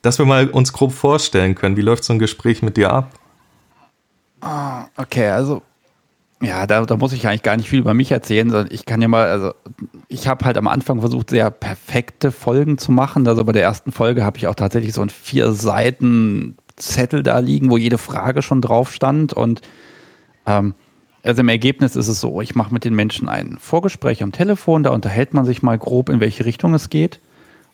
dass 0.02 0.18
wir 0.18 0.26
mal 0.26 0.48
uns 0.48 0.74
grob 0.74 0.92
vorstellen 0.92 1.54
können, 1.54 1.78
wie 1.78 1.82
läuft 1.82 2.04
so 2.04 2.12
ein 2.12 2.18
Gespräch 2.18 2.62
mit 2.62 2.76
dir 2.76 2.92
ab? 2.92 3.10
Ah, 4.42 4.86
okay, 4.98 5.28
also 5.28 5.62
ja, 6.42 6.66
da, 6.66 6.84
da 6.84 6.96
muss 6.96 7.12
ich 7.12 7.26
eigentlich 7.26 7.42
gar 7.42 7.56
nicht 7.56 7.68
viel 7.68 7.78
über 7.78 7.94
mich 7.94 8.10
erzählen, 8.10 8.50
sondern 8.50 8.72
ich 8.72 8.84
kann 8.84 9.00
ja 9.00 9.06
mal, 9.06 9.28
also 9.28 9.52
ich 10.08 10.26
habe 10.26 10.44
halt 10.44 10.56
am 10.56 10.66
Anfang 10.66 11.00
versucht, 11.00 11.30
sehr 11.30 11.50
perfekte 11.50 12.32
Folgen 12.32 12.78
zu 12.78 12.90
machen. 12.90 13.26
Also 13.28 13.44
bei 13.44 13.52
der 13.52 13.62
ersten 13.62 13.92
Folge 13.92 14.24
habe 14.24 14.38
ich 14.38 14.48
auch 14.48 14.56
tatsächlich 14.56 14.92
so 14.92 15.02
ein 15.02 15.08
vier 15.08 15.52
Seiten 15.52 16.56
Zettel 16.76 17.22
da 17.22 17.38
liegen, 17.38 17.70
wo 17.70 17.76
jede 17.76 17.96
Frage 17.96 18.42
schon 18.42 18.60
drauf 18.60 18.92
stand. 18.92 19.32
Und 19.32 19.60
ähm, 20.44 20.74
also 21.22 21.42
im 21.42 21.48
Ergebnis 21.48 21.94
ist 21.94 22.08
es 22.08 22.20
so, 22.20 22.40
ich 22.40 22.56
mache 22.56 22.74
mit 22.74 22.84
den 22.84 22.94
Menschen 22.94 23.28
ein 23.28 23.58
Vorgespräch 23.60 24.22
am 24.24 24.32
Telefon, 24.32 24.82
da 24.82 24.90
unterhält 24.90 25.34
man 25.34 25.44
sich 25.44 25.62
mal 25.62 25.78
grob, 25.78 26.08
in 26.08 26.18
welche 26.18 26.44
Richtung 26.44 26.74
es 26.74 26.90
geht 26.90 27.20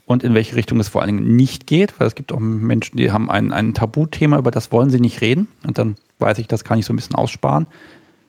und 0.04 0.22
in 0.22 0.35
welche 0.35 0.57
Richtung 0.57 0.78
es 0.78 0.88
vor 0.88 1.00
allen 1.00 1.16
Dingen 1.16 1.37
nicht 1.37 1.66
geht, 1.66 1.98
weil 1.98 2.07
es 2.07 2.14
gibt 2.14 2.33
auch 2.33 2.38
Menschen, 2.40 2.98
die 2.98 3.12
haben 3.12 3.31
ein, 3.31 3.50
ein 3.50 3.72
Tabuthema, 3.72 4.37
über 4.37 4.50
das 4.50 4.72
wollen 4.72 4.90
sie 4.90 5.00
nicht 5.00 5.22
reden. 5.22 5.48
Und 5.66 5.78
dann 5.78 5.96
weiß 6.18 6.38
ich, 6.38 6.48
das 6.48 6.64
kann 6.64 6.78
ich 6.78 6.85
so 6.85 6.92
ein 6.92 6.96
bisschen 6.96 7.16
aussparen 7.16 7.66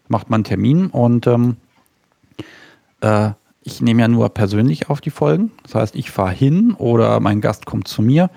macht 0.09 0.29
man 0.29 0.39
einen 0.39 0.43
Termin 0.43 0.87
und 0.87 1.25
ähm, 1.27 1.57
äh, 3.01 3.31
ich 3.61 3.81
nehme 3.81 4.01
ja 4.01 4.07
nur 4.07 4.29
persönlich 4.29 4.89
auf 4.89 5.01
die 5.01 5.09
Folgen. 5.09 5.51
Das 5.63 5.75
heißt, 5.75 5.95
ich 5.95 6.11
fahre 6.11 6.31
hin 6.31 6.73
oder 6.73 7.19
mein 7.19 7.41
Gast 7.41 7.65
kommt 7.65 7.87
zu 7.87 8.01
mir 8.01 8.29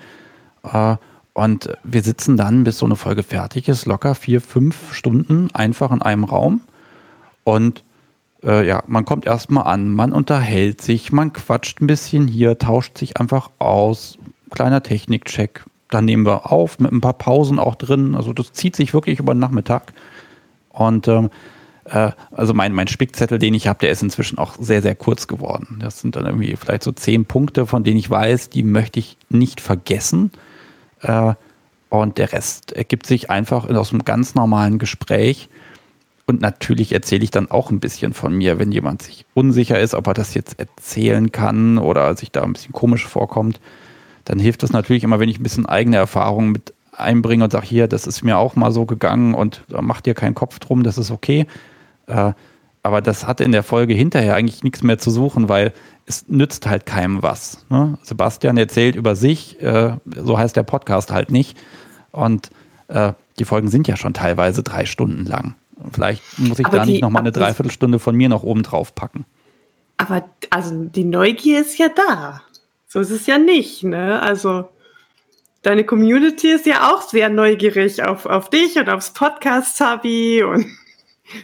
äh, 0.63 0.95
und 1.33 1.75
wir 1.83 2.03
sitzen 2.03 2.37
dann, 2.37 2.63
bis 2.63 2.77
so 2.77 2.85
eine 2.85 2.95
Folge 2.95 3.23
fertig 3.23 3.67
ist, 3.67 3.85
locker 3.85 4.15
vier, 4.15 4.39
fünf 4.39 4.93
Stunden 4.93 5.49
einfach 5.53 5.91
in 5.91 6.01
einem 6.01 6.23
Raum 6.23 6.61
und 7.43 7.83
äh, 8.43 8.65
ja, 8.67 8.83
man 8.87 9.05
kommt 9.05 9.25
erstmal 9.25 9.65
an, 9.65 9.89
man 9.89 10.11
unterhält 10.11 10.81
sich, 10.81 11.11
man 11.11 11.33
quatscht 11.33 11.81
ein 11.81 11.87
bisschen 11.87 12.27
hier, 12.27 12.57
tauscht 12.57 12.97
sich 12.97 13.17
einfach 13.17 13.49
aus, 13.59 14.17
kleiner 14.51 14.83
Technikcheck. 14.83 15.65
Dann 15.89 16.05
nehmen 16.05 16.25
wir 16.25 16.51
auf 16.51 16.79
mit 16.79 16.91
ein 16.91 17.01
paar 17.01 17.13
Pausen 17.13 17.59
auch 17.59 17.75
drin. 17.75 18.15
Also 18.15 18.33
das 18.33 18.53
zieht 18.53 18.75
sich 18.75 18.93
wirklich 18.93 19.19
über 19.19 19.33
den 19.33 19.39
Nachmittag. 19.39 19.93
Und 20.69 21.07
ähm, 21.07 21.29
äh, 21.85 22.11
also 22.31 22.53
mein, 22.53 22.73
mein 22.73 22.87
Spickzettel, 22.87 23.39
den 23.39 23.53
ich 23.53 23.67
habe, 23.67 23.79
der 23.79 23.91
ist 23.91 24.03
inzwischen 24.03 24.37
auch 24.37 24.55
sehr, 24.59 24.81
sehr 24.81 24.95
kurz 24.95 25.27
geworden. 25.27 25.79
Das 25.81 25.99
sind 25.99 26.15
dann 26.15 26.25
irgendwie 26.25 26.55
vielleicht 26.55 26.83
so 26.83 26.91
zehn 26.91 27.25
Punkte, 27.25 27.65
von 27.65 27.83
denen 27.83 27.97
ich 27.97 28.09
weiß, 28.09 28.49
die 28.49 28.63
möchte 28.63 28.99
ich 28.99 29.17
nicht 29.29 29.61
vergessen. 29.61 30.31
Äh, 31.01 31.33
und 31.89 32.17
der 32.17 32.33
Rest 32.33 32.71
ergibt 32.71 33.05
sich 33.05 33.29
einfach 33.29 33.69
aus 33.69 33.91
einem 33.91 34.03
ganz 34.03 34.33
normalen 34.35 34.79
Gespräch. 34.79 35.49
und 36.25 36.41
natürlich 36.41 36.93
erzähle 36.93 37.23
ich 37.23 37.31
dann 37.31 37.51
auch 37.51 37.69
ein 37.69 37.81
bisschen 37.81 38.13
von 38.13 38.33
mir, 38.33 38.57
wenn 38.57 38.71
jemand 38.71 39.01
sich 39.01 39.25
unsicher 39.33 39.79
ist, 39.79 39.93
ob 39.93 40.07
er 40.07 40.13
das 40.13 40.33
jetzt 40.33 40.57
erzählen 40.57 41.31
kann 41.31 41.77
oder 41.77 42.15
sich 42.15 42.31
da 42.31 42.43
ein 42.43 42.53
bisschen 42.53 42.71
komisch 42.71 43.05
vorkommt. 43.05 43.59
Dann 44.23 44.39
hilft 44.39 44.63
es 44.63 44.71
natürlich 44.71 45.03
immer, 45.03 45.19
wenn 45.19 45.27
ich 45.27 45.39
ein 45.39 45.43
bisschen 45.43 45.65
eigene 45.65 45.97
Erfahrungen 45.97 46.53
mit 46.53 46.73
einbringe 46.93 47.43
und 47.43 47.51
sage, 47.51 47.67
hier, 47.67 47.87
das 47.87 48.07
ist 48.07 48.23
mir 48.23 48.37
auch 48.37 48.55
mal 48.55 48.71
so 48.71 48.85
gegangen 48.85 49.33
und 49.33 49.63
da 49.67 49.81
macht 49.81 50.05
dir 50.05 50.13
keinen 50.13 50.35
Kopf 50.35 50.59
drum, 50.59 50.83
das 50.83 50.97
ist 50.97 51.11
okay. 51.11 51.45
Äh, 52.07 52.33
aber 52.83 53.01
das 53.01 53.25
hat 53.25 53.39
in 53.39 53.53
der 53.53 53.63
Folge 53.63 53.93
hinterher 53.93 54.35
eigentlich 54.35 54.63
nichts 54.63 54.83
mehr 54.83 54.97
zu 54.97 55.09
suchen, 55.09 55.47
weil 55.47 55.73
es 56.05 56.27
nützt 56.27 56.67
halt 56.67 56.85
keinem 56.85 57.23
was. 57.23 57.65
Ne? 57.69 57.97
Sebastian 58.03 58.57
erzählt 58.57 58.95
über 58.95 59.15
sich, 59.15 59.61
äh, 59.61 59.95
so 60.05 60.37
heißt 60.37 60.55
der 60.55 60.63
Podcast 60.63 61.11
halt 61.11 61.31
nicht. 61.31 61.57
Und 62.11 62.49
äh, 62.89 63.13
die 63.39 63.45
Folgen 63.45 63.69
sind 63.69 63.87
ja 63.87 63.95
schon 63.95 64.13
teilweise 64.13 64.63
drei 64.63 64.85
Stunden 64.85 65.25
lang. 65.25 65.55
Vielleicht 65.91 66.21
muss 66.37 66.59
ich 66.59 66.65
aber 66.65 66.77
da 66.77 66.85
die, 66.85 66.93
nicht 66.93 67.01
nochmal 67.01 67.21
eine 67.21 67.31
Dreiviertelstunde 67.31 67.99
von 67.99 68.15
mir 68.15 68.29
noch 68.29 68.43
oben 68.43 68.63
drauf 68.63 68.93
packen. 68.95 69.25
Aber 69.97 70.29
also 70.49 70.83
die 70.83 71.05
Neugier 71.05 71.61
ist 71.61 71.77
ja 71.77 71.87
da. 71.89 72.41
So 72.87 72.99
ist 72.99 73.09
es 73.09 73.25
ja 73.25 73.37
nicht, 73.37 73.83
ne? 73.83 74.21
Also 74.21 74.69
deine 75.61 75.83
Community 75.83 76.49
ist 76.49 76.65
ja 76.65 76.91
auch 76.91 77.01
sehr 77.01 77.29
neugierig 77.29 78.03
auf, 78.03 78.25
auf 78.25 78.49
dich 78.49 78.77
und 78.77 78.89
aufs 78.89 79.11
Podcast, 79.13 79.77
Sabi. 79.77 80.43
Und 80.43 80.67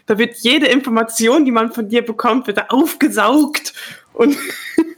da 0.05 0.17
wird 0.17 0.37
jede 0.37 0.67
Information, 0.67 1.45
die 1.45 1.51
man 1.51 1.71
von 1.71 1.89
dir 1.89 2.05
bekommt, 2.05 2.47
wird 2.47 2.71
aufgesaugt. 2.71 3.73
Und 4.13 4.35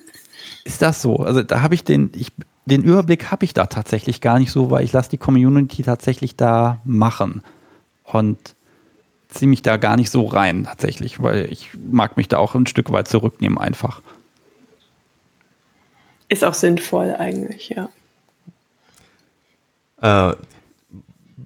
ist 0.63 0.81
das 0.81 1.01
so? 1.01 1.17
Also 1.17 1.43
da 1.43 1.61
habe 1.61 1.75
ich 1.75 1.83
den, 1.83 2.11
ich, 2.15 2.31
den 2.65 2.83
Überblick 2.83 3.31
habe 3.31 3.45
ich 3.45 3.53
da 3.53 3.67
tatsächlich 3.67 4.21
gar 4.21 4.39
nicht 4.39 4.51
so, 4.51 4.71
weil 4.71 4.83
ich 4.83 4.93
lasse 4.93 5.09
die 5.09 5.17
Community 5.17 5.83
tatsächlich 5.83 6.35
da 6.35 6.79
machen. 6.83 7.41
Und 8.03 8.55
ziehe 9.29 9.49
mich 9.49 9.61
da 9.61 9.77
gar 9.77 9.95
nicht 9.95 10.09
so 10.09 10.25
rein 10.25 10.65
tatsächlich, 10.65 11.21
weil 11.21 11.51
ich 11.51 11.69
mag 11.89 12.17
mich 12.17 12.27
da 12.27 12.37
auch 12.37 12.53
ein 12.53 12.67
Stück 12.67 12.91
weit 12.91 13.07
zurücknehmen 13.07 13.57
einfach. 13.57 14.01
Ist 16.27 16.43
auch 16.43 16.53
sinnvoll 16.53 17.15
eigentlich, 17.17 17.69
ja. 17.69 17.89
Äh, 20.01 20.35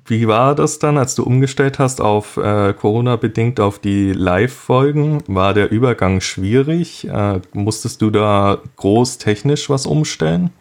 wie 0.05 0.27
war 0.27 0.55
das 0.55 0.79
dann, 0.79 0.97
als 0.97 1.15
du 1.15 1.23
umgestellt 1.23 1.79
hast 1.79 2.01
auf 2.01 2.37
äh, 2.37 2.73
Corona-bedingt 2.73 3.59
auf 3.59 3.79
die 3.79 4.11
Live-Folgen? 4.11 5.23
War 5.27 5.53
der 5.53 5.71
Übergang 5.71 6.21
schwierig? 6.21 7.07
Äh, 7.07 7.41
musstest 7.53 8.01
du 8.01 8.09
da 8.09 8.59
groß 8.75 9.17
technisch 9.17 9.69
was 9.69 9.85
umstellen? 9.85 10.51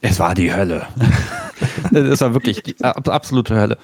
Es 0.00 0.18
war 0.18 0.34
die 0.34 0.52
Hölle. 0.52 0.86
es 1.92 2.20
war 2.20 2.34
wirklich 2.34 2.62
die 2.62 2.76
absolute 2.82 3.54
Hölle. 3.54 3.78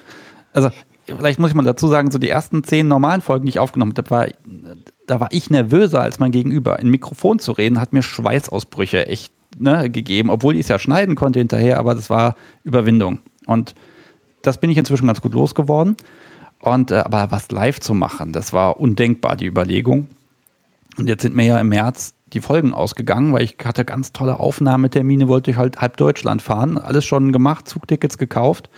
Also 0.53 0.69
vielleicht 1.05 1.39
muss 1.39 1.51
ich 1.51 1.55
mal 1.55 1.63
dazu 1.63 1.87
sagen, 1.87 2.11
so 2.11 2.19
die 2.19 2.29
ersten 2.29 2.63
zehn 2.63 2.87
normalen 2.87 3.21
Folgen, 3.21 3.45
die 3.45 3.51
ich 3.51 3.59
aufgenommen 3.59 3.93
habe, 3.97 4.09
war, 4.09 4.27
da 5.07 5.19
war 5.19 5.29
ich 5.31 5.49
nervöser 5.49 6.01
als 6.01 6.19
mein 6.19 6.31
Gegenüber. 6.31 6.77
Ein 6.77 6.89
Mikrofon 6.89 7.39
zu 7.39 7.53
reden 7.53 7.79
hat 7.79 7.93
mir 7.93 8.03
Schweißausbrüche 8.03 9.07
echt 9.07 9.31
ne, 9.57 9.89
gegeben, 9.89 10.29
obwohl 10.29 10.55
ich 10.55 10.61
es 10.61 10.67
ja 10.67 10.79
schneiden 10.79 11.15
konnte 11.15 11.39
hinterher, 11.39 11.79
aber 11.79 11.95
das 11.95 12.09
war 12.09 12.35
Überwindung. 12.63 13.19
Und 13.45 13.75
das 14.41 14.59
bin 14.59 14.69
ich 14.69 14.77
inzwischen 14.77 15.07
ganz 15.07 15.21
gut 15.21 15.33
losgeworden. 15.33 15.97
Und 16.59 16.91
äh, 16.91 16.97
aber 16.97 17.31
was 17.31 17.51
live 17.51 17.79
zu 17.79 17.93
machen, 17.93 18.33
das 18.33 18.53
war 18.53 18.79
undenkbar, 18.79 19.35
die 19.35 19.45
Überlegung. 19.45 20.07
Und 20.97 21.07
jetzt 21.07 21.21
sind 21.21 21.35
mir 21.35 21.45
ja 21.45 21.59
im 21.59 21.69
März 21.69 22.13
die 22.33 22.41
Folgen 22.41 22.73
ausgegangen, 22.73 23.33
weil 23.33 23.43
ich 23.43 23.55
hatte 23.63 23.85
ganz 23.85 24.11
tolle 24.11 24.39
Aufnahmetermine, 24.39 25.27
wollte 25.27 25.51
ich 25.51 25.57
halt 25.57 25.81
halb 25.81 25.97
Deutschland 25.97 26.41
fahren, 26.41 26.77
alles 26.77 27.05
schon 27.05 27.31
gemacht, 27.31 27.67
Zugtickets 27.67 28.17
gekauft 28.17 28.69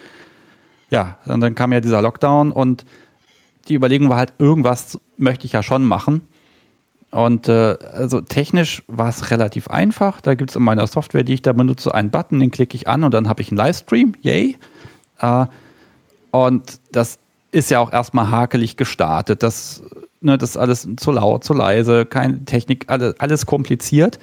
ja, 0.92 1.18
und 1.26 1.40
dann 1.40 1.56
kam 1.56 1.72
ja 1.72 1.80
dieser 1.80 2.02
Lockdown 2.02 2.52
und 2.52 2.86
die 3.68 3.76
Überlegung 3.76 4.10
war 4.10 4.18
halt, 4.18 4.34
irgendwas 4.38 5.00
möchte 5.18 5.46
ich 5.46 5.54
ja 5.54 5.64
schon 5.64 5.86
machen. 5.86 6.28
Und 7.12 7.48
äh, 7.48 7.78
also 7.94 8.22
technisch 8.22 8.84
war 8.88 9.10
es 9.10 9.32
relativ 9.32 9.70
einfach. 9.70 10.22
Da 10.22 10.36
gibt 10.36 10.52
es 10.52 10.56
in 10.56 10.64
meiner 10.64 10.88
Software, 10.88 11.24
die 11.24 11.34
ich 11.34 11.42
da 11.42 11.54
benutze, 11.54 11.94
einen 11.94 12.12
Button, 12.12 12.40
den 12.40 12.52
klicke 12.52 12.76
ich 12.76 12.88
an 12.88 13.04
und 13.04 13.14
dann 13.14 13.28
habe 13.28 13.42
ich 13.42 13.50
einen 13.50 13.58
Livestream. 13.58 14.14
Yay. 14.22 14.58
Äh, 15.22 15.46
und 16.32 16.80
das 16.92 17.20
ist 17.52 17.72
ja 17.72 17.80
auch 17.80 17.92
erstmal 17.92 18.30
hakelig 18.30 18.78
gestartet. 18.78 19.44
Das, 19.44 19.84
ne, 20.22 20.38
das 20.38 20.52
ist 20.52 20.58
alles 20.58 20.88
zu 20.98 21.12
laut, 21.12 21.44
zu 21.44 21.54
leise, 21.54 22.06
keine 22.06 22.46
Technik, 22.46 22.86
alles, 22.88 23.20
alles 23.20 23.46
kompliziert. 23.46 24.20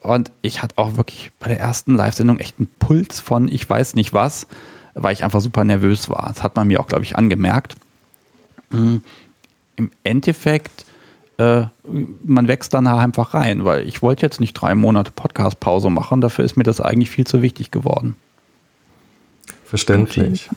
Und 0.00 0.32
ich 0.42 0.62
hatte 0.62 0.78
auch 0.78 0.96
wirklich 0.96 1.30
bei 1.38 1.48
der 1.48 1.60
ersten 1.60 1.94
Live-Sendung 1.96 2.40
echt 2.40 2.58
einen 2.58 2.68
Puls 2.80 3.20
von 3.20 3.46
ich 3.48 3.68
weiß 3.68 3.94
nicht 3.94 4.12
was 4.12 4.46
weil 4.94 5.12
ich 5.12 5.24
einfach 5.24 5.40
super 5.40 5.64
nervös 5.64 6.08
war. 6.08 6.28
Das 6.28 6.42
hat 6.42 6.56
man 6.56 6.68
mir 6.68 6.80
auch, 6.80 6.86
glaube 6.86 7.04
ich, 7.04 7.16
angemerkt. 7.16 7.76
Mhm. 8.70 9.02
Im 9.76 9.90
Endeffekt, 10.04 10.84
äh, 11.38 11.64
man 12.24 12.48
wächst 12.48 12.74
dann 12.74 12.86
einfach 12.86 13.34
rein, 13.34 13.64
weil 13.64 13.86
ich 13.88 14.02
wollte 14.02 14.22
jetzt 14.26 14.40
nicht 14.40 14.54
drei 14.54 14.74
Monate 14.74 15.10
Podcast-Pause 15.12 15.90
machen. 15.90 16.20
Dafür 16.20 16.44
ist 16.44 16.56
mir 16.56 16.64
das 16.64 16.80
eigentlich 16.80 17.10
viel 17.10 17.26
zu 17.26 17.42
wichtig 17.42 17.70
geworden. 17.70 18.16
Verständlich. 19.72 20.50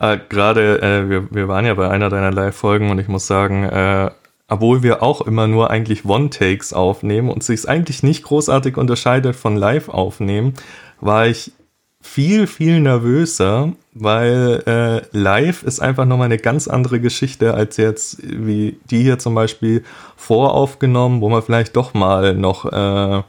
Äh, 0.00 0.18
Gerade, 0.28 0.82
äh, 0.82 1.08
wir, 1.08 1.28
wir 1.30 1.46
waren 1.46 1.64
ja 1.64 1.74
bei 1.74 1.88
einer 1.88 2.10
deiner 2.10 2.32
Live-Folgen 2.32 2.90
und 2.90 2.98
ich 2.98 3.06
muss 3.06 3.28
sagen, 3.28 3.62
äh, 3.62 4.10
obwohl 4.48 4.82
wir 4.82 5.04
auch 5.04 5.20
immer 5.20 5.46
nur 5.46 5.70
eigentlich 5.70 6.04
One-Takes 6.04 6.72
aufnehmen 6.72 7.30
und 7.30 7.44
sich 7.44 7.68
eigentlich 7.68 8.02
nicht 8.02 8.24
großartig 8.24 8.76
unterscheidet 8.76 9.36
von 9.36 9.54
Live-Aufnehmen, 9.54 10.54
war 11.00 11.28
ich 11.28 11.52
viel, 12.00 12.48
viel 12.48 12.80
nervöser, 12.80 13.72
weil 13.94 14.64
äh, 14.66 15.16
live 15.16 15.62
ist 15.62 15.78
einfach 15.78 16.04
nochmal 16.04 16.24
eine 16.24 16.38
ganz 16.38 16.66
andere 16.66 16.98
Geschichte 16.98 17.54
als 17.54 17.76
jetzt 17.76 18.18
wie 18.24 18.80
die 18.90 19.04
hier 19.04 19.20
zum 19.20 19.36
Beispiel 19.36 19.84
voraufgenommen, 20.16 21.20
wo 21.20 21.28
man 21.28 21.42
vielleicht 21.42 21.76
doch 21.76 21.94
mal 21.94 22.34
noch 22.34 22.64
äh, 22.64 23.22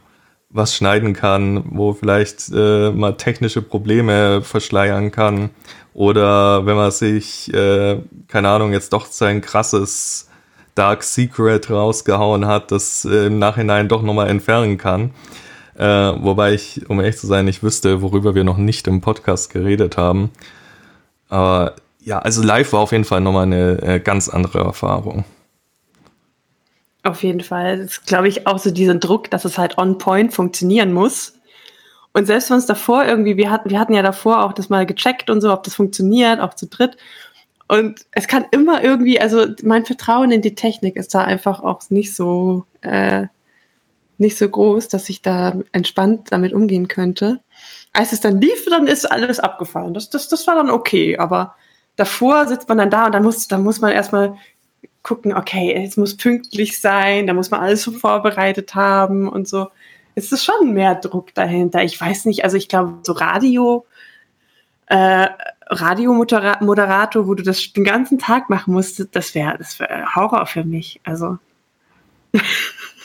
was 0.54 0.76
schneiden 0.76 1.14
kann, 1.14 1.64
wo 1.70 1.94
vielleicht 1.94 2.52
äh, 2.54 2.92
mal 2.92 3.14
technische 3.14 3.62
Probleme 3.62 4.42
verschleiern 4.42 5.12
kann 5.12 5.50
oder 5.94 6.66
wenn 6.66 6.76
man 6.76 6.92
sich, 6.92 7.54
äh, 7.54 8.02
keine 8.28 8.50
Ahnung, 8.50 8.72
jetzt 8.72 8.94
doch 8.94 9.06
sein 9.06 9.42
krasses 9.42 10.30
Dark 10.76 11.04
Secret 11.04 11.70
rausgehauen 11.70 12.46
hat, 12.46 12.72
das 12.72 13.06
äh, 13.06 13.28
im 13.28 13.40
Nachhinein 13.40 13.90
doch 13.90 14.02
nochmal 14.02 14.30
entfernen 14.30 14.78
kann. 14.78 15.12
Äh, 15.78 15.86
wobei 15.86 16.54
ich, 16.54 16.90
um 16.90 17.00
ehrlich 17.00 17.18
zu 17.18 17.28
sein, 17.28 17.46
nicht 17.46 17.64
wüsste, 17.64 18.02
worüber 18.02 18.36
wir 18.36 18.44
noch 18.44 18.58
nicht 18.58 18.88
im 18.88 19.02
Podcast 19.02 19.52
geredet 19.52 19.98
haben. 19.98 20.32
Aber 21.30 21.76
ja, 22.04 22.20
also 22.20 22.42
live 22.42 22.74
war 22.74 22.82
auf 22.82 22.92
jeden 22.92 23.06
Fall 23.06 23.22
nochmal 23.22 23.44
eine 23.44 23.82
äh, 23.82 24.00
ganz 24.00 24.30
andere 24.30 24.60
Erfahrung. 24.60 25.26
Auf 27.04 27.24
jeden 27.24 27.42
Fall. 27.42 27.78
Das 27.80 27.92
ist, 27.92 28.08
glaube 28.08 28.28
ich, 28.28 28.46
auch 28.48 28.60
so 28.60 28.72
diesen 28.72 29.00
Druck, 29.00 29.32
dass 29.32 29.46
es 29.46 29.58
halt 29.58 29.78
on 29.78 29.98
point 29.98 30.34
funktionieren 30.34 30.94
muss. 30.94 31.34
Und 32.14 32.26
selbst 32.26 32.50
wenn 32.50 32.58
es 32.58 32.66
davor 32.66 33.06
irgendwie, 33.06 33.38
wir 33.38 33.50
hatten, 33.50 33.70
wir 33.70 33.80
hatten 33.80 33.94
ja 33.94 34.02
davor 34.02 34.44
auch 34.44 34.54
das 34.54 34.70
mal 34.70 34.86
gecheckt 34.86 35.30
und 35.30 35.42
so, 35.42 35.52
ob 35.52 35.64
das 35.64 35.76
funktioniert, 35.76 36.40
auch 36.40 36.54
zu 36.54 36.68
dritt. 36.68 36.98
Und 37.68 38.06
es 38.12 38.28
kann 38.28 38.46
immer 38.52 38.84
irgendwie, 38.84 39.20
also 39.20 39.46
mein 39.64 39.86
Vertrauen 39.86 40.32
in 40.32 40.42
die 40.42 40.56
Technik 40.56 40.98
ist 40.98 41.16
da 41.16 41.24
einfach 41.24 41.62
auch 41.64 41.90
nicht 41.90 42.14
so 42.14 42.66
äh, 42.82 43.28
nicht 44.22 44.38
so 44.38 44.48
groß, 44.48 44.88
dass 44.88 45.10
ich 45.10 45.22
da 45.22 45.56
entspannt 45.74 46.28
damit 46.32 46.54
umgehen 46.54 46.88
könnte. 46.88 47.42
Als 47.92 48.14
es 48.14 48.22
dann 48.22 48.40
lief, 48.40 48.66
dann 48.70 48.88
ist 48.88 49.12
alles 49.12 49.40
abgefahren. 49.40 49.94
Das, 49.94 50.10
das, 50.10 50.30
das 50.30 50.48
war 50.48 50.56
dann 50.56 50.70
okay. 50.70 51.18
Aber 51.18 51.56
davor 51.98 52.48
sitzt 52.48 52.70
man 52.70 52.78
dann 52.78 52.92
da 52.92 53.08
und 53.08 53.14
dann 53.14 53.24
muss, 53.24 53.48
dann 53.48 53.64
muss 53.64 53.82
man 53.82 53.92
erstmal 53.92 54.38
gucken, 55.04 55.34
okay, 55.34 55.84
es 55.86 55.98
muss 55.98 56.16
pünktlich 56.16 56.80
sein, 56.80 57.28
da 57.28 57.34
muss 57.34 57.52
man 57.52 57.62
alles 57.62 57.84
schon 57.84 57.96
vorbereitet 57.96 58.76
haben 58.76 59.28
und 59.28 59.48
so. 59.48 59.68
Es 60.16 60.32
ist 60.32 60.44
schon 60.44 60.74
mehr 60.74 60.96
Druck 60.96 61.34
dahinter. 61.34 61.84
Ich 61.84 62.00
weiß 62.00 62.26
nicht, 62.26 62.44
also 62.44 62.58
ich 62.58 62.68
glaube, 62.68 63.00
so 63.04 63.14
Radio, 63.14 63.86
äh, 64.88 65.28
Radiomoderator, 65.68 67.28
wo 67.28 67.34
du 67.34 67.44
das 67.44 67.72
den 67.74 67.86
ganzen 67.86 68.20
Tag 68.20 68.50
machen 68.50 68.74
musst, 68.74 69.08
das 69.16 69.34
wäre 69.34 69.58
das 69.58 69.80
wär 69.80 70.16
Horror 70.16 70.46
für 70.46 70.64
mich. 70.64 71.00
Also. 71.04 71.38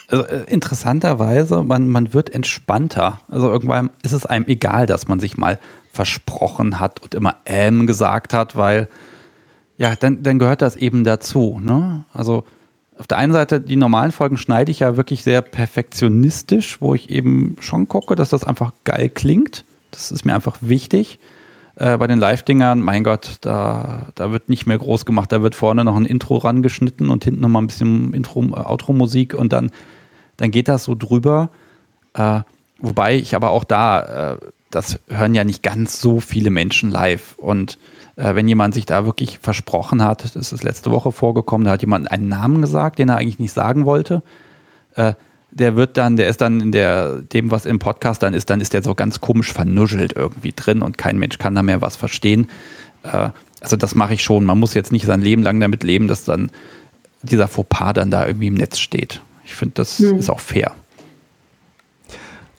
Also 0.09 0.25
äh, 0.27 0.45
interessanterweise, 0.47 1.65
man, 1.65 1.89
man 1.89 2.15
wird 2.15 2.31
entspannter. 2.31 3.19
Also 3.29 3.51
irgendwann 3.51 3.91
ist 4.05 4.13
es 4.13 4.25
einem 4.25 4.47
egal, 4.47 4.87
dass 4.87 5.09
man 5.09 5.19
sich 5.19 5.37
mal 5.37 5.59
versprochen 5.93 6.79
hat 6.79 7.03
und 7.03 7.13
immer 7.15 7.39
ähm 7.45 7.89
gesagt 7.89 8.33
hat, 8.33 8.55
weil 8.55 8.89
ja, 9.79 9.95
dann, 9.97 10.23
dann 10.23 10.39
gehört 10.39 10.63
das 10.63 10.77
eben 10.77 11.05
dazu. 11.05 11.61
Ne? 11.63 12.05
Also 12.13 12.45
auf 12.99 13.07
der 13.07 13.19
einen 13.19 13.33
Seite, 13.33 13.61
die 13.61 13.77
normalen 13.77 14.13
Folgen 14.13 14.37
schneide 14.37 14.71
ich 14.71 14.81
ja 14.81 14.97
wirklich 14.97 15.23
sehr 15.23 15.43
perfektionistisch, 15.43 16.81
wo 16.81 16.95
ich 16.95 17.11
eben 17.11 17.57
schon 17.61 17.89
gucke, 17.89 18.15
dass 18.15 18.31
das 18.31 18.45
einfach 18.45 18.73
geil 18.85 19.11
klingt. 19.11 19.65
Das 19.91 20.11
ist 20.11 20.25
mir 20.25 20.35
einfach 20.35 20.59
wichtig. 20.61 21.19
Äh, 21.75 21.99
bei 21.99 22.07
den 22.07 22.19
Live-Dingern, 22.19 22.81
mein 22.81 23.05
Gott, 23.05 23.37
da, 23.43 24.07
da 24.15 24.33
wird 24.33 24.49
nicht 24.49 24.67
mehr 24.67 24.79
groß 24.79 25.05
gemacht. 25.05 25.31
Da 25.31 25.43
wird 25.43 25.55
vorne 25.55 25.85
noch 25.85 25.97
ein 25.97 26.07
Intro 26.07 26.39
rangeschnitten 26.39 27.11
und 27.11 27.25
hinten 27.25 27.41
nochmal 27.41 27.63
ein 27.63 27.67
bisschen 27.67 28.15
Intro, 28.15 28.43
äh, 28.43 28.53
Outro-Musik 28.53 29.35
und 29.35 29.53
dann 29.53 29.71
dann 30.37 30.51
geht 30.51 30.69
das 30.69 30.85
so 30.85 30.95
drüber. 30.95 31.51
Äh, 32.15 32.41
wobei 32.79 33.17
ich 33.17 33.35
aber 33.35 33.51
auch 33.51 33.65
da, 33.65 34.35
äh, 34.35 34.39
das 34.71 34.99
hören 35.09 35.35
ja 35.35 35.45
nicht 35.45 35.63
ganz 35.63 36.01
so 36.01 36.21
viele 36.21 36.51
Menschen 36.51 36.91
live. 36.91 37.35
Und 37.39 37.79
äh, 38.17 38.35
wenn 38.35 38.49
jemand 38.49 38.75
sich 38.75 38.87
da 38.87 39.05
wirklich 39.05 39.39
versprochen 39.41 40.03
hat, 40.03 40.35
das 40.35 40.53
ist 40.53 40.65
letzte 40.65 40.91
Woche 40.91 41.13
vorgekommen, 41.13 41.67
da 41.67 41.73
hat 41.73 41.83
jemand 41.83 42.11
einen 42.11 42.29
Namen 42.29 42.61
gesagt, 42.61 42.99
den 42.99 43.09
er 43.09 43.19
eigentlich 43.19 43.39
nicht 43.39 43.53
sagen 43.53 43.85
wollte. 43.85 44.23
Äh, 44.95 45.15
der 45.51 45.77
wird 45.77 45.97
dann, 45.97 46.17
der 46.17 46.29
ist 46.29 46.41
dann 46.41 46.61
in 46.61 46.73
der, 46.73 47.23
dem, 47.23 47.51
was 47.51 47.65
im 47.67 47.79
Podcast 47.79 48.23
dann 48.23 48.35
ist, 48.35 48.51
dann 48.51 48.61
ist 48.61 48.73
der 48.73 48.83
so 48.83 48.95
ganz 48.95 49.21
komisch 49.21 49.53
vernuschelt 49.53 50.15
irgendwie 50.15 50.53
drin 50.55 50.83
und 50.83 50.99
kein 50.99 51.19
Mensch 51.19 51.39
kann 51.39 51.55
da 51.55 51.63
mehr 51.63 51.81
was 51.81 51.97
verstehen. 51.97 52.49
Äh, 53.05 53.31
also 53.61 53.77
das 53.77 53.95
mache 53.95 54.15
ich 54.15 54.23
schon. 54.23 54.45
Man 54.45 54.59
muss 54.59 54.75
jetzt 54.75 54.93
nicht 54.93 55.07
sein 55.07 55.23
Leben 55.23 55.43
lang 55.43 55.61
damit 55.61 55.83
leben, 55.83 56.09
dass 56.09 56.25
dann 56.25 56.51
dieser 57.23 57.49
Fauxpas 57.49 57.95
dann 57.95 58.11
da 58.11 58.27
irgendwie 58.27 58.49
im 58.49 58.55
Netz 58.55 58.79
steht. 58.79 59.23
Ich 59.45 59.55
finde, 59.55 59.75
das 59.75 59.99
hm. 59.99 60.19
ist 60.19 60.31
auch 60.31 60.41
fair. 60.41 60.75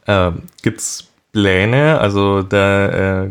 Ähm, 0.08 0.44
Gibt 0.62 0.80
es 0.80 1.08
Pläne, 1.34 2.00
also 2.00 2.42
da, 2.42 3.26
äh, 3.26 3.30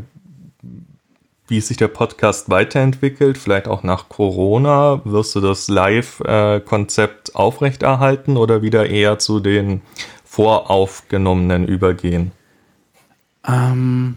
wie 1.49 1.61
sich 1.61 1.77
der 1.77 1.89
Podcast 1.89 2.51
weiterentwickelt, 2.51 3.39
vielleicht 3.39 3.69
auch 3.69 3.83
nach 3.83 4.09
Corona? 4.09 5.01
Wirst 5.05 5.35
du 5.37 5.41
das 5.41 5.69
Live-Konzept 5.69 7.37
aufrechterhalten 7.37 8.37
oder 8.37 8.63
wieder 8.63 8.89
eher 8.89 9.19
zu 9.19 9.41
den 9.41 9.83
voraufgenommenen 10.25 11.67
übergehen? 11.67 12.33
Ähm, 13.47 14.17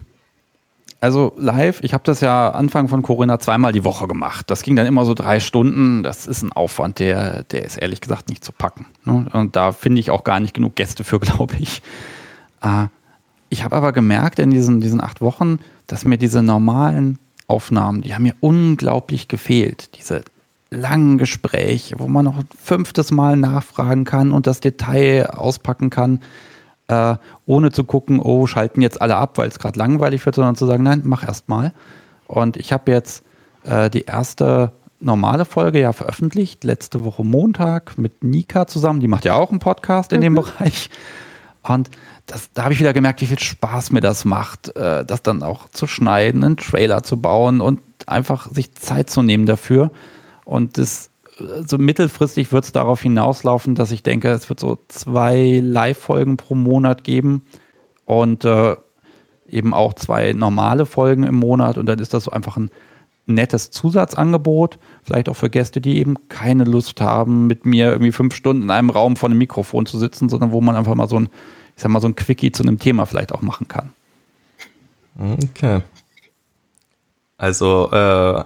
also 1.00 1.32
live, 1.38 1.80
ich 1.82 1.94
habe 1.94 2.04
das 2.04 2.20
ja 2.20 2.50
Anfang 2.50 2.88
von 2.88 3.02
Corona 3.02 3.38
zweimal 3.38 3.72
die 3.72 3.84
Woche 3.84 4.06
gemacht. 4.06 4.50
Das 4.50 4.62
ging 4.62 4.76
dann 4.76 4.86
immer 4.86 5.04
so 5.06 5.14
drei 5.14 5.40
Stunden. 5.40 6.02
Das 6.02 6.26
ist 6.26 6.42
ein 6.42 6.52
Aufwand, 6.52 6.98
der, 6.98 7.44
der 7.44 7.64
ist 7.64 7.76
ehrlich 7.78 8.00
gesagt 8.00 8.28
nicht 8.28 8.44
zu 8.44 8.52
packen. 8.52 8.86
Ne? 9.04 9.26
Und 9.32 9.56
da 9.56 9.72
finde 9.72 10.00
ich 10.00 10.10
auch 10.10 10.24
gar 10.24 10.40
nicht 10.40 10.52
genug 10.52 10.76
Gäste 10.76 11.04
für, 11.04 11.18
glaube 11.20 11.54
ich. 11.58 11.80
Äh, 12.62 12.86
ich 13.48 13.64
habe 13.64 13.76
aber 13.76 13.92
gemerkt 13.92 14.38
in 14.38 14.50
diesen, 14.50 14.80
diesen 14.80 15.00
acht 15.00 15.20
Wochen, 15.20 15.58
dass 15.90 16.04
mir 16.04 16.18
diese 16.18 16.42
normalen 16.42 17.18
Aufnahmen, 17.46 18.02
die 18.02 18.14
haben 18.14 18.22
mir 18.22 18.36
unglaublich 18.40 19.26
gefehlt. 19.26 19.96
Diese 19.98 20.22
langen 20.70 21.18
Gespräche, 21.18 21.98
wo 21.98 22.06
man 22.06 22.24
noch 22.24 22.38
ein 22.38 22.48
fünftes 22.62 23.10
Mal 23.10 23.36
nachfragen 23.36 24.04
kann 24.04 24.30
und 24.30 24.46
das 24.46 24.60
Detail 24.60 25.30
auspacken 25.30 25.90
kann, 25.90 26.20
äh, 26.86 27.16
ohne 27.44 27.72
zu 27.72 27.82
gucken, 27.82 28.20
oh, 28.20 28.46
schalten 28.46 28.82
jetzt 28.82 29.02
alle 29.02 29.16
ab, 29.16 29.36
weil 29.36 29.48
es 29.48 29.58
gerade 29.58 29.78
langweilig 29.78 30.24
wird, 30.24 30.36
sondern 30.36 30.54
zu 30.54 30.66
sagen, 30.66 30.84
nein, 30.84 31.02
mach 31.04 31.26
erst 31.26 31.48
mal. 31.48 31.72
Und 32.28 32.56
ich 32.56 32.72
habe 32.72 32.92
jetzt 32.92 33.24
äh, 33.64 33.90
die 33.90 34.02
erste 34.02 34.70
normale 35.00 35.44
Folge 35.44 35.80
ja 35.80 35.92
veröffentlicht, 35.92 36.62
letzte 36.62 37.04
Woche 37.04 37.24
Montag 37.24 37.98
mit 37.98 38.22
Nika 38.22 38.68
zusammen. 38.68 39.00
Die 39.00 39.08
macht 39.08 39.24
ja 39.24 39.34
auch 39.34 39.50
einen 39.50 39.58
Podcast 39.58 40.12
in 40.12 40.18
mhm. 40.18 40.22
dem 40.22 40.34
Bereich. 40.36 40.88
Und 41.62 41.90
das, 42.30 42.52
da 42.52 42.64
habe 42.64 42.72
ich 42.72 42.80
wieder 42.80 42.92
gemerkt, 42.92 43.20
wie 43.20 43.26
viel 43.26 43.38
Spaß 43.38 43.90
mir 43.90 44.00
das 44.00 44.24
macht, 44.24 44.74
äh, 44.76 45.04
das 45.04 45.22
dann 45.22 45.42
auch 45.42 45.68
zu 45.70 45.86
schneiden, 45.86 46.44
einen 46.44 46.56
Trailer 46.56 47.02
zu 47.02 47.20
bauen 47.20 47.60
und 47.60 47.80
einfach 48.06 48.50
sich 48.50 48.74
Zeit 48.74 49.10
zu 49.10 49.22
nehmen 49.22 49.46
dafür. 49.46 49.90
Und 50.44 50.78
das 50.78 51.10
so 51.66 51.78
mittelfristig 51.78 52.52
wird 52.52 52.64
es 52.64 52.72
darauf 52.72 53.02
hinauslaufen, 53.02 53.74
dass 53.74 53.92
ich 53.92 54.02
denke, 54.02 54.30
es 54.30 54.48
wird 54.48 54.60
so 54.60 54.78
zwei 54.88 55.60
Live-Folgen 55.62 56.36
pro 56.36 56.54
Monat 56.54 57.02
geben 57.04 57.42
und 58.04 58.44
äh, 58.44 58.76
eben 59.48 59.74
auch 59.74 59.94
zwei 59.94 60.32
normale 60.32 60.86
Folgen 60.86 61.24
im 61.24 61.36
Monat. 61.36 61.78
Und 61.78 61.86
dann 61.86 61.98
ist 61.98 62.14
das 62.14 62.24
so 62.24 62.30
einfach 62.30 62.56
ein 62.56 62.70
nettes 63.26 63.70
Zusatzangebot, 63.70 64.78
vielleicht 65.02 65.28
auch 65.28 65.36
für 65.36 65.50
Gäste, 65.50 65.80
die 65.80 65.98
eben 65.98 66.16
keine 66.28 66.64
Lust 66.64 67.00
haben, 67.00 67.46
mit 67.46 67.64
mir 67.64 67.90
irgendwie 67.90 68.12
fünf 68.12 68.34
Stunden 68.34 68.64
in 68.64 68.70
einem 68.70 68.90
Raum 68.90 69.16
vor 69.16 69.28
einem 69.28 69.38
Mikrofon 69.38 69.86
zu 69.86 69.98
sitzen, 69.98 70.28
sondern 70.28 70.52
wo 70.52 70.60
man 70.60 70.76
einfach 70.76 70.94
mal 70.94 71.08
so 71.08 71.16
ein, 71.16 71.28
ich 71.80 71.82
sag 71.82 71.90
mal, 71.90 72.00
so 72.02 72.08
ein 72.08 72.14
Quickie 72.14 72.52
zu 72.52 72.62
einem 72.62 72.78
Thema 72.78 73.06
vielleicht 73.06 73.32
auch 73.32 73.40
machen 73.40 73.66
kann. 73.66 73.94
Okay. 75.18 75.80
Also 77.38 77.90
äh, 77.90 78.44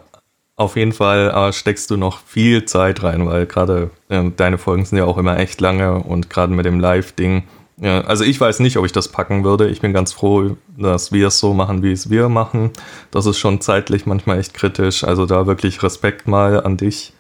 auf 0.55 0.76
jeden 0.76 0.93
Fall 0.93 1.30
äh, 1.30 1.53
steckst 1.53 1.91
du 1.91 1.97
noch 1.97 2.20
viel 2.20 2.64
Zeit 2.64 3.03
rein, 3.03 3.26
weil 3.26 3.47
gerade 3.47 3.91
äh, 4.09 4.30
deine 4.37 4.57
Folgen 4.57 4.85
sind 4.85 4.99
ja 4.99 5.05
auch 5.05 5.18
immer 5.18 5.37
echt 5.37 5.61
lange 5.61 5.95
und 5.95 6.30
gerade 6.30 6.53
mit 6.53 6.64
dem 6.64 6.78
Live-Ding. 6.78 7.43
Ja, 7.78 8.03
also 8.03 8.22
ich 8.22 8.41
weiß 8.41 8.61
nicht, 8.61 8.76
ob 8.76 8.87
ich 8.87 8.93
das 8.93 9.09
packen 9.09 9.43
würde. 9.43 9.68
Ich 9.68 9.80
bin 9.80 9.93
ganz 9.93 10.12
froh, 10.12 10.57
dass 10.78 11.11
wir 11.11 11.26
es 11.26 11.41
so 11.41 11.55
machen, 11.55 11.82
wie 11.82 11.91
es 11.91 12.11
wir 12.11 12.28
machen. 12.28 12.70
Das 13.11 13.26
ist 13.26 13.41
schon 13.41 13.61
zeitlich 13.61 14.07
manchmal 14.07 14.39
echt 14.39 14.55
kritisch. 14.55 15.03
Also 15.03 15.26
da 15.26 15.49
wirklich 15.49 15.82
Respekt 15.82 16.28
mal 16.28 16.62
an 16.62 16.76
dich. 16.76 17.14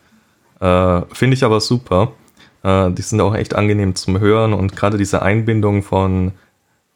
Äh, 0.60 1.02
Finde 1.12 1.34
ich 1.34 1.42
aber 1.42 1.58
super. 1.58 2.12
Äh, 2.64 2.90
die 2.90 3.02
sind 3.02 3.20
auch 3.20 3.34
echt 3.36 3.54
angenehm 3.54 3.94
zum 3.94 4.18
Hören 4.18 4.52
und 4.52 4.74
gerade 4.74 4.98
diese 4.98 5.22
Einbindung 5.22 5.82
von 5.84 6.32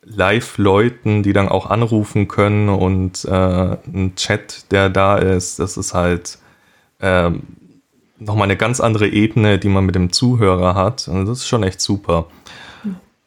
Live-Leuten, 0.02 1.22
die 1.22 1.32
dann 1.32 1.48
auch 1.48 1.66
anrufen 1.66 2.26
können 2.28 2.68
und 2.70 3.24
äh, 3.26 3.30
ein 3.30 4.14
Chat, 4.16 4.72
der 4.72 4.88
da 4.88 5.18
ist, 5.18 5.58
das 5.58 5.76
ist 5.76 5.94
halt 5.94 6.38
äh, 6.98 7.30
nochmal 8.18 8.44
eine 8.44 8.56
ganz 8.56 8.80
andere 8.80 9.08
Ebene, 9.08 9.58
die 9.58 9.68
man 9.68 9.84
mit 9.84 9.94
dem 9.94 10.12
Zuhörer 10.12 10.74
hat. 10.74 11.08
Und 11.08 11.26
das 11.26 11.38
ist 11.38 11.48
schon 11.48 11.62
echt 11.62 11.80
super. 11.80 12.26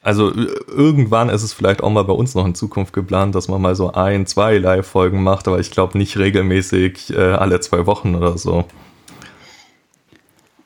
Also 0.04 0.34
irgendwann 0.68 1.30
ist 1.30 1.44
es 1.44 1.54
vielleicht 1.54 1.84
auch 1.84 1.92
mal 1.92 2.04
bei 2.04 2.14
uns 2.14 2.34
noch 2.34 2.46
in 2.46 2.56
Zukunft 2.56 2.92
geplant, 2.92 3.36
dass 3.36 3.48
man 3.48 3.62
mal 3.62 3.76
so 3.76 3.94
ein, 3.94 4.26
zwei 4.26 4.58
Live-Folgen 4.58 5.22
macht, 5.22 5.48
aber 5.48 5.60
ich 5.60 5.70
glaube 5.70 5.98
nicht 6.00 6.18
regelmäßig 6.18 7.14
äh, 7.16 7.34
alle 7.34 7.60
zwei 7.60 7.86
Wochen 7.86 8.16
oder 8.16 8.36
so. 8.40 8.66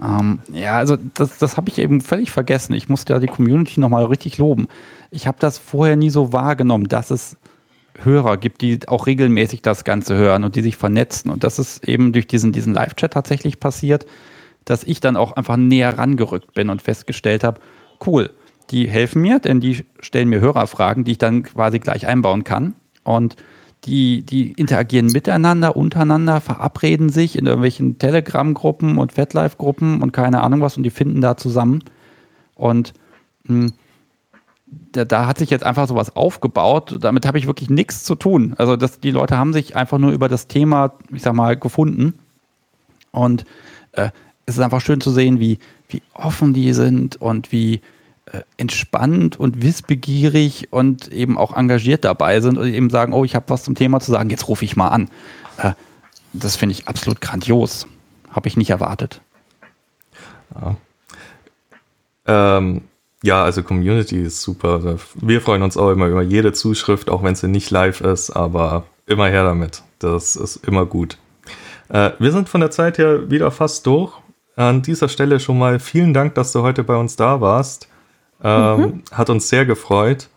Ähm, 0.06 0.39
ja, 0.53 0.78
also 0.78 0.97
das, 1.16 1.38
das 1.38 1.58
habe 1.58 1.70
ich 1.70 1.80
eben 1.80 2.01
völlig 2.01 2.32
vergessen. 2.32 2.74
Ich 2.74 2.89
musste 2.89 3.14
ja 3.14 3.20
die 3.20 3.28
Community 3.28 3.80
nochmal 3.80 4.06
richtig 4.06 4.38
loben 4.38 4.68
ich 5.16 5.28
habe 5.28 5.38
das 5.39 5.58
vorher 5.58 5.95
nie 5.95 6.10
so 6.10 6.34
wahrgenommen, 6.34 6.88
dass 6.88 7.10
es 7.10 7.38
Hörer 8.03 8.36
gibt, 8.38 8.62
die 8.62 8.80
auch 8.88 9.08
regelmäßig 9.08 9.62
das 9.62 9.86
Ganze 9.86 10.16
hören 10.16 10.43
und 10.43 10.56
die 10.56 10.62
sich 10.62 10.76
vernetzen. 10.76 11.32
Und 11.32 11.45
das 11.45 11.60
ist 11.60 11.88
eben 11.88 12.12
durch 12.12 12.28
diesen, 12.28 12.51
diesen 12.51 12.74
Live-Chat 12.74 13.14
tatsächlich 13.14 13.60
passiert, 13.60 14.06
dass 14.66 14.84
ich 14.84 14.99
dann 14.99 15.16
auch 15.16 15.34
einfach 15.34 15.56
näher 15.56 15.97
rangerückt 15.97 16.53
bin 16.53 16.70
und 16.70 16.82
festgestellt 16.82 17.45
habe, 17.45 17.62
cool, 18.06 18.32
die 18.72 18.89
helfen 18.89 19.22
mir, 19.22 19.39
denn 19.39 19.62
die 19.62 19.86
stellen 20.01 20.28
mir 20.28 20.41
Hörerfragen, 20.41 21.06
die 21.06 21.14
ich 21.14 21.18
dann 21.18 21.43
quasi 21.43 21.80
gleich 21.80 22.06
einbauen 22.06 22.43
kann. 22.43 22.76
Und 23.03 23.38
die, 23.86 24.24
die 24.24 24.52
interagieren 24.54 25.08
miteinander, 25.08 25.76
untereinander, 25.76 26.42
verabreden 26.42 27.10
sich 27.10 27.38
in 27.38 27.46
irgendwelchen 27.46 28.00
Telegram-Gruppen 28.00 28.98
und 28.98 29.14
FatLife-Gruppen 29.14 30.02
und 30.02 30.12
keine 30.12 30.42
Ahnung 30.42 30.62
was 30.62 30.78
und 30.78 30.84
die 30.84 30.90
finden 30.90 31.22
da 31.22 31.38
zusammen. 31.38 31.84
Und 32.56 32.94
mh, 33.44 33.66
hm, 33.68 33.74
da, 34.92 35.06
da, 35.06 35.28
hat 35.28 35.38
sich 35.38 35.52
jetzt 35.52 35.64
einfach 35.64 35.88
sowas 35.88 36.16
aufgebaut. 36.16 36.98
Damit 37.00 37.26
habe 37.26 37.38
ich 37.38 37.48
wirklich 37.48 37.70
nichts 37.70 38.04
zu 38.04 38.16
tun. 38.16 38.56
Also 38.58 38.76
das, 38.76 39.00
die 39.00 39.12
Leute 39.12 39.38
haben 39.38 39.54
sich 39.54 39.76
einfach 39.76 40.00
nur 40.00 40.12
über 40.12 40.28
das 40.28 40.48
Thema, 40.48 40.94
ich 41.14 41.22
sag 41.22 41.34
mal, 41.34 41.56
gefunden. 41.56 42.16
Und 43.12 43.46
äh, 43.94 44.10
es 44.46 44.56
ist 44.56 44.62
einfach 44.62 44.82
schön 44.82 45.02
zu 45.02 45.12
sehen, 45.12 45.40
wie, 45.40 45.60
wie 45.88 46.02
offen 46.14 46.54
die 46.54 46.74
sind 46.74 47.16
und 47.22 47.52
wie 47.52 47.82
entspannt 48.58 49.40
und 49.40 49.62
wissbegierig 49.62 50.68
und 50.72 51.08
eben 51.10 51.38
auch 51.38 51.56
engagiert 51.56 52.04
dabei 52.04 52.42
sind 52.42 52.58
und 52.58 52.74
eben 52.74 52.90
sagen, 52.90 53.14
oh, 53.14 53.24
ich 53.24 53.36
habe 53.36 53.46
was 53.50 53.64
zum 53.64 53.76
Thema 53.76 54.00
zu 54.00 54.12
sagen, 54.12 54.30
jetzt 54.30 54.48
rufe 54.48 54.66
ich 54.66 54.76
mal 54.76 54.90
an. 54.90 55.10
Äh, 55.58 55.74
das 56.34 56.56
finde 56.56 56.74
ich 56.74 56.88
absolut 56.88 57.22
grandios. 57.22 57.88
Habe 58.30 58.48
ich 58.48 58.58
nicht 58.58 58.70
erwartet. 58.70 59.22
Ja. 60.54 60.78
Ähm, 62.28 62.82
ja, 63.24 63.44
also 63.44 63.64
Community 63.64 64.22
ist 64.22 64.42
super. 64.42 64.98
Wir 65.16 65.42
freuen 65.42 65.64
uns 65.64 65.78
auch 65.78 65.92
immer 65.92 66.08
über 66.08 66.22
jede 66.22 66.54
Zuschrift, 66.54 67.10
auch 67.10 67.24
wenn 67.24 67.36
sie 67.36 67.48
nicht 67.48 67.72
live 67.72 68.02
ist, 68.02 68.32
aber 68.32 68.84
immer 69.08 69.28
her 69.28 69.44
damit. 69.44 69.84
Das 70.00 70.36
ist 70.36 70.58
immer 70.58 70.86
gut. 70.86 71.18
Äh, 71.90 72.12
wir 72.20 72.32
sind 72.32 72.50
von 72.50 72.62
der 72.62 72.72
Zeit 72.72 72.98
her 72.98 73.30
wieder 73.30 73.52
fast 73.52 73.86
durch. 73.86 74.14
An 74.56 74.82
dieser 74.82 75.10
Stelle 75.10 75.40
schon 75.40 75.58
mal 75.58 75.80
vielen 75.80 76.14
Dank, 76.14 76.36
dass 76.36 76.52
du 76.52 76.62
heute 76.62 76.84
bei 76.84 76.96
uns 76.96 77.16
da 77.16 77.42
warst. 77.42 77.90
Ähm, 78.44 78.80
mhm. 78.80 79.04
Hat 79.12 79.30
uns 79.30 79.50
sehr 79.50 79.66
gefreut. 79.66 80.30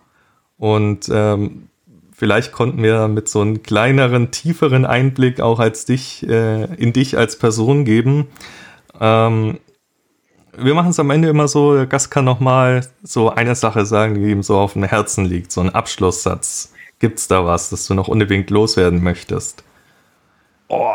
Und 0.59 1.09
ähm, 1.11 1.69
vielleicht 2.13 2.53
konnten 2.53 2.83
wir 2.83 3.09
mit 3.09 3.29
so 3.29 3.41
einem 3.41 3.63
kleineren, 3.63 4.31
tieferen 4.31 4.85
Einblick 4.85 5.41
auch 5.41 5.61
als 5.61 5.85
dich, 5.85 6.29
äh, 6.29 6.65
in 6.75 6.93
dich 6.93 7.17
als 7.17 7.39
Person 7.39 7.85
geben. 7.85 8.27
Ähm, 9.01 9.59
wir 10.57 10.75
machen 10.75 10.91
es 10.91 10.99
am 10.99 11.11
Ende 11.11 11.29
immer 11.29 11.47
so, 11.47 11.75
der 11.77 11.87
Gast 11.87 12.11
kann 12.11 12.25
nochmal 12.25 12.85
so 13.03 13.31
eine 13.31 13.55
Sache 13.55 13.87
sagen, 13.87 14.15
die 14.15 14.31
ihm 14.31 14.43
so 14.43 14.59
auf 14.59 14.73
dem 14.73 14.83
Herzen 14.83 15.25
liegt, 15.25 15.53
so 15.53 15.61
ein 15.61 15.71
Abschlusssatz. 15.71 16.73
Gibt 16.99 17.21
es 17.21 17.29
da 17.29 17.45
was, 17.45 17.71
das 17.71 17.87
du 17.87 17.95
noch 17.95 18.09
unbedingt 18.09 18.51
loswerden 18.51 19.03
möchtest? 19.03 19.63
Oh, 20.67 20.93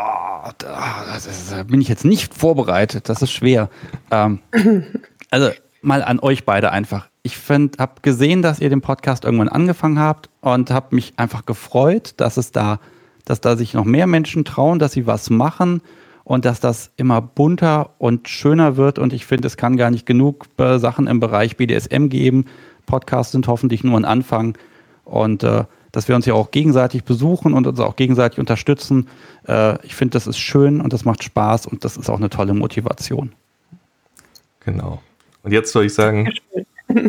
da, 0.58 1.18
da 1.50 1.62
bin 1.62 1.80
ich 1.80 1.88
jetzt 1.88 2.04
nicht 2.04 2.34
vorbereitet, 2.34 3.08
das 3.08 3.22
ist 3.22 3.32
schwer. 3.32 3.70
Ähm, 4.10 4.40
also 5.30 5.50
mal 5.84 6.02
an 6.02 6.18
euch 6.20 6.44
beide 6.44 6.72
einfach. 6.72 7.08
Ich 7.22 7.38
habe 7.48 7.92
gesehen, 8.02 8.42
dass 8.42 8.60
ihr 8.60 8.70
den 8.70 8.80
Podcast 8.80 9.24
irgendwann 9.24 9.48
angefangen 9.48 9.98
habt 9.98 10.28
und 10.40 10.70
habe 10.70 10.94
mich 10.94 11.14
einfach 11.16 11.46
gefreut, 11.46 12.14
dass 12.18 12.36
es 12.36 12.52
da, 12.52 12.80
dass 13.24 13.40
da 13.40 13.56
sich 13.56 13.74
noch 13.74 13.84
mehr 13.84 14.06
Menschen 14.06 14.44
trauen, 14.44 14.78
dass 14.78 14.92
sie 14.92 15.06
was 15.06 15.30
machen 15.30 15.80
und 16.24 16.44
dass 16.44 16.60
das 16.60 16.90
immer 16.96 17.20
bunter 17.20 17.90
und 17.98 18.28
schöner 18.28 18.76
wird. 18.76 18.98
Und 18.98 19.12
ich 19.12 19.26
finde, 19.26 19.46
es 19.46 19.56
kann 19.56 19.76
gar 19.76 19.90
nicht 19.90 20.06
genug 20.06 20.46
Sachen 20.58 21.06
im 21.06 21.20
Bereich 21.20 21.56
BDSM 21.56 22.08
geben. 22.08 22.46
Podcasts 22.86 23.32
sind 23.32 23.46
hoffentlich 23.48 23.84
nur 23.84 23.98
ein 23.98 24.04
Anfang. 24.04 24.56
Und 25.04 25.42
äh, 25.44 25.64
dass 25.94 26.08
wir 26.08 26.16
uns 26.16 26.26
ja 26.26 26.34
auch 26.34 26.50
gegenseitig 26.50 27.04
besuchen 27.04 27.54
und 27.54 27.68
uns 27.68 27.78
auch 27.78 27.94
gegenseitig 27.94 28.40
unterstützen. 28.40 29.06
Äh, 29.46 29.84
ich 29.86 29.94
finde, 29.94 30.14
das 30.14 30.26
ist 30.26 30.38
schön 30.38 30.80
und 30.80 30.92
das 30.92 31.04
macht 31.04 31.22
Spaß 31.22 31.66
und 31.66 31.84
das 31.84 31.96
ist 31.96 32.10
auch 32.10 32.16
eine 32.16 32.30
tolle 32.30 32.52
Motivation. 32.52 33.32
Genau. 34.60 35.00
Und 35.44 35.52
jetzt 35.52 35.72
soll 35.72 35.84
ich 35.84 35.94
sagen, 35.94 36.30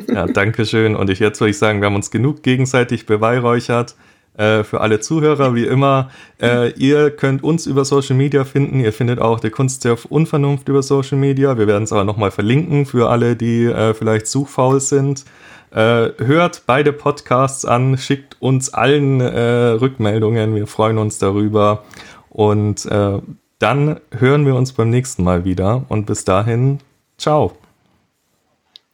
ja, 0.08 0.28
danke 0.28 0.66
schön. 0.66 0.96
Und 0.96 1.10
ich, 1.10 1.20
jetzt 1.20 1.40
soll 1.40 1.50
ich 1.50 1.58
sagen, 1.58 1.82
wir 1.82 1.88
haben 1.88 1.96
uns 1.96 2.12
genug 2.12 2.44
gegenseitig 2.44 3.06
beweihräuchert. 3.06 3.96
Äh, 4.38 4.64
für 4.64 4.82
alle 4.82 5.00
Zuhörer, 5.00 5.56
wie 5.56 5.66
immer, 5.66 6.10
äh, 6.42 6.72
ihr 6.74 7.10
könnt 7.10 7.44
uns 7.44 7.66
über 7.66 7.86
Social 7.86 8.18
Media 8.18 8.44
finden. 8.44 8.82
Ihr 8.82 8.92
findet 8.92 9.20
auch 9.20 9.40
der 9.40 9.52
Kunst 9.52 9.86
der 9.86 9.98
Unvernunft 10.10 10.68
über 10.68 10.84
Social 10.84 11.18
Media. 11.18 11.58
Wir 11.58 11.68
werden 11.68 11.84
es 11.84 11.94
aber 11.94 12.04
nochmal 12.04 12.32
verlinken 12.32 12.86
für 12.86 13.10
alle, 13.10 13.38
die 13.38 13.66
äh, 13.66 13.94
vielleicht 13.94 14.28
suchfaul 14.28 14.82
sind. 14.82 15.24
Äh, 15.72 16.12
hört 16.18 16.64
beide 16.66 16.92
Podcasts 16.92 17.64
an, 17.66 17.98
schickt 17.98 18.36
uns 18.42 18.74
allen 18.74 19.22
äh, 19.22 19.68
Rückmeldungen. 19.72 20.56
Wir 20.56 20.68
freuen 20.68 20.98
uns 20.98 21.18
darüber. 21.18 21.84
Und 22.30 22.86
äh, 22.88 23.20
dann 23.60 24.00
hören 24.12 24.46
wir 24.46 24.56
uns 24.56 24.74
beim 24.74 24.90
nächsten 24.90 25.24
Mal 25.24 25.46
wieder. 25.46 25.86
Und 25.88 26.06
bis 26.08 26.26
dahin, 26.26 26.80
ciao. 27.18 27.54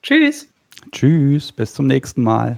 Tschüss. 0.02 0.48
Tschüss, 0.92 1.52
bis 1.52 1.74
zum 1.74 1.88
nächsten 1.88 2.24
Mal. 2.24 2.58